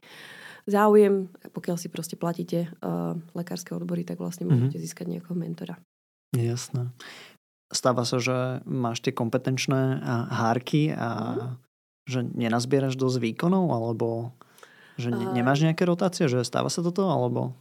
záujem, 0.68 1.32
pokiaľ 1.56 1.76
si 1.80 1.88
proste 1.88 2.20
platíte 2.20 2.68
uh, 2.84 3.16
lekárske 3.32 3.72
odbory, 3.72 4.04
tak 4.04 4.20
vlastne 4.20 4.44
mm-hmm. 4.44 4.68
môžete 4.68 4.78
získať 4.84 5.06
nejakého 5.08 5.32
mentora. 5.32 5.80
Jasné. 6.36 6.92
Stáva 7.72 8.04
sa, 8.04 8.20
že 8.20 8.60
máš 8.68 9.00
tie 9.00 9.16
kompetenčné 9.16 10.04
hárky 10.30 10.92
a 10.92 11.08
mm-hmm. 11.08 11.52
že 12.12 12.20
nenazbieraš 12.36 12.94
dosť 13.00 13.24
výkonov, 13.24 13.72
alebo 13.72 14.36
že 15.00 15.08
ne, 15.10 15.32
nemáš 15.32 15.64
nejaké 15.64 15.88
rotácie, 15.88 16.28
že 16.28 16.44
stáva 16.44 16.68
sa 16.68 16.84
toto, 16.84 17.08
alebo... 17.08 17.56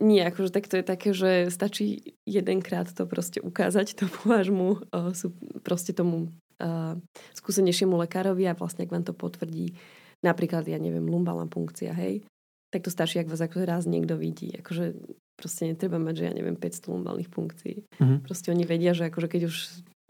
Nie, 0.00 0.32
akože 0.32 0.48
tak 0.48 0.64
to 0.64 0.80
je 0.80 0.84
také, 0.84 1.12
že 1.12 1.52
stačí 1.52 2.16
jedenkrát 2.24 2.88
to 2.88 3.04
proste 3.04 3.44
ukázať 3.44 4.00
tomu 4.00 4.16
vášmu, 4.24 4.68
uh, 4.90 5.12
sú 5.12 5.36
proste 5.60 5.92
tomu 5.92 6.32
uh, 6.58 6.96
skúsenejšiemu 7.36 8.00
lekárovi 8.00 8.48
a 8.48 8.56
vlastne 8.56 8.88
ak 8.88 8.92
vám 8.96 9.04
to 9.04 9.12
potvrdí, 9.12 9.76
napríklad, 10.24 10.64
ja 10.64 10.80
neviem, 10.80 11.04
lumbalná 11.04 11.44
funkcia, 11.52 11.92
hej, 11.92 12.24
tak 12.72 12.86
to 12.86 12.90
stačí, 12.90 13.20
ak 13.20 13.28
vás 13.28 13.44
akože 13.44 13.66
raz 13.66 13.84
niekto 13.84 14.16
vidí. 14.16 14.54
Akože 14.56 14.96
proste 15.36 15.68
netreba 15.68 16.00
mať, 16.00 16.14
že 16.16 16.24
ja 16.30 16.32
neviem, 16.32 16.56
500 16.56 16.92
lumbalných 16.92 17.30
funkcií. 17.30 17.76
Mhm. 18.00 18.24
Proste 18.24 18.54
oni 18.54 18.64
vedia, 18.64 18.96
že 18.96 19.12
akože 19.12 19.28
keď 19.28 19.42
už 19.52 19.56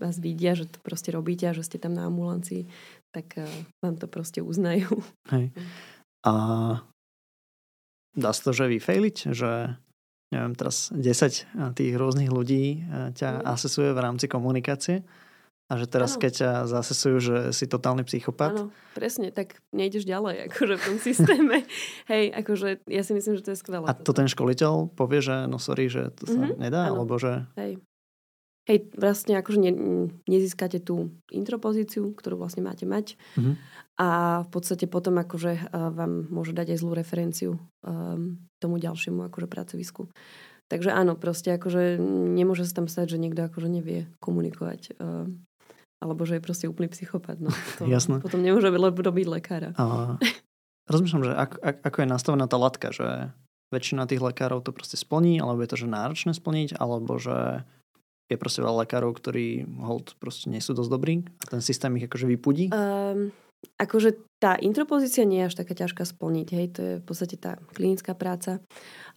vás 0.00 0.16
vidia, 0.16 0.56
že 0.56 0.70
to 0.70 0.78
proste 0.80 1.12
robíte 1.12 1.44
a 1.50 1.56
že 1.56 1.66
ste 1.66 1.76
tam 1.76 1.92
na 1.92 2.08
ambulancii, 2.08 2.70
tak 3.10 3.36
uh, 3.36 3.48
vám 3.82 3.98
to 3.98 4.06
proste 4.06 4.38
uznajú. 4.38 5.02
Hej. 5.34 5.50
A 6.20 6.32
dá 8.12 8.30
sa 8.30 8.42
to, 8.42 8.52
že 8.52 8.68
vyfejliť, 8.68 9.16
že 9.30 9.78
neviem, 10.30 10.54
teraz 10.54 10.90
10 10.90 11.46
tých 11.72 11.92
rôznych 11.92 12.28
ľudí 12.28 12.80
eh, 12.80 13.10
ťa 13.12 13.28
Mm. 13.32 13.46
asesuje 13.48 13.90
v 13.90 13.98
rámci 13.98 14.26
komunikácie 14.26 15.02
a 15.66 15.74
že 15.74 15.86
teraz, 15.86 16.14
Áno. 16.14 16.20
keď 16.20 16.32
ťa 16.36 16.50
zasesujú, 16.68 17.16
že 17.20 17.36
si 17.50 17.64
totálny 17.64 18.02
psychopat, 18.02 18.54
Áno, 18.56 18.70
presne, 18.92 19.30
tak 19.30 19.62
nejdeš 19.70 20.02
ďalej 20.02 20.50
akože 20.50 20.74
v 20.74 20.82
tom 20.82 20.96
systéme. 20.98 21.56
Hej, 22.10 22.24
akože 22.36 22.68
ja 22.86 23.02
si 23.02 23.12
myslím, 23.12 23.34
že 23.34 23.44
to 23.44 23.50
je 23.50 23.58
skvelé. 23.58 23.86
a 23.86 23.92
to 23.92 24.10
ten 24.10 24.26
školiteľ 24.26 24.90
povie, 24.90 25.18
že 25.20 25.46
no 25.46 25.58
sorry, 25.58 25.86
že 25.86 26.10
to 26.12 26.26
sa 26.26 26.42
Mhm, 26.42 26.58
nedá, 26.58 26.86
áno. 26.86 27.02
alebo 27.02 27.14
že... 27.16 27.46
Hej. 27.56 27.78
Hej, 28.68 28.92
vlastne 28.92 29.40
akože 29.40 29.58
ne, 29.60 29.72
nezískate 30.28 30.84
tú 30.84 31.10
intropozíciu, 31.32 32.12
ktorú 32.12 32.36
vlastne 32.40 32.60
máte 32.60 32.84
mať 32.84 33.16
Mhm. 33.40 33.52
a 34.00 34.08
v 34.44 34.48
podstate 34.52 34.84
potom 34.88 35.16
akože 35.20 35.72
uh, 35.72 35.90
vám 35.92 36.28
môže 36.28 36.52
dať 36.52 36.76
aj 36.76 36.78
zlú 36.78 36.92
referenciu 36.92 37.50
um, 37.84 38.36
tomu 38.60 38.76
ďalšiemu 38.76 39.28
akože 39.32 39.48
pracovisku. 39.48 40.12
Takže 40.70 40.94
áno, 40.94 41.18
proste 41.18 41.50
akože 41.58 41.98
nemôže 42.36 42.62
sa 42.62 42.78
tam 42.78 42.86
stať, 42.86 43.16
že 43.16 43.18
niekto 43.18 43.42
akože 43.42 43.66
nevie 43.66 44.06
komunikovať. 44.22 44.94
Uh, 45.02 45.26
alebo 46.00 46.24
že 46.24 46.40
je 46.40 46.42
proste 46.44 46.66
úplný 46.70 46.88
psychopat. 46.88 47.36
No. 47.42 47.52
To 47.82 47.84
Jasné. 47.84 48.24
Potom 48.24 48.40
nemôže 48.40 48.72
robiť 48.72 49.26
lekára. 49.28 49.76
A 49.76 50.16
rozmýšľam, 50.88 51.24
že 51.28 51.32
ako, 51.36 51.56
ako 51.60 51.96
je 52.00 52.08
nastavená 52.08 52.46
tá 52.48 52.56
latka, 52.56 52.88
že 52.94 53.30
väčšina 53.70 54.08
tých 54.10 54.22
lekárov 54.24 54.64
to 54.66 54.74
proste 54.74 54.98
splní, 54.98 55.38
alebo 55.38 55.62
je 55.62 55.70
to, 55.70 55.78
že 55.78 55.86
náročné 55.86 56.32
splniť, 56.34 56.74
alebo 56.80 57.20
že 57.20 57.62
je 58.30 58.38
proste 58.38 58.62
veľa 58.62 58.86
lekárov, 58.86 59.10
ktorí 59.18 59.66
hold 59.82 60.14
proste 60.22 60.46
nie 60.46 60.62
sú 60.62 60.72
dosť 60.72 60.90
dobrí 60.90 61.26
a 61.42 61.44
ten 61.50 61.60
systém 61.60 61.90
ich 61.98 62.06
akože 62.06 62.30
vypudí. 62.30 62.70
Um, 62.70 63.34
akože 63.76 64.40
tá 64.40 64.56
intropozícia 64.56 65.28
nie 65.28 65.44
je 65.44 65.48
až 65.52 65.54
taká 65.60 65.74
ťažká 65.76 66.08
splniť, 66.08 66.48
hej, 66.56 66.66
to 66.72 66.80
je 66.80 66.92
v 67.02 67.04
podstate 67.04 67.36
tá 67.36 67.60
klinická 67.76 68.16
práca. 68.16 68.62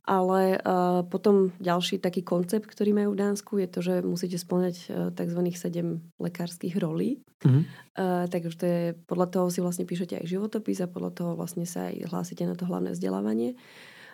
Ale 0.03 0.59
uh, 0.59 1.07
potom 1.07 1.55
ďalší 1.63 1.95
taký 2.03 2.27
koncept, 2.27 2.67
ktorý 2.67 2.91
majú 2.91 3.15
v 3.15 3.21
Dánsku, 3.23 3.55
je 3.55 3.67
to, 3.71 3.79
že 3.79 3.95
musíte 4.03 4.35
splňať 4.35 4.75
uh, 4.91 5.15
tzv. 5.15 5.39
7 5.47 6.19
lekárskych 6.19 6.75
rolí. 6.75 7.23
Mhm. 7.47 7.61
Uh, 7.95 8.27
takže 8.27 8.55
to 8.59 8.65
je, 8.67 8.81
podľa 9.07 9.27
toho 9.31 9.47
si 9.47 9.63
vlastne 9.63 9.87
píšete 9.87 10.19
aj 10.19 10.27
životopis 10.27 10.83
a 10.83 10.91
podľa 10.91 11.11
toho 11.15 11.31
vlastne 11.39 11.63
sa 11.63 11.87
aj 11.87 12.11
hlásite 12.11 12.43
na 12.43 12.59
to 12.59 12.67
hlavné 12.67 12.91
vzdelávanie. 12.91 13.55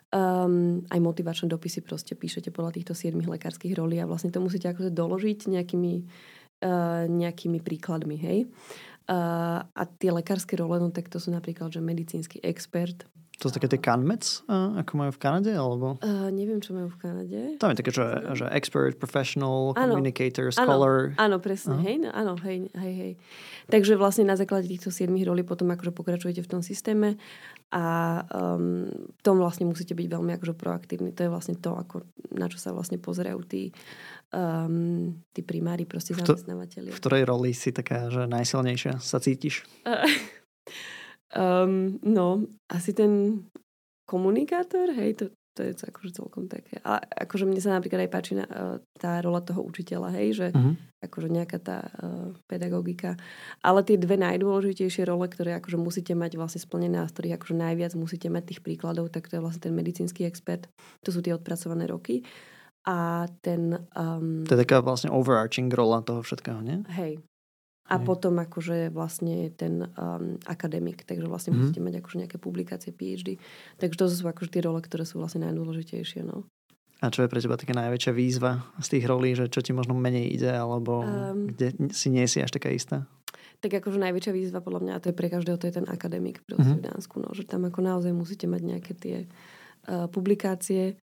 Um, 0.09 0.81
aj 0.89 0.99
motivačné 1.05 1.53
dopisy 1.53 1.85
proste 1.85 2.17
píšete 2.17 2.49
podľa 2.49 2.81
týchto 2.81 2.97
7 2.97 3.13
lekárskych 3.29 3.77
rolí 3.77 4.01
a 4.01 4.09
vlastne 4.09 4.33
to 4.33 4.41
musíte 4.41 4.65
akože 4.65 4.89
doložiť 4.89 5.45
nejakými, 5.45 5.93
uh, 6.65 7.05
nejakými 7.05 7.61
príkladmi, 7.61 8.17
hej. 8.17 8.39
Uh, 9.05 9.61
a 9.69 9.83
tie 9.85 10.09
lekárske 10.09 10.57
role, 10.57 10.81
no 10.81 10.89
tak 10.89 11.13
to 11.13 11.21
sú 11.21 11.29
napríklad, 11.29 11.69
že 11.69 11.81
medicínsky 11.81 12.41
expert. 12.41 13.05
To 13.39 13.47
sú 13.47 13.55
také 13.55 13.71
tie 13.71 13.79
canmets, 13.79 14.43
a, 14.51 14.83
ako 14.83 14.91
majú 14.99 15.11
v 15.15 15.19
Kanade, 15.23 15.51
alebo... 15.55 15.95
Uh, 16.03 16.27
neviem, 16.27 16.59
čo 16.59 16.75
majú 16.75 16.91
v 16.91 16.97
Kanade. 16.99 17.39
Tam 17.55 17.71
je 17.71 17.79
také, 17.79 17.91
že, 17.95 18.03
že 18.35 18.45
expert, 18.51 18.99
professional, 18.99 19.71
Áno. 19.79 19.95
communicator, 19.95 20.51
scholar. 20.51 21.15
Áno, 21.15 21.39
presne, 21.39 21.79
Aha. 21.79 21.83
hej, 21.87 21.95
no, 22.03 22.09
áno, 22.11 22.33
hej, 22.43 22.67
hej, 22.75 22.93
hej. 22.99 23.13
Takže 23.71 23.95
vlastne 23.95 24.27
na 24.27 24.35
základe 24.35 24.67
týchto 24.67 24.91
7 24.91 25.07
rolí 25.23 25.47
potom 25.47 25.71
akože 25.71 25.95
pokračujete 25.95 26.43
v 26.43 26.49
tom 26.51 26.59
systéme 26.59 27.15
a 27.69 27.85
um, 28.33 28.89
v 28.91 29.21
tom 29.21 29.37
vlastne 29.37 29.69
musíte 29.69 29.93
byť 29.93 30.07
veľmi 30.09 30.31
akože 30.35 30.53
proaktívni. 30.57 31.13
To 31.13 31.21
je 31.23 31.29
vlastne 31.29 31.55
to, 31.55 31.77
ako, 31.77 32.03
na 32.33 32.49
čo 32.49 32.57
sa 32.57 32.73
vlastne 32.73 32.97
pozerajú 32.97 33.39
tí, 33.45 33.69
um, 34.33 35.15
tí 35.31 35.45
primári, 35.45 35.85
proste 35.85 36.17
zamestnávateľi. 36.17 36.91
V 36.91 36.99
ktorej 36.99 37.23
roli 37.29 37.53
si 37.53 37.69
taká, 37.69 38.09
že 38.09 38.25
najsilnejšia 38.25 38.97
sa 38.99 39.21
cítiš? 39.21 39.63
um, 41.35 41.99
no, 42.01 42.45
asi 42.69 42.93
ten 42.93 43.43
komunikátor, 44.09 44.89
hej, 44.89 45.13
to, 45.21 45.25
to 45.53 45.61
je 45.61 45.73
akože 45.77 46.17
celkom 46.17 46.49
také. 46.49 46.81
A 46.81 46.97
akože 46.97 47.45
mne 47.45 47.61
sa 47.61 47.77
napríklad 47.77 48.07
aj 48.07 48.11
páči 48.11 48.33
na, 48.33 48.45
uh, 48.49 48.77
tá 48.97 49.21
rola 49.21 49.43
toho 49.43 49.61
učiteľa, 49.61 50.09
hej, 50.17 50.29
že 50.33 50.47
Mhm. 50.49 50.71
akože 51.05 51.27
nejaká 51.29 51.59
tá 51.61 51.77
uh, 51.85 52.33
pedagogika. 52.49 53.15
Ale 53.61 53.85
tie 53.85 54.01
dve 54.01 54.17
najdôležitejšie 54.17 55.05
role, 55.05 55.29
ktoré 55.29 55.55
akože 55.61 55.77
musíte 55.77 56.17
mať 56.17 56.35
vlastne 56.41 56.59
splnené 56.59 56.99
a 56.99 57.07
z 57.07 57.13
ktorých 57.13 57.35
akože 57.37 57.55
najviac 57.55 57.93
musíte 57.93 58.27
mať 58.33 58.43
tých 58.55 58.61
príkladov, 58.65 59.13
tak 59.13 59.29
to 59.29 59.37
je 59.37 59.43
vlastne 59.43 59.69
ten 59.69 59.75
medicínsky 59.77 60.25
expert. 60.25 60.65
To 61.05 61.13
sú 61.13 61.21
tie 61.21 61.37
odpracované 61.37 61.85
roky. 61.85 62.25
A 62.87 63.27
ten... 63.43 63.85
Um, 63.93 64.47
To 64.49 64.55
je 64.57 64.63
taká 64.65 64.81
vlastne 64.81 65.13
overarching 65.13 65.69
rola 65.69 66.01
toho 66.01 66.23
všetkého, 66.25 66.63
nie? 66.63 66.81
Hej. 66.89 67.21
A 67.89 67.97
Hej. 67.97 68.05
potom 68.05 68.37
akože 68.37 68.93
vlastne 68.93 69.49
ten 69.51 69.81
um, 69.97 70.37
akademik, 70.45 71.03
takže 71.03 71.25
vlastne 71.25 71.51
Mhm. 71.51 71.57
musíte 71.57 71.81
mať 71.81 71.93
akože 71.99 72.17
nejaké 72.21 72.37
publikácie 72.37 72.93
PhD. 72.93 73.41
Takže 73.81 73.97
to 73.97 74.05
sú 74.05 74.23
akože 74.23 74.53
tie 74.53 74.61
role, 74.61 74.77
ktoré 74.79 75.09
sú 75.09 75.17
vlastne 75.17 75.41
najdôležitejšie. 75.49 76.21
No. 76.21 76.45
A 76.99 77.09
čo 77.09 77.23
je 77.23 77.31
pre 77.31 77.39
teba 77.39 77.55
taká 77.55 77.73
najväčšia 77.73 78.11
výzva 78.11 78.61
z 78.77 78.87
tých 78.93 79.07
rolí, 79.07 79.31
že 79.33 79.47
čo 79.49 79.63
ti 79.63 79.71
možno 79.71 79.95
menej 79.95 80.35
ide, 80.35 80.51
alebo 80.51 81.01
Um, 81.01 81.47
kde 81.49 81.73
si 81.89 82.11
nie 82.11 82.27
si 82.29 82.43
až 82.43 82.53
taká 82.53 82.69
istá? 82.69 83.07
Tak 83.59 83.71
akože 83.73 83.99
najväčšia 83.99 84.33
výzva 84.35 84.59
podľa 84.59 84.79
mňa, 84.83 84.91
a 84.95 85.01
to 85.01 85.09
je 85.11 85.17
pre 85.17 85.27
každého, 85.27 85.57
to 85.57 85.67
je 85.67 85.75
ten 85.79 85.87
akademik 85.87 86.43
proste 86.45 86.75
Mhm. 86.75 86.79
v 86.79 86.85
Dánsku. 86.91 87.15
No, 87.19 87.31
že 87.33 87.43
tam 87.43 87.65
ako 87.65 87.79
naozaj 87.81 88.11
musíte 88.13 88.45
mať 88.45 88.61
nejaké 88.61 88.93
tie 88.93 89.17
uh, 89.87 90.05
publikácie 90.11 90.99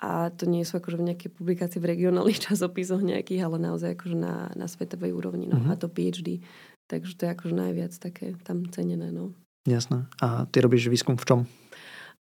a 0.00 0.32
to 0.32 0.48
nie 0.48 0.64
sú 0.64 0.80
akože 0.80 0.96
nejaké 0.96 1.28
publikácie 1.28 1.76
v 1.76 1.92
regionálnych 1.92 2.40
časopisoch 2.48 3.04
nejakých, 3.04 3.44
ale 3.44 3.60
naozaj 3.60 4.00
akože 4.00 4.16
na, 4.16 4.48
na 4.56 4.64
svetovej 4.64 5.12
úrovni. 5.12 5.44
No. 5.46 5.60
Mhm. 5.60 5.68
A 5.68 5.74
to 5.76 5.92
PhD. 5.92 6.40
Takže 6.88 7.12
to 7.14 7.22
je 7.28 7.30
akože 7.30 7.54
najviac 7.54 7.92
také 8.00 8.34
tam 8.42 8.66
cenené. 8.72 9.12
No. 9.14 9.36
Jasné. 9.68 10.08
A 10.18 10.48
ty 10.48 10.64
robíš 10.64 10.88
výskum 10.88 11.14
v 11.20 11.26
čom? 11.28 11.40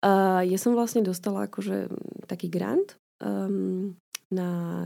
Uh, 0.02 0.44
ja 0.44 0.58
som 0.60 0.76
vlastne 0.78 1.06
dostala 1.06 1.48
akože 1.50 1.90
taký 2.30 2.52
grant 2.52 2.98
um, 3.24 3.98
na 4.30 4.86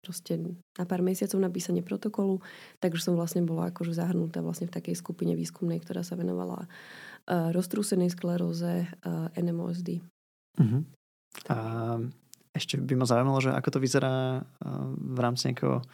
proste 0.00 0.38
na 0.78 0.86
pár 0.86 1.02
mesiacov 1.02 1.42
na 1.42 1.50
písanie 1.50 1.82
protokolu, 1.82 2.38
takže 2.78 3.10
som 3.10 3.18
vlastne 3.18 3.42
bola 3.42 3.74
akože 3.74 3.90
zahrnutá 3.90 4.38
vlastne 4.38 4.70
v 4.70 4.76
takej 4.78 4.94
skupine 4.94 5.34
výskumnej, 5.34 5.82
ktorá 5.82 6.06
sa 6.06 6.14
venovala 6.14 6.70
uh, 6.70 7.50
roztrúsenej 7.50 8.14
skleróze 8.14 8.86
uh, 8.86 9.26
NMOSD. 9.34 9.98
Uh-huh. 10.62 10.86
A 11.48 11.56
ešte 12.56 12.80
by 12.80 12.94
ma 12.96 13.04
zaujímalo, 13.04 13.38
že 13.44 13.52
ako 13.52 13.68
to 13.76 13.78
vyzerá 13.78 14.40
uh, 14.40 14.88
v 14.96 15.18
rámci 15.20 15.52
nejakého 15.52 15.84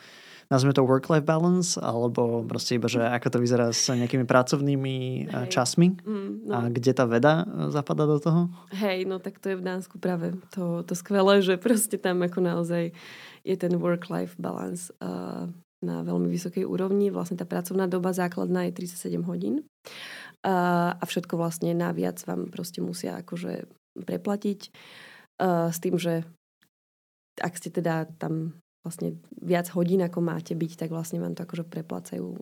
nazvime 0.52 0.76
to 0.76 0.84
work-life 0.84 1.24
balance, 1.24 1.80
alebo 1.80 2.44
proste 2.44 2.76
iba, 2.76 2.84
že 2.84 3.00
ako 3.00 3.28
to 3.32 3.38
vyzerá 3.40 3.72
s 3.72 3.88
nejakými 3.88 4.28
pracovnými 4.28 4.96
uh, 5.32 5.48
Hej. 5.48 5.48
časmi 5.48 5.96
Mm, 6.04 6.30
no. 6.44 6.52
a 6.52 6.58
kde 6.68 6.92
tá 6.92 7.08
veda 7.08 7.48
uh, 7.48 7.72
zapadá 7.72 8.04
do 8.04 8.20
toho? 8.20 8.52
Hej, 8.76 9.08
no 9.08 9.16
tak 9.16 9.40
to 9.40 9.52
je 9.52 9.56
v 9.56 9.64
Dánsku 9.64 9.96
práve 9.96 10.36
to, 10.52 10.84
to 10.84 10.92
skvelé, 10.92 11.40
že 11.40 11.56
proste 11.56 11.96
tam 11.96 12.20
ako 12.20 12.44
naozaj 12.44 12.92
je 13.42 13.56
ten 13.56 13.72
work-life 13.80 14.36
balance 14.36 14.92
uh, 15.00 15.48
na 15.82 15.96
veľmi 16.06 16.30
vysokej 16.30 16.62
úrovni. 16.62 17.10
Vlastne 17.10 17.34
tá 17.40 17.48
pracovná 17.48 17.90
doba 17.90 18.14
základná 18.14 18.70
je 18.70 18.86
37 18.86 19.24
hodín 19.26 19.54
uh, 20.44 20.94
a 20.94 21.02
všetko 21.02 21.40
vlastne 21.40 21.72
naviac 21.74 22.20
vám 22.28 22.52
proste 22.52 22.84
musia 22.84 23.18
akože 23.18 23.66
preplatiť 23.98 24.60
uh, 24.68 25.11
s 25.40 25.78
tým, 25.80 25.96
že 25.96 26.26
ak 27.40 27.56
ste 27.56 27.72
teda 27.72 28.10
tam 28.20 28.60
vlastne 28.82 29.16
viac 29.38 29.70
hodín 29.72 30.02
ako 30.02 30.18
máte 30.20 30.52
byť, 30.58 30.72
tak 30.76 30.90
vlastne 30.90 31.22
vám 31.22 31.38
to 31.38 31.46
akože 31.46 31.64
preplácajú. 31.70 32.34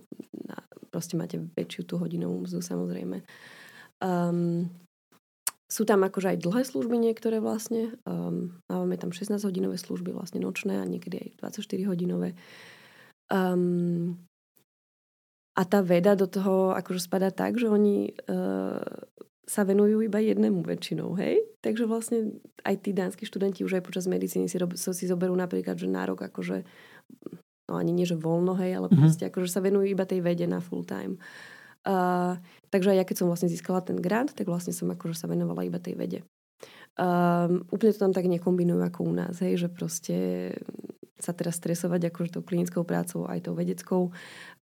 Na, 0.48 0.56
proste 0.88 1.14
máte 1.14 1.36
väčšiu 1.36 1.84
tú 1.84 1.94
hodinovú 2.00 2.48
mzdu 2.48 2.64
samozrejme. 2.64 3.22
Um, 4.00 4.72
sú 5.70 5.86
tam 5.86 6.02
akože 6.02 6.34
aj 6.34 6.42
dlhé 6.42 6.62
služby 6.66 6.96
niektoré 6.98 7.38
vlastne. 7.38 7.94
Um, 8.02 8.58
máme 8.66 8.98
tam 8.98 9.14
16-hodinové 9.14 9.78
služby 9.78 10.10
vlastne 10.10 10.42
nočné 10.42 10.82
a 10.82 10.88
niekedy 10.88 11.20
aj 11.20 11.28
24-hodinové. 11.54 12.34
Um, 13.30 14.18
a 15.54 15.62
tá 15.68 15.84
veda 15.84 16.16
do 16.16 16.26
toho 16.26 16.72
akože 16.74 17.06
spadá 17.06 17.30
tak, 17.30 17.60
že 17.60 17.68
oni 17.68 18.16
uh, 18.26 18.82
sa 19.50 19.66
venujú 19.66 19.98
iba 20.06 20.22
jednému 20.22 20.62
väčšinou, 20.62 21.18
hej? 21.18 21.42
Takže 21.58 21.90
vlastne 21.90 22.38
aj 22.62 22.86
tí 22.86 22.94
dánsky 22.94 23.26
študenti 23.26 23.66
už 23.66 23.82
aj 23.82 23.84
počas 23.84 24.06
medicíny 24.06 24.46
si, 24.46 24.54
rob, 24.62 24.78
so, 24.78 24.94
si 24.94 25.10
zoberú 25.10 25.34
napríklad, 25.34 25.74
že 25.74 25.90
nárok 25.90 26.22
akože, 26.30 26.62
no 27.66 27.74
ani 27.74 27.90
nie, 27.90 28.06
že 28.06 28.14
voľno, 28.14 28.54
hej, 28.62 28.78
ale 28.78 28.86
Mhm. 28.86 28.94
proste 28.94 29.26
akože 29.26 29.50
sa 29.50 29.58
venujú 29.58 29.90
iba 29.90 30.06
tej 30.06 30.22
vede 30.22 30.46
na 30.46 30.62
full 30.62 30.86
time. 30.86 31.18
Uh, 31.82 32.38
takže 32.70 32.94
aj 32.94 32.96
ja, 33.02 33.04
keď 33.08 33.16
som 33.24 33.26
vlastne 33.26 33.50
získala 33.50 33.82
ten 33.82 33.98
grant, 33.98 34.36
tak 34.36 34.46
vlastne 34.46 34.70
som 34.70 34.86
akože 34.92 35.16
sa 35.18 35.26
venovala 35.26 35.66
iba 35.66 35.82
tej 35.82 35.98
vede. 35.98 36.20
Um, 37.00 37.64
úplne 37.72 37.96
to 37.96 38.04
tam 38.04 38.12
tak 38.12 38.28
nekombinujú 38.28 38.84
ako 38.84 39.00
u 39.08 39.12
nás, 39.16 39.40
hej, 39.40 39.56
že 39.56 39.68
proste 39.72 40.16
sa 41.16 41.32
teraz 41.32 41.56
stresovať 41.56 42.12
akože 42.12 42.36
tou 42.36 42.44
klinickou 42.44 42.84
prácou 42.84 43.24
aj 43.24 43.48
tou 43.48 43.56
vedeckou. 43.56 44.12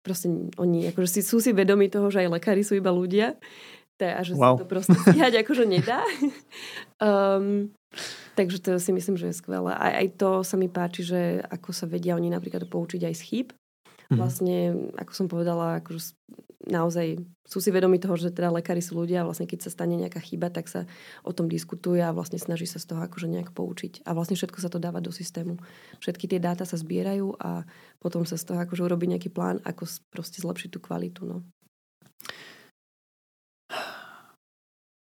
Proste 0.03 0.30
oni 0.59 0.91
akože 0.91 1.18
si, 1.18 1.20
sú 1.26 1.43
si 1.43 1.51
vedomi 1.51 1.91
toho, 1.91 2.07
že 2.11 2.22
aj 2.22 2.39
lekári 2.39 2.62
sú 2.62 2.78
iba 2.78 2.95
ľudia 2.95 3.34
a 4.07 4.20
že 4.22 4.38
wow. 4.38 4.55
sa 4.55 4.62
to 4.62 4.66
proste 4.70 4.94
stíhať 4.94 5.42
akože 5.42 5.64
nedá. 5.66 6.07
um, 7.03 7.74
takže 8.38 8.62
to 8.62 8.78
si 8.78 8.94
myslím, 8.94 9.18
že 9.18 9.34
je 9.34 9.40
skvelé. 9.40 9.74
Aj, 9.74 10.05
aj 10.05 10.09
to 10.14 10.46
sa 10.46 10.55
mi 10.55 10.70
páči, 10.70 11.03
že 11.03 11.42
ako 11.51 11.74
sa 11.74 11.90
vedia 11.90 12.14
oni 12.14 12.30
napríklad 12.30 12.70
poučiť 12.70 13.03
aj 13.11 13.14
z 13.18 13.22
chýb. 13.26 13.49
Mhm. 14.09 14.16
Vlastne, 14.16 14.57
ako 14.96 15.12
som 15.12 15.26
povedala, 15.28 15.84
akože 15.84 16.16
naozaj 16.68 17.20
sú 17.49 17.64
si 17.64 17.72
vedomi 17.72 17.96
toho, 17.96 18.16
že 18.20 18.28
teda 18.28 18.53
lekári 18.53 18.84
sú 18.84 18.99
ľudia 19.01 19.24
a 19.24 19.26
vlastne 19.28 19.49
keď 19.49 19.68
sa 19.68 19.70
stane 19.72 19.96
nejaká 19.96 20.20
chyba, 20.20 20.53
tak 20.53 20.68
sa 20.68 20.84
o 21.24 21.32
tom 21.32 21.49
diskutuje 21.49 22.05
a 22.05 22.12
vlastne 22.12 22.36
snaží 22.36 22.68
sa 22.68 22.76
z 22.76 22.92
toho 22.92 23.01
akože 23.01 23.24
nejak 23.30 23.57
poučiť. 23.57 24.05
A 24.05 24.12
vlastne 24.12 24.36
všetko 24.36 24.59
sa 24.61 24.68
to 24.68 24.76
dáva 24.76 25.01
do 25.01 25.09
systému. 25.09 25.57
Všetky 26.05 26.28
tie 26.28 26.40
dáta 26.42 26.68
sa 26.68 26.76
zbierajú 26.76 27.40
a 27.40 27.64
potom 28.03 28.28
sa 28.28 28.36
z 28.36 28.53
toho 28.53 28.59
akože 28.61 28.84
urobí 28.84 29.09
nejaký 29.09 29.32
plán, 29.32 29.64
ako 29.64 29.88
proste 30.12 30.44
zlepšiť 30.44 30.68
tú 30.76 30.78
kvalitu. 30.82 31.24
No. 31.24 31.36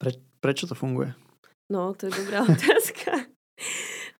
Pre, 0.01 0.11
prečo 0.41 0.67
to 0.67 0.75
funguje? 0.75 1.15
No, 1.71 1.95
to 1.95 2.11
je 2.11 2.13
dobrá 2.17 2.43
otázka. 2.51 3.31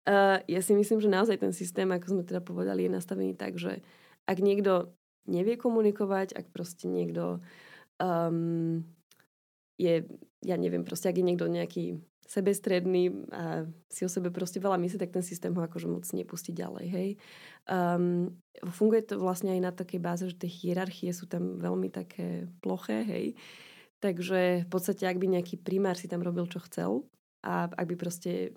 Uh, 0.07 0.41
ja 0.49 0.61
si 0.65 0.73
myslím, 0.73 1.01
že 1.03 1.13
naozaj 1.13 1.41
ten 1.41 1.53
systém, 1.53 1.89
ako 1.91 2.21
sme 2.21 2.23
teda 2.25 2.41
povedali, 2.41 2.87
je 2.87 2.97
nastavený 2.97 3.37
tak, 3.37 3.61
že 3.61 3.85
ak 4.25 4.39
niekto 4.41 4.95
nevie 5.29 5.61
komunikovať, 5.61 6.33
ak 6.33 6.47
proste 6.55 6.89
niekto 6.89 7.43
um, 8.01 8.87
je, 9.77 10.07
ja 10.41 10.57
neviem, 10.57 10.87
proste 10.87 11.11
ak 11.11 11.21
je 11.21 11.27
niekto 11.27 11.51
nejaký 11.51 12.01
sebestredný 12.31 13.11
a 13.35 13.67
si 13.91 14.07
o 14.07 14.11
sebe 14.11 14.31
proste 14.31 14.63
veľa 14.63 14.79
myslí, 14.79 15.03
tak 15.03 15.11
ten 15.11 15.27
systém 15.27 15.51
ho 15.51 15.63
akože 15.67 15.91
moc 15.91 16.07
nepustí 16.15 16.55
ďalej, 16.55 16.87
hej. 16.87 17.09
Um, 17.67 18.39
funguje 18.71 19.03
to 19.03 19.19
vlastne 19.19 19.51
aj 19.51 19.61
na 19.61 19.73
takej 19.75 19.99
báze, 19.99 20.25
že 20.31 20.39
tie 20.39 20.47
hierarchie 20.47 21.11
sú 21.11 21.27
tam 21.27 21.59
veľmi 21.59 21.91
také 21.91 22.47
ploché, 22.63 23.03
hej. 23.03 23.35
Takže 24.01 24.65
v 24.65 24.69
podstate, 24.69 25.05
ak 25.05 25.21
by 25.21 25.39
nejaký 25.39 25.61
primár 25.61 25.97
si 26.01 26.09
tam 26.09 26.25
robil, 26.25 26.49
čo 26.49 26.61
chcel 26.65 27.05
a 27.45 27.69
ak 27.69 27.87
by 27.89 27.97
proste 27.97 28.53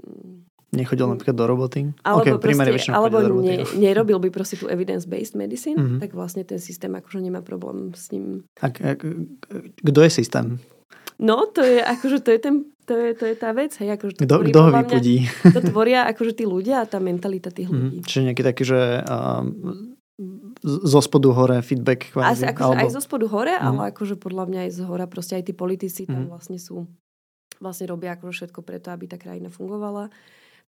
Nechodil 0.74 1.06
napríklad 1.06 1.38
do 1.38 1.46
roboty? 1.46 1.94
Alebo, 2.02 2.41
okay, 2.41 2.41
proste, 2.41 2.89
alebo 2.89 3.22
ne, 3.46 3.62
nerobil 3.78 4.18
by 4.18 4.34
proste 4.34 4.58
tú 4.58 4.66
evidence-based 4.66 5.38
medicine, 5.38 5.78
mm-hmm. 5.78 6.00
tak 6.02 6.18
vlastne 6.18 6.41
ten 6.41 6.58
systém 6.58 6.89
akože 6.89 7.22
nemá 7.22 7.46
problém 7.46 7.94
s 7.94 8.10
ním. 8.10 8.41
A, 8.58 8.74
a, 8.74 8.98
kto 9.86 10.00
je 10.02 10.10
systém? 10.10 10.58
No, 11.22 11.46
to 11.46 11.62
je 11.62 11.78
akože, 11.78 12.26
to 12.26 12.34
je, 12.34 12.39
ten, 12.41 12.56
to 12.89 12.94
je, 12.98 13.14
to 13.14 13.24
je 13.30 13.36
tá 13.38 13.54
vec, 13.54 13.70
hej, 13.78 13.94
akože 13.94 14.18
to 14.18 14.26
kto, 14.26 14.36
kto 14.50 14.60
ho 14.66 14.70
vypudí? 14.74 15.30
to 15.54 15.62
tvoria 15.62 16.10
akože 16.10 16.41
tí 16.41 16.46
ľudia 16.50 16.82
a 16.82 16.89
tá 16.89 16.98
mentalita 16.98 17.54
tých 17.54 17.70
mhm. 17.70 17.78
ľudí. 17.78 17.98
Mm, 18.02 18.06
čiže 18.10 18.22
nejaký 18.34 18.41
taký, 18.41 18.64
že 18.66 18.82
um, 19.06 19.46
zo 20.61 20.99
spodu 21.01 21.34
hore 21.34 21.57
feedback 21.66 22.14
kvázi. 22.14 22.45
Asi 22.45 22.45
akože 22.45 22.70
alebo... 22.70 22.82
aj 22.86 22.89
zo 22.93 23.01
spodu 23.01 23.26
hore, 23.30 23.53
mm. 23.57 23.66
ale 23.66 23.82
akože 23.89 24.16
podľa 24.22 24.45
mňa 24.45 24.59
aj 24.70 24.72
z 24.78 24.80
hora 24.86 25.05
proste 25.09 25.34
aj 25.41 25.43
tí 25.49 25.53
politici 25.57 26.05
tam 26.05 26.28
mm. 26.28 26.30
vlastne 26.30 26.57
sú 26.61 26.86
vlastne 27.57 27.89
robia 27.89 28.14
akože 28.14 28.43
všetko 28.43 28.61
preto, 28.61 28.91
aby 28.91 29.09
tá 29.09 29.18
krajina 29.18 29.49
fungovala. 29.49 30.11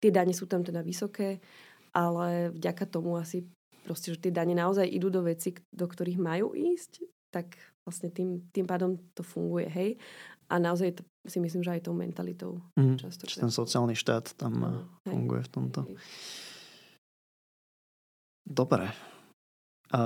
Tie 0.01 0.15
dane 0.15 0.33
sú 0.33 0.47
tam 0.49 0.63
teda 0.63 0.81
vysoké, 0.81 1.43
ale 1.93 2.55
vďaka 2.55 2.85
tomu 2.87 3.19
asi 3.19 3.45
proste, 3.85 4.17
že 4.17 4.23
tie 4.29 4.33
dane 4.33 4.57
naozaj 4.57 4.87
idú 4.89 5.13
do 5.13 5.21
veci, 5.27 5.53
do 5.75 5.87
ktorých 5.87 6.17
majú 6.17 6.57
ísť, 6.57 7.05
tak 7.35 7.59
vlastne 7.85 8.09
tým, 8.09 8.49
tým 8.49 8.65
pádom 8.65 8.97
to 9.13 9.21
funguje, 9.21 9.69
hej. 9.69 9.91
A 10.49 10.61
naozaj 10.61 11.01
to, 11.01 11.03
si 11.25 11.41
myslím, 11.41 11.65
že 11.65 11.73
aj 11.77 11.83
tou 11.89 11.97
mentalitou. 11.97 12.61
Mm, 12.77 13.01
často. 13.01 13.29
Ten 13.29 13.53
sociálny 13.53 13.97
štát 13.97 14.37
tam 14.37 14.53
no, 14.61 14.71
funguje 15.09 15.41
hej. 15.41 15.47
v 15.47 15.51
tomto. 15.53 15.81
Hej. 15.85 15.97
Dobre. 18.45 18.93
A 19.95 20.01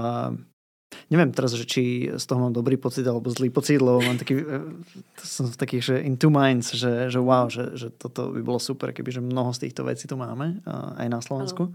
Neviem 1.08 1.32
teraz, 1.32 1.52
že 1.52 1.68
či 1.68 2.08
z 2.08 2.24
toho 2.24 2.48
mám 2.48 2.52
dobrý 2.56 2.80
pocit 2.80 3.04
alebo 3.04 3.28
zlý 3.28 3.52
pocit, 3.52 3.80
lebo 3.80 4.00
mám 4.00 4.16
taký, 4.16 4.40
e, 4.40 4.72
som 5.20 5.48
v 5.48 5.60
takých, 5.60 5.82
že 5.84 5.94
in 6.00 6.16
two 6.16 6.32
minds, 6.32 6.72
že, 6.72 7.12
že 7.12 7.20
wow, 7.20 7.52
že, 7.52 7.76
že 7.76 7.92
toto 7.92 8.32
by 8.32 8.40
bolo 8.40 8.56
super, 8.56 8.92
keby 8.92 9.12
že 9.12 9.20
mnoho 9.20 9.52
z 9.52 9.68
týchto 9.68 9.84
vecí 9.84 10.08
tu 10.08 10.16
máme 10.16 10.64
aj 10.96 11.08
na 11.08 11.20
Slovensku. 11.20 11.72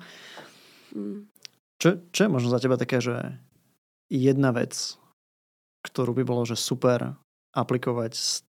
Mm. 0.97 1.29
Čo, 1.77 2.01
čo 2.09 2.19
je 2.25 2.29
možno 2.29 2.49
za 2.49 2.61
teba 2.61 2.77
také, 2.77 3.01
že 3.01 3.37
jedna 4.09 4.49
vec, 4.49 4.97
ktorú 5.85 6.17
by 6.17 6.23
bolo, 6.25 6.45
že 6.45 6.57
super 6.57 7.13
aplikovať 7.53 8.11
z 8.17 8.41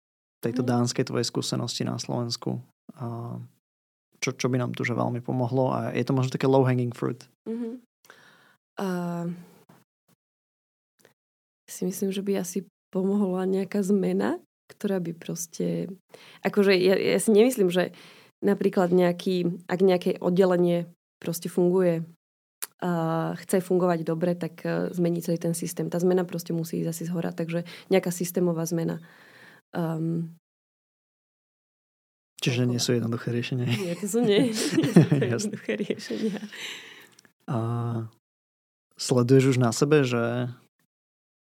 tejto 0.42 0.62
mm. 0.62 0.68
dánskej 0.68 1.04
tvojej 1.10 1.26
skúsenosti 1.26 1.82
na 1.82 1.98
Slovensku? 1.98 2.62
A 2.98 3.38
čo, 4.22 4.30
čo 4.30 4.46
by 4.46 4.62
nám 4.62 4.78
tu 4.78 4.86
že 4.86 4.94
veľmi 4.94 5.18
pomohlo? 5.22 5.74
A 5.74 5.90
je 5.90 6.06
to 6.06 6.14
možno 6.14 6.30
také 6.30 6.46
low 6.46 6.62
hanging 6.62 6.94
fruit? 6.94 7.26
Mm-hmm. 7.50 7.74
Uh 8.78 9.51
si 11.72 11.88
myslím, 11.88 12.12
že 12.12 12.20
by 12.20 12.44
asi 12.44 12.68
pomohla 12.92 13.48
nejaká 13.48 13.80
zmena, 13.80 14.36
ktorá 14.68 15.00
by 15.00 15.16
proste... 15.16 15.88
Akože 16.44 16.76
ja, 16.76 16.94
ja 16.94 17.16
si 17.16 17.32
nemyslím, 17.32 17.72
že 17.72 17.96
napríklad 18.44 18.92
nejaký, 18.92 19.64
ak 19.64 19.80
nejaké 19.80 20.10
oddelenie 20.20 20.92
proste 21.16 21.48
funguje 21.48 22.04
a 22.82 23.32
chce 23.38 23.62
fungovať 23.62 24.02
dobre, 24.02 24.34
tak 24.34 24.58
uh, 24.66 24.90
zmení 24.90 25.22
celý 25.22 25.38
ten 25.38 25.54
systém. 25.54 25.86
Tá 25.86 26.02
zmena 26.02 26.26
proste 26.26 26.50
musí 26.50 26.82
ísť 26.82 26.90
asi 26.90 27.02
zhora, 27.06 27.30
takže 27.30 27.62
nejaká 27.94 28.10
systémová 28.10 28.66
zmena. 28.66 28.98
Um, 29.70 30.34
Čiže 32.42 32.66
nie 32.66 32.82
sú 32.82 32.98
jednoduché 32.98 33.30
riešenia. 33.30 33.70
Nie, 33.70 33.94
to 33.94 34.06
sú 34.10 34.18
nie, 34.26 34.50
nie 35.14 35.30
jednoduché 35.30 35.78
riešenia. 35.78 36.42
A 37.46 37.58
sleduješ 38.98 39.54
už 39.54 39.58
na 39.62 39.70
sebe, 39.70 40.02
že 40.02 40.50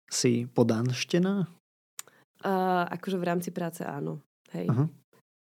si 0.09 0.48
podanštená? 0.50 1.46
Uh, 2.38 2.84
akože 2.88 3.16
v 3.20 3.24
rámci 3.24 3.50
práce 3.52 3.84
áno. 3.84 4.24
Hej. 4.56 4.66
Uh-huh. 4.72 4.88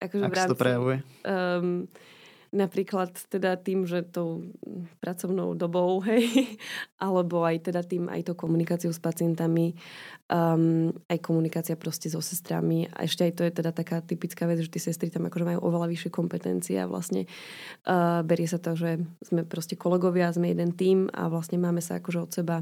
Akože 0.02 0.24
Ak 0.24 0.30
v 0.30 0.34
rámci, 0.34 0.50
sa 0.50 0.54
to 0.54 0.59
prejavuje? 0.59 0.96
Um, 1.26 1.86
napríklad 2.48 3.12
teda 3.28 3.61
tým, 3.61 3.84
že 3.84 4.09
tou 4.09 4.48
pracovnou 5.04 5.52
dobou, 5.52 6.00
hej, 6.09 6.56
alebo 6.96 7.44
aj 7.44 7.68
teda 7.68 7.84
tým, 7.84 8.09
aj 8.09 8.32
tou 8.32 8.36
komunikáciou 8.38 8.88
s 8.88 9.00
pacientami, 9.00 9.76
um, 10.32 10.88
aj 11.12 11.18
komunikácia 11.20 11.76
proste 11.76 12.09
so 12.09 12.24
sestrami. 12.24 12.88
A 12.96 13.04
ešte 13.04 13.28
aj 13.28 13.32
to 13.36 13.42
je 13.44 13.52
teda 13.52 13.70
taká 13.74 14.00
typická 14.00 14.48
vec, 14.48 14.64
že 14.64 14.72
tí 14.72 14.80
sestry 14.80 15.12
tam 15.12 15.28
akože 15.28 15.44
majú 15.44 15.61
oveľa 15.68 15.92
vyššie 15.92 16.11
kompetencie 16.11 16.76
a 16.80 16.88
vlastne 16.88 17.28
uh, 17.84 18.24
berie 18.24 18.48
sa 18.48 18.56
to, 18.56 18.72
že 18.72 18.96
sme 19.20 19.44
proste 19.44 19.76
kolegovia, 19.76 20.32
sme 20.32 20.48
jeden 20.48 20.72
tým 20.72 21.12
a 21.12 21.28
vlastne 21.28 21.61
máme 21.61 21.84
sa 21.84 22.00
akože 22.00 22.18
od 22.18 22.30
seba 22.32 22.56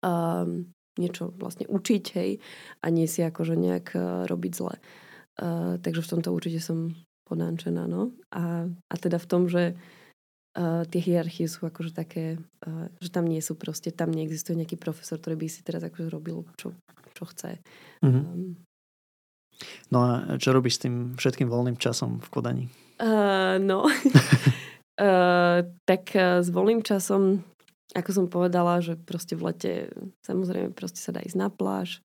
um, 0.00 0.64
niečo 0.96 1.34
vlastne 1.36 1.66
učiť, 1.66 2.04
hej, 2.18 2.30
a 2.82 2.86
nie 2.90 3.06
si 3.10 3.22
akože 3.22 3.54
nejak 3.58 3.86
uh, 3.94 4.02
robiť 4.30 4.52
zle. 4.54 4.74
Uh, 5.34 5.76
takže 5.82 6.02
v 6.06 6.10
tomto 6.14 6.30
určite 6.30 6.62
som 6.62 6.94
podánčená, 7.26 7.88
no. 7.88 8.14
A, 8.30 8.68
a 8.68 8.94
teda 9.00 9.18
v 9.18 9.26
tom, 9.26 9.48
že 9.50 9.74
uh, 10.54 10.84
tie 10.86 11.00
hierarchie 11.02 11.50
sú 11.50 11.66
akože 11.66 11.92
také, 11.96 12.38
uh, 12.66 12.86
že 13.02 13.10
tam 13.10 13.26
nie 13.26 13.42
sú 13.42 13.58
proste, 13.58 13.90
tam 13.90 14.14
neexistuje 14.14 14.54
nejaký 14.54 14.78
profesor, 14.78 15.18
ktorý 15.18 15.40
by 15.40 15.46
si 15.50 15.60
teraz 15.66 15.82
akože 15.82 16.08
robil, 16.12 16.46
čo, 16.54 16.76
čo 17.16 17.24
chce. 17.26 17.58
Mm-hmm. 18.04 18.24
Um, 18.30 18.54
no 19.90 19.98
a 20.02 20.10
čo 20.38 20.54
robíš 20.54 20.78
s 20.78 20.82
tým 20.86 20.94
všetkým 21.18 21.48
voľným 21.50 21.76
časom 21.80 22.22
v 22.22 22.28
Kodani? 22.30 22.66
Uh, 23.02 23.58
no, 23.58 23.90
uh, 23.90 25.58
tak 25.90 26.02
uh, 26.14 26.38
s 26.44 26.48
voľným 26.52 26.86
časom 26.86 27.42
ako 27.94 28.10
som 28.10 28.26
povedala, 28.26 28.82
že 28.82 28.98
proste 28.98 29.38
v 29.38 29.50
lete 29.50 29.72
samozrejme 30.26 30.74
proste 30.74 30.98
sa 30.98 31.14
dá 31.14 31.22
ísť 31.22 31.38
na 31.38 31.48
pláž. 31.48 32.02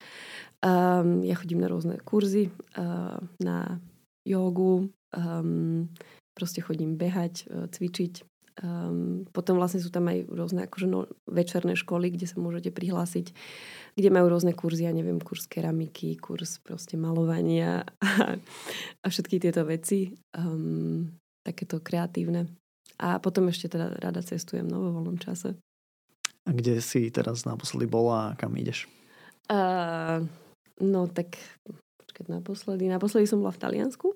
Um, 0.64 1.20
ja 1.20 1.37
chodím 1.37 1.61
na 1.61 1.68
rôzne 1.68 2.01
kurzy, 2.01 2.49
uh, 2.74 3.20
na 3.39 3.78
jogu, 4.24 4.89
um, 5.12 5.93
proste 6.32 6.64
chodím 6.64 6.97
behať, 6.97 7.45
uh, 7.53 7.68
cvičiť. 7.68 8.24
Um, 8.64 9.26
potom 9.35 9.59
vlastne 9.59 9.82
sú 9.82 9.91
tam 9.91 10.07
aj 10.09 10.30
rôzne 10.30 10.64
akože 10.64 10.87
no, 10.87 11.11
večerné 11.26 11.74
školy, 11.74 12.14
kde 12.14 12.30
sa 12.30 12.39
môžete 12.39 12.70
prihlásiť, 12.70 13.35
kde 13.99 14.09
majú 14.14 14.30
rôzne 14.30 14.55
kurzy, 14.55 14.87
ja 14.87 14.95
neviem, 14.95 15.18
kurz 15.18 15.51
keramiky, 15.51 16.16
kurz 16.16 16.62
proste 16.62 16.95
malovania 16.95 17.82
a, 17.99 18.39
a 19.03 19.07
všetky 19.11 19.43
tieto 19.43 19.66
veci. 19.66 20.14
Um, 20.32 21.18
takéto 21.45 21.78
kreatívne. 21.85 22.49
A 22.97 23.20
potom 23.20 23.53
ešte 23.53 23.68
teda 23.76 23.93
rada 24.01 24.24
cestujem 24.24 24.64
no, 24.64 24.80
vo 24.80 24.91
voľnom 24.99 25.20
čase. 25.20 25.55
A 26.45 26.51
kde 26.53 26.80
si 26.84 27.09
teraz 27.09 27.49
naposledy 27.49 27.88
bola 27.88 28.32
a 28.32 28.34
kam 28.36 28.53
ideš? 28.57 28.84
Uh, 29.49 30.24
no 30.80 31.09
tak 31.09 31.40
počkať 32.01 32.28
naposledy. 32.28 32.88
Naposledy 32.88 33.24
som 33.24 33.40
bola 33.40 33.53
v 33.53 33.62
Taliansku 33.64 34.09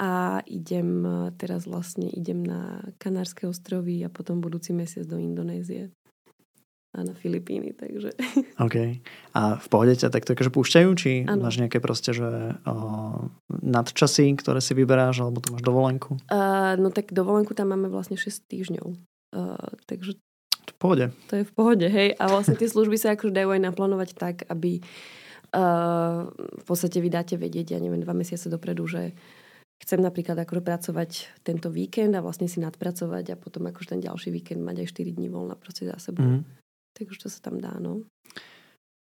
a 0.00 0.40
idem 0.48 1.04
teraz 1.36 1.68
vlastne 1.68 2.08
idem 2.08 2.40
na 2.40 2.80
Kanárske 2.96 3.44
ostrovy 3.44 4.00
a 4.00 4.08
potom 4.08 4.40
budúci 4.40 4.72
mesiac 4.72 5.04
do 5.04 5.20
Indonézie. 5.20 5.92
a 6.90 7.06
na 7.06 7.14
Filipíny, 7.14 7.70
takže... 7.76 8.16
OK. 8.66 8.98
A 9.36 9.40
v 9.60 9.66
pohode 9.70 9.94
ťa 9.94 10.10
takto 10.10 10.34
akože 10.34 10.50
púšťajú? 10.50 10.88
Či 10.98 11.10
Áno. 11.28 11.46
máš 11.46 11.62
nejaké 11.62 11.78
proste, 11.78 12.10
že 12.10 12.26
o, 12.66 12.74
nadčasy, 13.62 14.26
ktoré 14.34 14.58
si 14.58 14.74
vyberáš, 14.74 15.22
alebo 15.22 15.38
to 15.38 15.54
máš 15.54 15.62
dovolenku? 15.62 16.18
Uh, 16.26 16.74
no 16.82 16.90
tak 16.90 17.14
dovolenku 17.14 17.54
tam 17.54 17.70
máme 17.70 17.86
vlastne 17.86 18.18
6 18.18 18.42
týždňov. 18.50 18.98
Uh, 19.30 19.70
takže 19.86 20.18
V 20.68 20.76
pohode. 20.76 21.06
to 21.28 21.40
je 21.40 21.44
v 21.44 21.52
pohode, 21.52 21.86
hej. 21.86 22.16
A 22.16 22.28
vlastne 22.28 22.56
tie 22.56 22.68
služby 22.68 22.96
sa 22.96 23.16
akože 23.16 23.32
dajú 23.32 23.52
aj 23.56 23.62
naplánovať 23.64 24.08
tak, 24.16 24.36
aby 24.48 24.80
uh, 25.52 26.28
v 26.34 26.64
podstate 26.64 27.00
vy 27.00 27.08
dáte 27.12 27.36
vedieť, 27.36 27.76
ja 27.76 27.78
neviem, 27.80 28.00
dva 28.00 28.16
mesiace 28.16 28.48
dopredu, 28.48 28.84
že 28.88 29.12
chcem 29.80 30.00
napríklad 30.00 30.36
akože 30.36 30.60
pracovať 30.60 31.10
tento 31.40 31.72
víkend 31.72 32.12
a 32.12 32.20
vlastne 32.20 32.48
si 32.48 32.60
nadpracovať 32.60 33.32
a 33.32 33.40
potom 33.40 33.64
akože 33.68 33.96
ten 33.96 34.00
ďalší 34.04 34.28
víkend 34.28 34.60
mať 34.60 34.84
aj 34.84 34.88
4 34.92 35.16
dní 35.16 35.28
voľna 35.32 35.56
proste 35.56 35.88
za 35.88 35.96
sebou. 35.96 36.24
Mm. 36.24 36.32
Mhm. 36.40 36.42
Takže 36.90 37.16
to 37.22 37.28
sa 37.30 37.40
tam 37.40 37.62
dá, 37.62 37.78
no. 37.78 38.04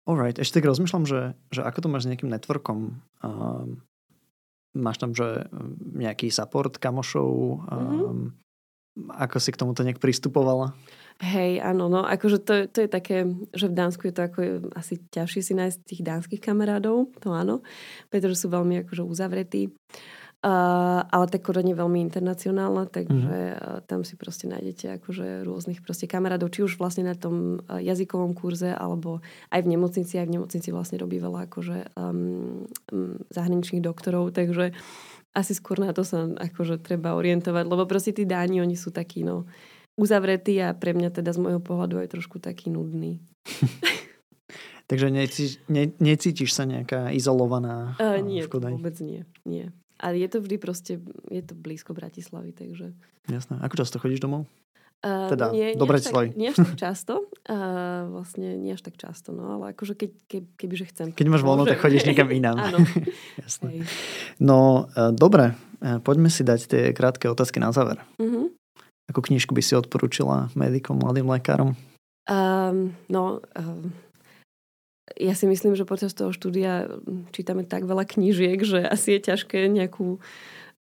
Alright. 0.08 0.38
Ešte 0.40 0.60
tak 0.60 0.68
rozmýšľam, 0.72 1.04
že, 1.04 1.36
že 1.52 1.60
ako 1.64 1.78
to 1.84 1.88
máš 1.92 2.04
s 2.04 2.10
nejakým 2.12 2.32
networkom? 2.32 3.00
Um, 3.20 3.84
máš 4.72 4.96
tam, 5.00 5.12
že 5.12 5.48
nejaký 5.96 6.32
support 6.32 6.80
kamošov? 6.80 7.28
Um, 7.68 8.32
Mhm. 8.98 9.14
Ako 9.14 9.38
si 9.38 9.54
k 9.54 9.60
tomuto 9.62 9.86
nejak 9.86 10.02
pristupovala? 10.02 10.74
Hej, 11.18 11.58
áno, 11.58 11.90
no 11.90 12.06
akože 12.06 12.38
to, 12.46 12.54
to 12.70 12.86
je 12.86 12.90
také, 12.90 13.26
že 13.50 13.66
v 13.66 13.74
Dánsku 13.74 14.06
je 14.06 14.14
to 14.14 14.22
ako 14.22 14.38
asi 14.78 15.02
ťažšie 15.10 15.42
si 15.42 15.52
nájsť 15.58 15.78
tých 15.82 16.02
dánskych 16.06 16.38
kamarádov, 16.38 17.10
to 17.18 17.34
áno, 17.34 17.66
pretože 18.06 18.38
sú 18.38 18.54
veľmi 18.54 18.86
akože 18.86 19.02
uzavretí. 19.02 19.74
Uh, 20.38 21.02
ale 21.10 21.26
tá 21.26 21.42
Kodaň 21.42 21.74
je 21.74 21.80
veľmi 21.82 21.98
internacionálna, 21.98 22.86
takže 22.86 23.58
uh, 23.58 23.82
tam 23.90 24.06
si 24.06 24.14
proste 24.14 24.46
nájdete 24.46 25.02
akože 25.02 25.42
rôznych 25.42 25.82
proste 25.82 26.06
kamarádov, 26.06 26.54
či 26.54 26.62
už 26.62 26.78
vlastne 26.78 27.10
na 27.10 27.18
tom 27.18 27.58
uh, 27.66 27.82
jazykovom 27.82 28.38
kurze, 28.38 28.70
alebo 28.70 29.18
aj 29.50 29.66
v 29.66 29.74
nemocnici, 29.74 30.14
aj 30.22 30.30
v 30.30 30.38
nemocnici 30.38 30.70
vlastne 30.70 31.02
robí 31.02 31.18
veľa 31.18 31.50
akože 31.50 31.98
um, 31.98 32.70
um, 32.94 33.18
zahraničných 33.34 33.82
doktorov, 33.82 34.30
takže 34.30 34.70
asi 35.34 35.52
skôr 35.58 35.82
na 35.82 35.90
to 35.90 36.06
sa 36.06 36.30
akože 36.30 36.86
treba 36.86 37.18
orientovať, 37.18 37.66
lebo 37.66 37.90
proste 37.90 38.14
tí 38.14 38.22
Dáni, 38.22 38.62
oni 38.62 38.78
sú 38.78 38.94
takí, 38.94 39.26
no, 39.26 39.50
uzavretí 39.98 40.54
a 40.62 40.72
pre 40.72 40.94
mňa 40.94 41.10
teda 41.10 41.34
z 41.34 41.38
môjho 41.42 41.60
pohľadu 41.60 41.98
aj 41.98 42.14
trošku 42.14 42.38
taký 42.38 42.70
nudný. 42.70 43.18
Takže 44.88 45.12
necítiš, 45.12 45.60
ne, 45.68 45.92
necítiš 46.00 46.56
sa 46.56 46.64
nejaká 46.64 47.12
izolovaná 47.12 47.92
Uh, 48.00 48.24
nie, 48.24 48.40
v 48.40 48.48
Kodani? 48.48 48.80
vôbec 48.80 48.96
nie, 49.04 49.28
nie. 49.44 49.68
Ale 50.00 50.16
je 50.16 50.28
to 50.32 50.38
vždy 50.40 50.56
proste, 50.56 50.92
je 51.28 51.42
to 51.44 51.52
blízko 51.52 51.92
Bratislavy, 51.92 52.56
takže... 52.56 52.96
Jasné. 53.28 53.60
Ako 53.60 53.74
často 53.76 54.00
chodíš 54.00 54.24
domov? 54.24 54.48
Uh, 54.98 55.30
Teda, 55.30 55.52
nie, 55.54 55.78
do 55.78 55.86
Bratislavy. 55.86 56.34
nie 56.34 56.50
až 56.50 56.64
tak 56.64 56.74
často. 56.74 57.28
Uh, 57.46 58.08
vlastne 58.10 58.58
nie 58.58 58.72
až 58.74 58.82
tak 58.82 58.96
často, 58.98 59.30
no 59.30 59.54
ale 59.54 59.76
akože 59.76 59.94
keď, 59.94 60.10
keď, 60.26 60.42
kebyže 60.58 60.84
chcem. 60.90 61.06
Keď 61.14 61.26
máš 61.30 61.44
voľno, 61.46 61.68
tak 61.68 61.78
chodíš 61.78 62.02
niekam 62.08 62.32
inám. 62.32 62.58
Áno. 62.72 62.78
Jasné. 63.44 63.68
Hej. 63.68 63.80
No, 64.40 64.88
uh, 64.90 65.12
dobre. 65.14 65.54
Uh, 65.78 66.02
Poďme 66.02 66.32
si 66.32 66.42
dať 66.42 66.60
tie 66.66 66.82
krátke 66.96 67.28
otázky 67.30 67.60
na 67.60 67.70
záver. 67.70 68.00
Mhm. 68.18 68.57
Akú 69.08 69.24
knižku 69.24 69.56
by 69.56 69.62
si 69.64 69.72
odporúčila 69.72 70.52
medikom, 70.52 71.00
mladým 71.00 71.24
lekárom? 71.32 71.72
Um, 72.28 72.92
no, 73.08 73.40
um, 73.56 73.88
ja 75.16 75.32
si 75.32 75.48
myslím, 75.48 75.72
že 75.72 75.88
počas 75.88 76.12
toho 76.12 76.28
štúdia 76.36 76.84
mm, 76.84 77.32
čítame 77.32 77.64
tak 77.64 77.88
veľa 77.88 78.04
knížiek, 78.04 78.60
že 78.60 78.84
asi 78.84 79.16
je 79.16 79.32
ťažké 79.32 79.64
nejakú 79.72 80.20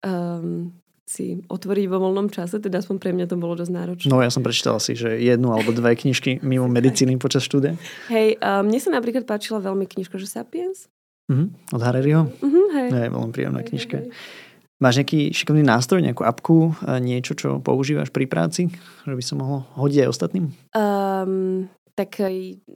um, 0.04 0.76
si 1.08 1.40
otvoriť 1.48 1.86
vo 1.88 2.04
voľnom 2.04 2.28
čase, 2.28 2.60
teda 2.60 2.84
aspoň 2.84 3.00
pre 3.00 3.16
mňa 3.16 3.32
to 3.32 3.40
bolo 3.40 3.56
dosť 3.56 3.72
náročné. 3.72 4.12
No, 4.12 4.20
ja 4.20 4.28
som 4.28 4.44
prečítal 4.44 4.76
si, 4.84 4.92
že 4.92 5.16
jednu 5.24 5.56
alebo 5.56 5.72
dve 5.72 5.96
knižky 5.96 6.44
mimo 6.44 6.68
medicíny 6.78 7.16
počas 7.16 7.48
štúdia. 7.48 7.80
Hej, 8.12 8.36
uh, 8.44 8.60
mne 8.60 8.80
sa 8.84 8.92
napríklad 8.92 9.24
páčila 9.24 9.64
veľmi 9.64 9.88
knižka, 9.88 10.20
že 10.20 10.28
Sapiens. 10.28 10.92
Mhm. 11.32 11.76
Od 11.76 11.82
Harryho? 11.84 12.28
Mhm, 12.44 12.64
hej. 12.76 12.88
Je 12.92 13.10
veľmi 13.12 13.32
príjemná 13.32 13.60
Hej, 13.64 13.68
knižka. 13.72 13.98
hej, 14.04 14.08
hej. 14.12 14.46
Máš 14.78 15.02
nejaký 15.02 15.34
šikovný 15.34 15.66
nástroj, 15.66 16.06
nejakú 16.06 16.22
apku, 16.22 16.78
a 16.86 17.02
niečo, 17.02 17.34
čo 17.34 17.58
používaš 17.58 18.14
pri 18.14 18.30
práci, 18.30 18.70
že 19.10 19.16
by 19.18 19.24
som 19.26 19.42
mohol 19.42 19.66
hodiť 19.74 20.06
aj 20.06 20.10
ostatným? 20.14 20.46
Um, 20.78 21.66
tak 21.98 22.22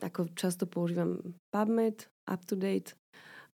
ako 0.02 0.34
často 0.34 0.66
používam 0.66 1.22
PubMed, 1.54 2.10
UpToDate, 2.26 2.98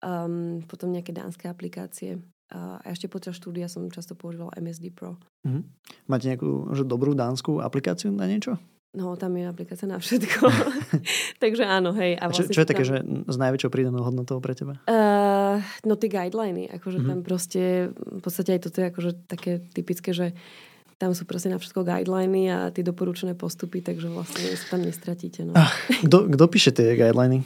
um, 0.02 0.58
potom 0.66 0.90
nejaké 0.90 1.14
dánske 1.14 1.46
aplikácie. 1.46 2.18
Uh, 2.52 2.82
a 2.82 2.90
ešte 2.90 3.06
počas 3.06 3.38
štúdia 3.38 3.70
som 3.70 3.86
často 3.88 4.18
používala 4.18 4.50
MSD 4.58 4.90
Pro. 4.90 5.22
Mhm. 5.46 5.62
Máte 6.10 6.26
nejakú 6.26 6.74
že 6.74 6.82
dobrú 6.82 7.14
dánsku 7.14 7.62
aplikáciu 7.62 8.10
na 8.10 8.26
niečo? 8.26 8.58
No, 8.92 9.16
tam 9.16 9.32
je 9.40 9.48
aplikácia 9.48 9.88
na 9.88 9.96
všetko. 10.02 10.50
Takže 11.42 11.64
áno, 11.64 11.96
hej. 11.96 12.20
A 12.20 12.28
A 12.28 12.34
čo, 12.34 12.44
vlastne 12.44 12.54
čo 12.58 12.60
je 12.60 12.66
sú 12.66 12.70
také, 12.74 12.84
tam, 12.84 12.90
že 12.90 12.96
s 13.24 13.36
najväčšou 13.40 13.70
pridanou 13.72 14.02
hodnotou 14.04 14.36
pre 14.44 14.52
teba? 14.52 14.76
Uh, 14.84 15.41
no 15.82 15.98
tie 15.98 16.08
guideliny, 16.08 16.70
akože 16.70 16.98
Mhm. 17.02 17.06
tam 17.08 17.18
proste, 17.20 17.90
v 17.92 18.20
podstate 18.22 18.54
aj 18.54 18.60
toto 18.70 18.76
je 18.80 18.86
akože 18.88 19.10
také 19.26 19.52
typické, 19.74 20.14
že 20.14 20.32
tam 20.96 21.18
sú 21.18 21.26
proste 21.26 21.50
na 21.50 21.58
všetko 21.58 21.82
guideliny 21.82 22.46
a 22.46 22.70
tie 22.70 22.86
doporučené 22.86 23.34
postupy, 23.34 23.82
takže 23.82 24.06
vlastne 24.06 24.54
sa 24.54 24.78
tam 24.78 24.86
nestratíte. 24.86 25.42
No. 25.42 25.58
Kto, 26.06 26.30
kto 26.30 26.44
píše 26.46 26.70
tie 26.70 26.94
guideliny? 26.94 27.42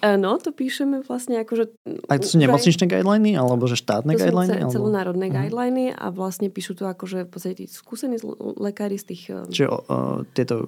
Uh, 0.00 0.16
no, 0.16 0.36
to 0.36 0.50
píšeme 0.50 1.00
vlastne 1.02 1.36
akože... 1.38 1.76
Aj 2.06 2.16
to 2.16 2.26
sú 2.26 2.36
nemocničné 2.36 2.84
guideliny, 2.86 3.32
alebo 3.32 3.64
že 3.64 3.76
štátne 3.76 4.10
To 4.10 4.18
guideliny? 4.18 4.48
ce- 4.48 4.58
alebo... 4.58 4.72
celonárodné 4.72 5.26
Mhm. 5.26 5.34
guideliny 5.34 5.84
a 5.90 6.06
vlastne 6.08 6.48
píšu 6.48 6.72
to 6.74 6.86
akože 6.86 7.22
v 7.22 7.30
podstate 7.30 7.54
tí 7.54 7.64
skúsení 7.66 8.16
lekári 8.56 8.96
z 8.96 9.04
tých... 9.06 9.22
um, 9.28 9.44
Čiže 9.46 9.68
o, 9.68 9.76
tieto, 10.26 10.54
o, 10.58 10.64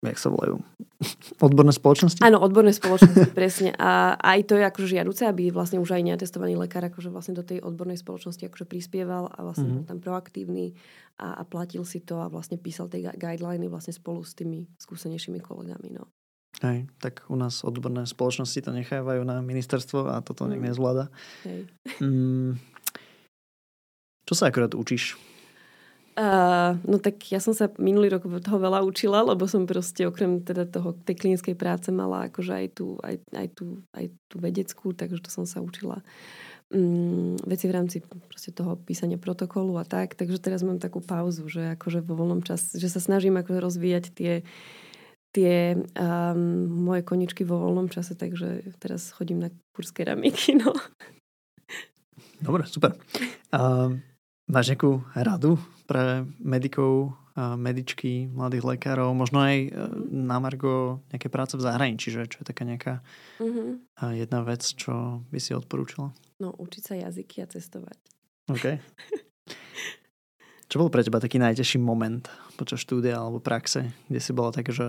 jak 0.00 0.16
sa 0.16 0.28
volajú, 0.28 0.62
odborné 1.42 1.72
spoločnosti? 1.72 2.20
Áno, 2.20 2.38
odborné 2.38 2.70
spoločnosti, 2.70 3.34
presne. 3.34 3.74
A 3.74 4.14
aj 4.14 4.46
to 4.46 4.54
je 4.54 4.64
akože 4.64 4.86
žiaduce, 4.88 5.22
aby 5.24 5.48
vlastne 5.48 5.76
už 5.76 5.90
aj 5.90 6.02
neatestovaný 6.04 6.54
lekár 6.54 6.84
akože 6.84 7.08
vlastne 7.08 7.32
do 7.32 7.42
tej 7.42 7.58
odbornej 7.58 7.96
spoločnosti 7.96 8.44
akože 8.44 8.64
prispieval 8.64 9.26
a 9.28 9.38
vlastne 9.40 9.66
Mhm. 9.66 9.74
bol 9.74 9.84
tam 9.84 9.98
proaktívny 9.98 10.78
a, 11.16 11.36
a 11.36 11.42
platil 11.42 11.82
si 11.82 11.98
to 11.98 12.16
a 12.16 12.26
vlastne 12.26 12.54
písal 12.54 12.86
tie 12.86 13.02
gu- 13.02 13.12
guideliny 13.12 13.66
vlastne 13.66 13.90
spolu 13.90 14.22
s 14.22 14.32
tými 14.32 14.70
skúsenejšími 14.76 15.38
kolegami. 15.38 15.90
No. 15.90 16.06
Hej, 16.60 16.90
tak 17.00 17.24
u 17.30 17.38
nás 17.38 17.62
odborné 17.64 18.04
spoločnosti 18.04 18.60
to 18.60 18.74
nechávajú 18.74 19.22
na 19.24 19.40
ministerstvo 19.40 20.10
a 20.10 20.20
toto 20.20 20.44
Mm. 20.44 20.48
nejak 20.50 20.64
nezvláda. 20.74 21.04
Hej. 21.46 21.70
Mm, 22.02 22.60
čo 24.28 24.34
sa 24.36 24.50
akorát 24.50 24.74
učíš? 24.76 25.16
Uh, 26.20 26.76
no 26.84 27.00
tak 27.00 27.32
ja 27.32 27.40
som 27.40 27.56
sa 27.56 27.72
minulý 27.80 28.12
rok 28.12 28.28
toho 28.44 28.58
veľa 28.60 28.84
učila, 28.84 29.24
lebo 29.24 29.48
som 29.48 29.64
proste 29.64 30.04
okrem 30.04 30.44
teda 30.44 30.68
toho, 30.68 30.92
tej 31.06 31.16
klinickej 31.16 31.56
práce 31.56 31.88
mala 31.88 32.28
akože 32.28 32.52
aj 32.52 32.66
tú, 32.76 33.00
aj, 33.00 33.24
aj 33.32 33.48
tú, 33.56 33.80
aj 33.96 34.04
tú 34.28 34.36
vedeckú, 34.36 34.92
takže 34.92 35.22
to 35.24 35.30
som 35.32 35.48
sa 35.48 35.64
učila 35.64 36.04
um, 36.74 37.40
veci 37.46 37.64
v 37.70 37.72
rámci 37.72 37.96
proste 38.04 38.52
toho 38.52 38.76
písania 38.76 39.16
protokolu 39.16 39.80
a 39.80 39.84
tak. 39.86 40.12
Takže 40.18 40.42
teraz 40.42 40.60
mám 40.60 40.82
takú 40.82 41.00
pauzu, 41.00 41.46
že 41.48 41.78
akože 41.78 42.04
vo 42.04 42.18
voľnom 42.18 42.44
čase, 42.44 42.76
že 42.76 42.92
sa 42.92 43.00
snažím 43.00 43.38
ako 43.40 43.56
rozvíjať 43.56 44.04
tie 44.12 44.32
tie 45.30 45.78
um, 45.78 46.66
moje 46.66 47.06
koničky 47.06 47.46
vo 47.46 47.62
voľnom 47.62 47.86
čase, 47.86 48.18
takže 48.18 48.66
teraz 48.82 49.14
chodím 49.14 49.42
na 49.46 49.48
kurz 49.74 49.94
keramiky, 49.94 50.58
no. 50.58 50.74
Dobre, 52.40 52.66
super. 52.66 52.96
Uh, 53.52 54.00
máš 54.48 54.72
nejakú 54.72 55.04
radu 55.12 55.60
pre 55.84 56.24
medikov, 56.40 57.14
uh, 57.36 57.54
medičky, 57.54 58.26
mladých 58.26 58.64
lekárov, 58.64 59.12
možno 59.12 59.44
aj 59.44 59.56
uh, 59.68 59.92
na 60.08 60.40
Margo 60.40 61.04
nejaké 61.12 61.28
práce 61.28 61.54
v 61.54 61.62
zahraničí, 61.62 62.10
že 62.10 62.26
čo 62.26 62.42
je 62.42 62.46
taká 62.48 62.64
nejaká 62.66 63.04
Uh-huh. 63.40 63.80
uh, 63.80 64.12
jedna 64.12 64.44
vec, 64.44 64.60
čo 64.60 65.24
by 65.32 65.38
si 65.40 65.56
odporúčala? 65.56 66.12
No, 66.44 66.52
učiť 66.52 66.82
sa 66.84 66.94
jazyky 66.96 67.40
a 67.40 67.46
cestovať. 67.48 67.96
OK. 68.52 68.64
Čo 70.70 70.86
bol 70.86 70.88
pre 70.88 71.02
teba 71.02 71.18
taký 71.18 71.42
najťažší 71.42 71.82
moment 71.82 72.30
počas 72.54 72.78
štúdia 72.78 73.18
alebo 73.18 73.42
praxe, 73.42 73.90
kde 74.06 74.20
si 74.22 74.30
bola 74.30 74.54
tak, 74.54 74.70
že 74.70 74.86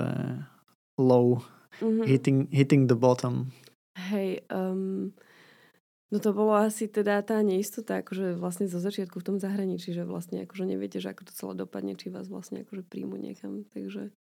low, 1.01 1.41
Uh-huh. 1.79 2.03
hitting, 2.03 2.51
hitting 2.51 2.85
the 2.91 2.99
bottom? 2.99 3.55
Hej, 3.95 4.43
um, 4.51 5.15
no 6.11 6.17
to 6.19 6.35
bolo 6.35 6.53
asi 6.53 6.91
teda 6.91 7.23
tá 7.23 7.39
neistota, 7.41 8.03
akože 8.03 8.35
vlastne 8.35 8.67
zo 8.67 8.77
začiatku 8.77 9.23
v 9.23 9.25
tom 9.25 9.37
zahraničí, 9.39 9.95
že 9.95 10.03
vlastne 10.03 10.43
akože 10.43 10.67
neviete, 10.67 10.99
že 10.99 11.15
ako 11.15 11.31
to 11.31 11.33
celé 11.33 11.53
dopadne, 11.55 11.95
či 11.95 12.11
vás 12.11 12.27
vlastne 12.27 12.67
akože 12.67 12.83
príjmu 12.85 13.15
niekam, 13.15 13.63
takže... 13.71 14.11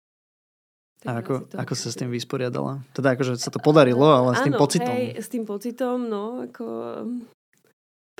A 1.05 1.17
takže 1.17 1.21
ako, 1.21 1.33
ako 1.59 1.75
sa 1.75 1.89
s 1.91 1.99
tým 1.99 2.15
vysporiadala? 2.15 2.87
Teda 2.95 3.19
akože 3.19 3.35
sa 3.35 3.51
to 3.51 3.59
podarilo, 3.59 4.05
ale 4.05 4.37
s 4.39 4.47
tým 4.47 4.55
Áno, 4.55 4.63
pocitom. 4.63 4.95
Hej, 4.95 5.07
s 5.19 5.29
tým 5.29 5.45
pocitom, 5.45 5.97
no, 6.07 6.47
ako... 6.47 6.65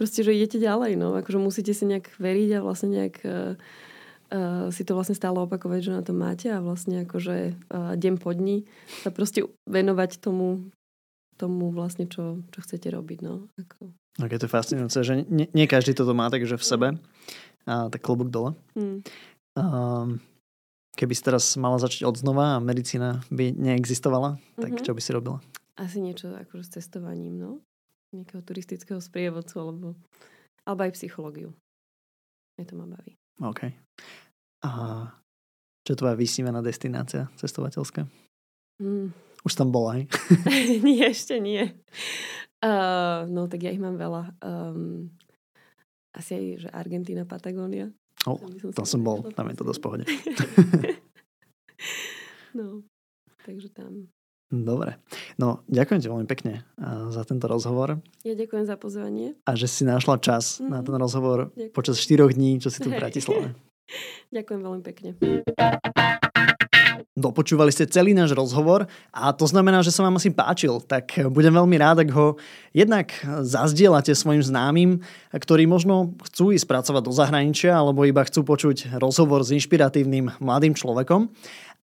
Proste, 0.01 0.24
že 0.24 0.32
idete 0.32 0.57
ďalej, 0.57 0.96
no. 0.96 1.12
Akože 1.12 1.36
musíte 1.36 1.76
si 1.76 1.84
nejak 1.84 2.16
veriť 2.16 2.57
a 2.57 2.64
vlastne 2.64 2.88
nejak 2.88 3.20
uh, 3.20 3.53
uh, 4.32 4.72
si 4.72 4.80
to 4.88 4.96
vlastne 4.96 5.12
stále 5.12 5.36
opakovať, 5.44 5.80
že 5.84 5.92
na 5.92 6.01
to 6.01 6.16
máte 6.16 6.48
a 6.48 6.64
vlastne 6.64 7.05
akože 7.05 7.53
uh, 7.68 7.92
deň 8.01 8.14
po 8.16 8.32
dni 8.32 8.64
sa 9.05 9.12
proste 9.12 9.44
venovať 9.68 10.16
tomu, 10.24 10.72
tomu 11.36 11.68
vlastne, 11.68 12.09
čo, 12.09 12.40
čo 12.48 12.64
chcete 12.64 12.88
robiť, 12.88 13.18
no. 13.20 13.53
Ako, 13.61 13.92
to 14.24 14.48
je 14.48 14.57
fascinujúce, 14.57 14.98
že 15.05 15.28
nie, 15.28 15.53
nie 15.53 15.68
každý 15.68 15.92
toto 15.92 16.16
má 16.16 16.32
takže 16.32 16.57
v 16.57 16.64
sebe. 16.64 16.88
A 17.68 17.92
tak 17.92 18.01
klobúk 18.01 18.32
dole. 18.32 18.57
hm. 18.72 19.05
Um, 19.61 20.24
keby 20.96 21.12
si 21.12 21.20
teraz 21.20 21.61
mala 21.61 21.76
začať 21.76 22.09
od 22.09 22.16
znova 22.16 22.57
a 22.57 22.62
medicína 22.64 23.20
by 23.28 23.53
neexistovala, 23.53 24.40
tak 24.57 24.80
mm-hmm. 24.80 24.86
čo 24.86 24.96
by 24.96 25.01
si 25.05 25.11
robila? 25.12 25.38
Asi 25.76 26.01
niečo 26.01 26.32
akože 26.32 26.64
s 26.64 26.70
cestovaním, 26.80 27.36
no. 27.36 27.51
Nejakého 28.11 28.42
turistického 28.42 28.98
sprievodcu 28.98 29.54
alebo, 29.61 29.88
alebo 30.66 30.80
aj 30.82 30.96
psychológiu. 30.98 31.54
Mne 32.58 32.64
to 32.66 32.74
ma 32.74 32.86
baví. 32.90 33.14
OK. 33.40 33.70
A 34.66 34.70
čo 35.86 35.96
je 35.96 36.00
tvoja 36.00 36.14
vysnívaná 36.18 36.61
destinácia 36.61 37.32
cestovateľská? 37.40 38.04
Mm. 38.82 39.14
Už 39.40 39.52
tam 39.56 39.72
bola, 39.72 39.96
hej? 39.96 40.04
nie, 40.86 41.00
ešte 41.00 41.40
nie. 41.40 41.72
Uh, 42.61 43.24
no 43.32 43.48
tak 43.48 43.64
ja 43.64 43.72
ich 43.72 43.80
mám 43.80 43.96
veľa. 43.96 44.36
Um, 44.44 45.08
asi 46.12 46.36
aj, 46.36 46.44
že 46.66 46.68
Argentína, 46.68 47.24
Patagónia. 47.24 47.88
Oh, 48.28 48.36
tam 48.76 48.84
som 48.84 49.00
bol, 49.00 49.24
tam 49.32 49.48
je 49.48 49.56
to 49.56 49.64
dosť 49.64 49.80
pohode. 49.80 50.04
no, 52.58 52.84
takže 53.48 53.72
tam. 53.72 54.12
Dobre. 54.51 54.98
No, 55.38 55.62
ďakujem 55.70 56.03
ti 56.03 56.11
veľmi 56.11 56.26
pekne 56.26 56.66
za 57.14 57.22
tento 57.22 57.46
rozhovor. 57.46 58.03
Ja 58.26 58.34
ďakujem 58.34 58.66
za 58.66 58.74
pozvanie. 58.74 59.38
A 59.46 59.55
že 59.55 59.70
si 59.70 59.86
našla 59.86 60.18
čas 60.18 60.59
mm-hmm. 60.59 60.70
na 60.74 60.78
ten 60.82 60.96
rozhovor 60.98 61.55
ďakujem. 61.55 61.70
počas 61.70 62.03
4 62.03 62.34
dní, 62.34 62.59
čo 62.59 62.66
si 62.66 62.82
tu 62.82 62.90
v 62.90 62.98
Bratislave. 62.98 63.55
ďakujem 64.36 64.61
veľmi 64.66 64.82
pekne. 64.82 65.14
Dopočúvali 67.14 67.70
ste 67.70 67.86
celý 67.86 68.11
náš 68.11 68.34
rozhovor 68.34 68.90
a 69.14 69.30
to 69.30 69.46
znamená, 69.46 69.86
že 69.86 69.92
sa 69.94 70.03
vám 70.03 70.16
asi 70.16 70.32
páčil, 70.32 70.80
tak 70.82 71.14
budem 71.30 71.53
veľmi 71.53 71.76
rád, 71.76 72.03
ak 72.07 72.11
ho 72.16 72.40
jednak 72.72 73.12
zazdielate 73.44 74.16
svojim 74.16 74.40
známym, 74.40 74.90
ktorí 75.28 75.68
možno 75.68 76.16
chcú 76.26 76.51
ísť 76.57 76.64
pracovať 76.64 77.03
do 77.05 77.12
zahraničia 77.12 77.76
alebo 77.76 78.09
iba 78.09 78.24
chcú 78.24 78.42
počuť 78.42 78.96
rozhovor 78.98 79.44
s 79.44 79.53
inšpiratívnym 79.53 80.42
mladým 80.42 80.72
človekom 80.72 81.28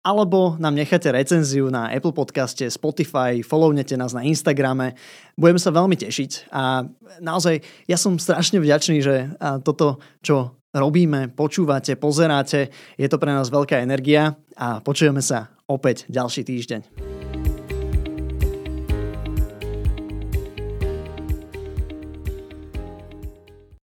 alebo 0.06 0.54
nám 0.62 0.78
necháte 0.78 1.10
recenziu 1.10 1.74
na 1.74 1.90
Apple 1.90 2.14
podcaste, 2.14 2.70
Spotify, 2.70 3.42
follownete 3.42 3.98
nás 3.98 4.14
na 4.14 4.22
Instagrame. 4.22 4.94
Budeme 5.34 5.58
sa 5.58 5.74
veľmi 5.74 5.98
tešiť 5.98 6.54
a 6.54 6.86
naozaj 7.26 7.66
ja 7.90 7.98
som 7.98 8.22
strašne 8.22 8.62
vďačný, 8.62 9.02
že 9.02 9.34
toto, 9.66 9.98
čo 10.22 10.62
robíme, 10.78 11.34
počúvate, 11.34 11.98
pozeráte, 11.98 12.70
je 13.02 13.08
to 13.10 13.18
pre 13.18 13.34
nás 13.34 13.50
veľká 13.50 13.82
energia 13.82 14.38
a 14.54 14.78
počujeme 14.78 15.26
sa 15.26 15.50
opäť 15.66 16.06
ďalší 16.06 16.46
týždeň. 16.46 17.35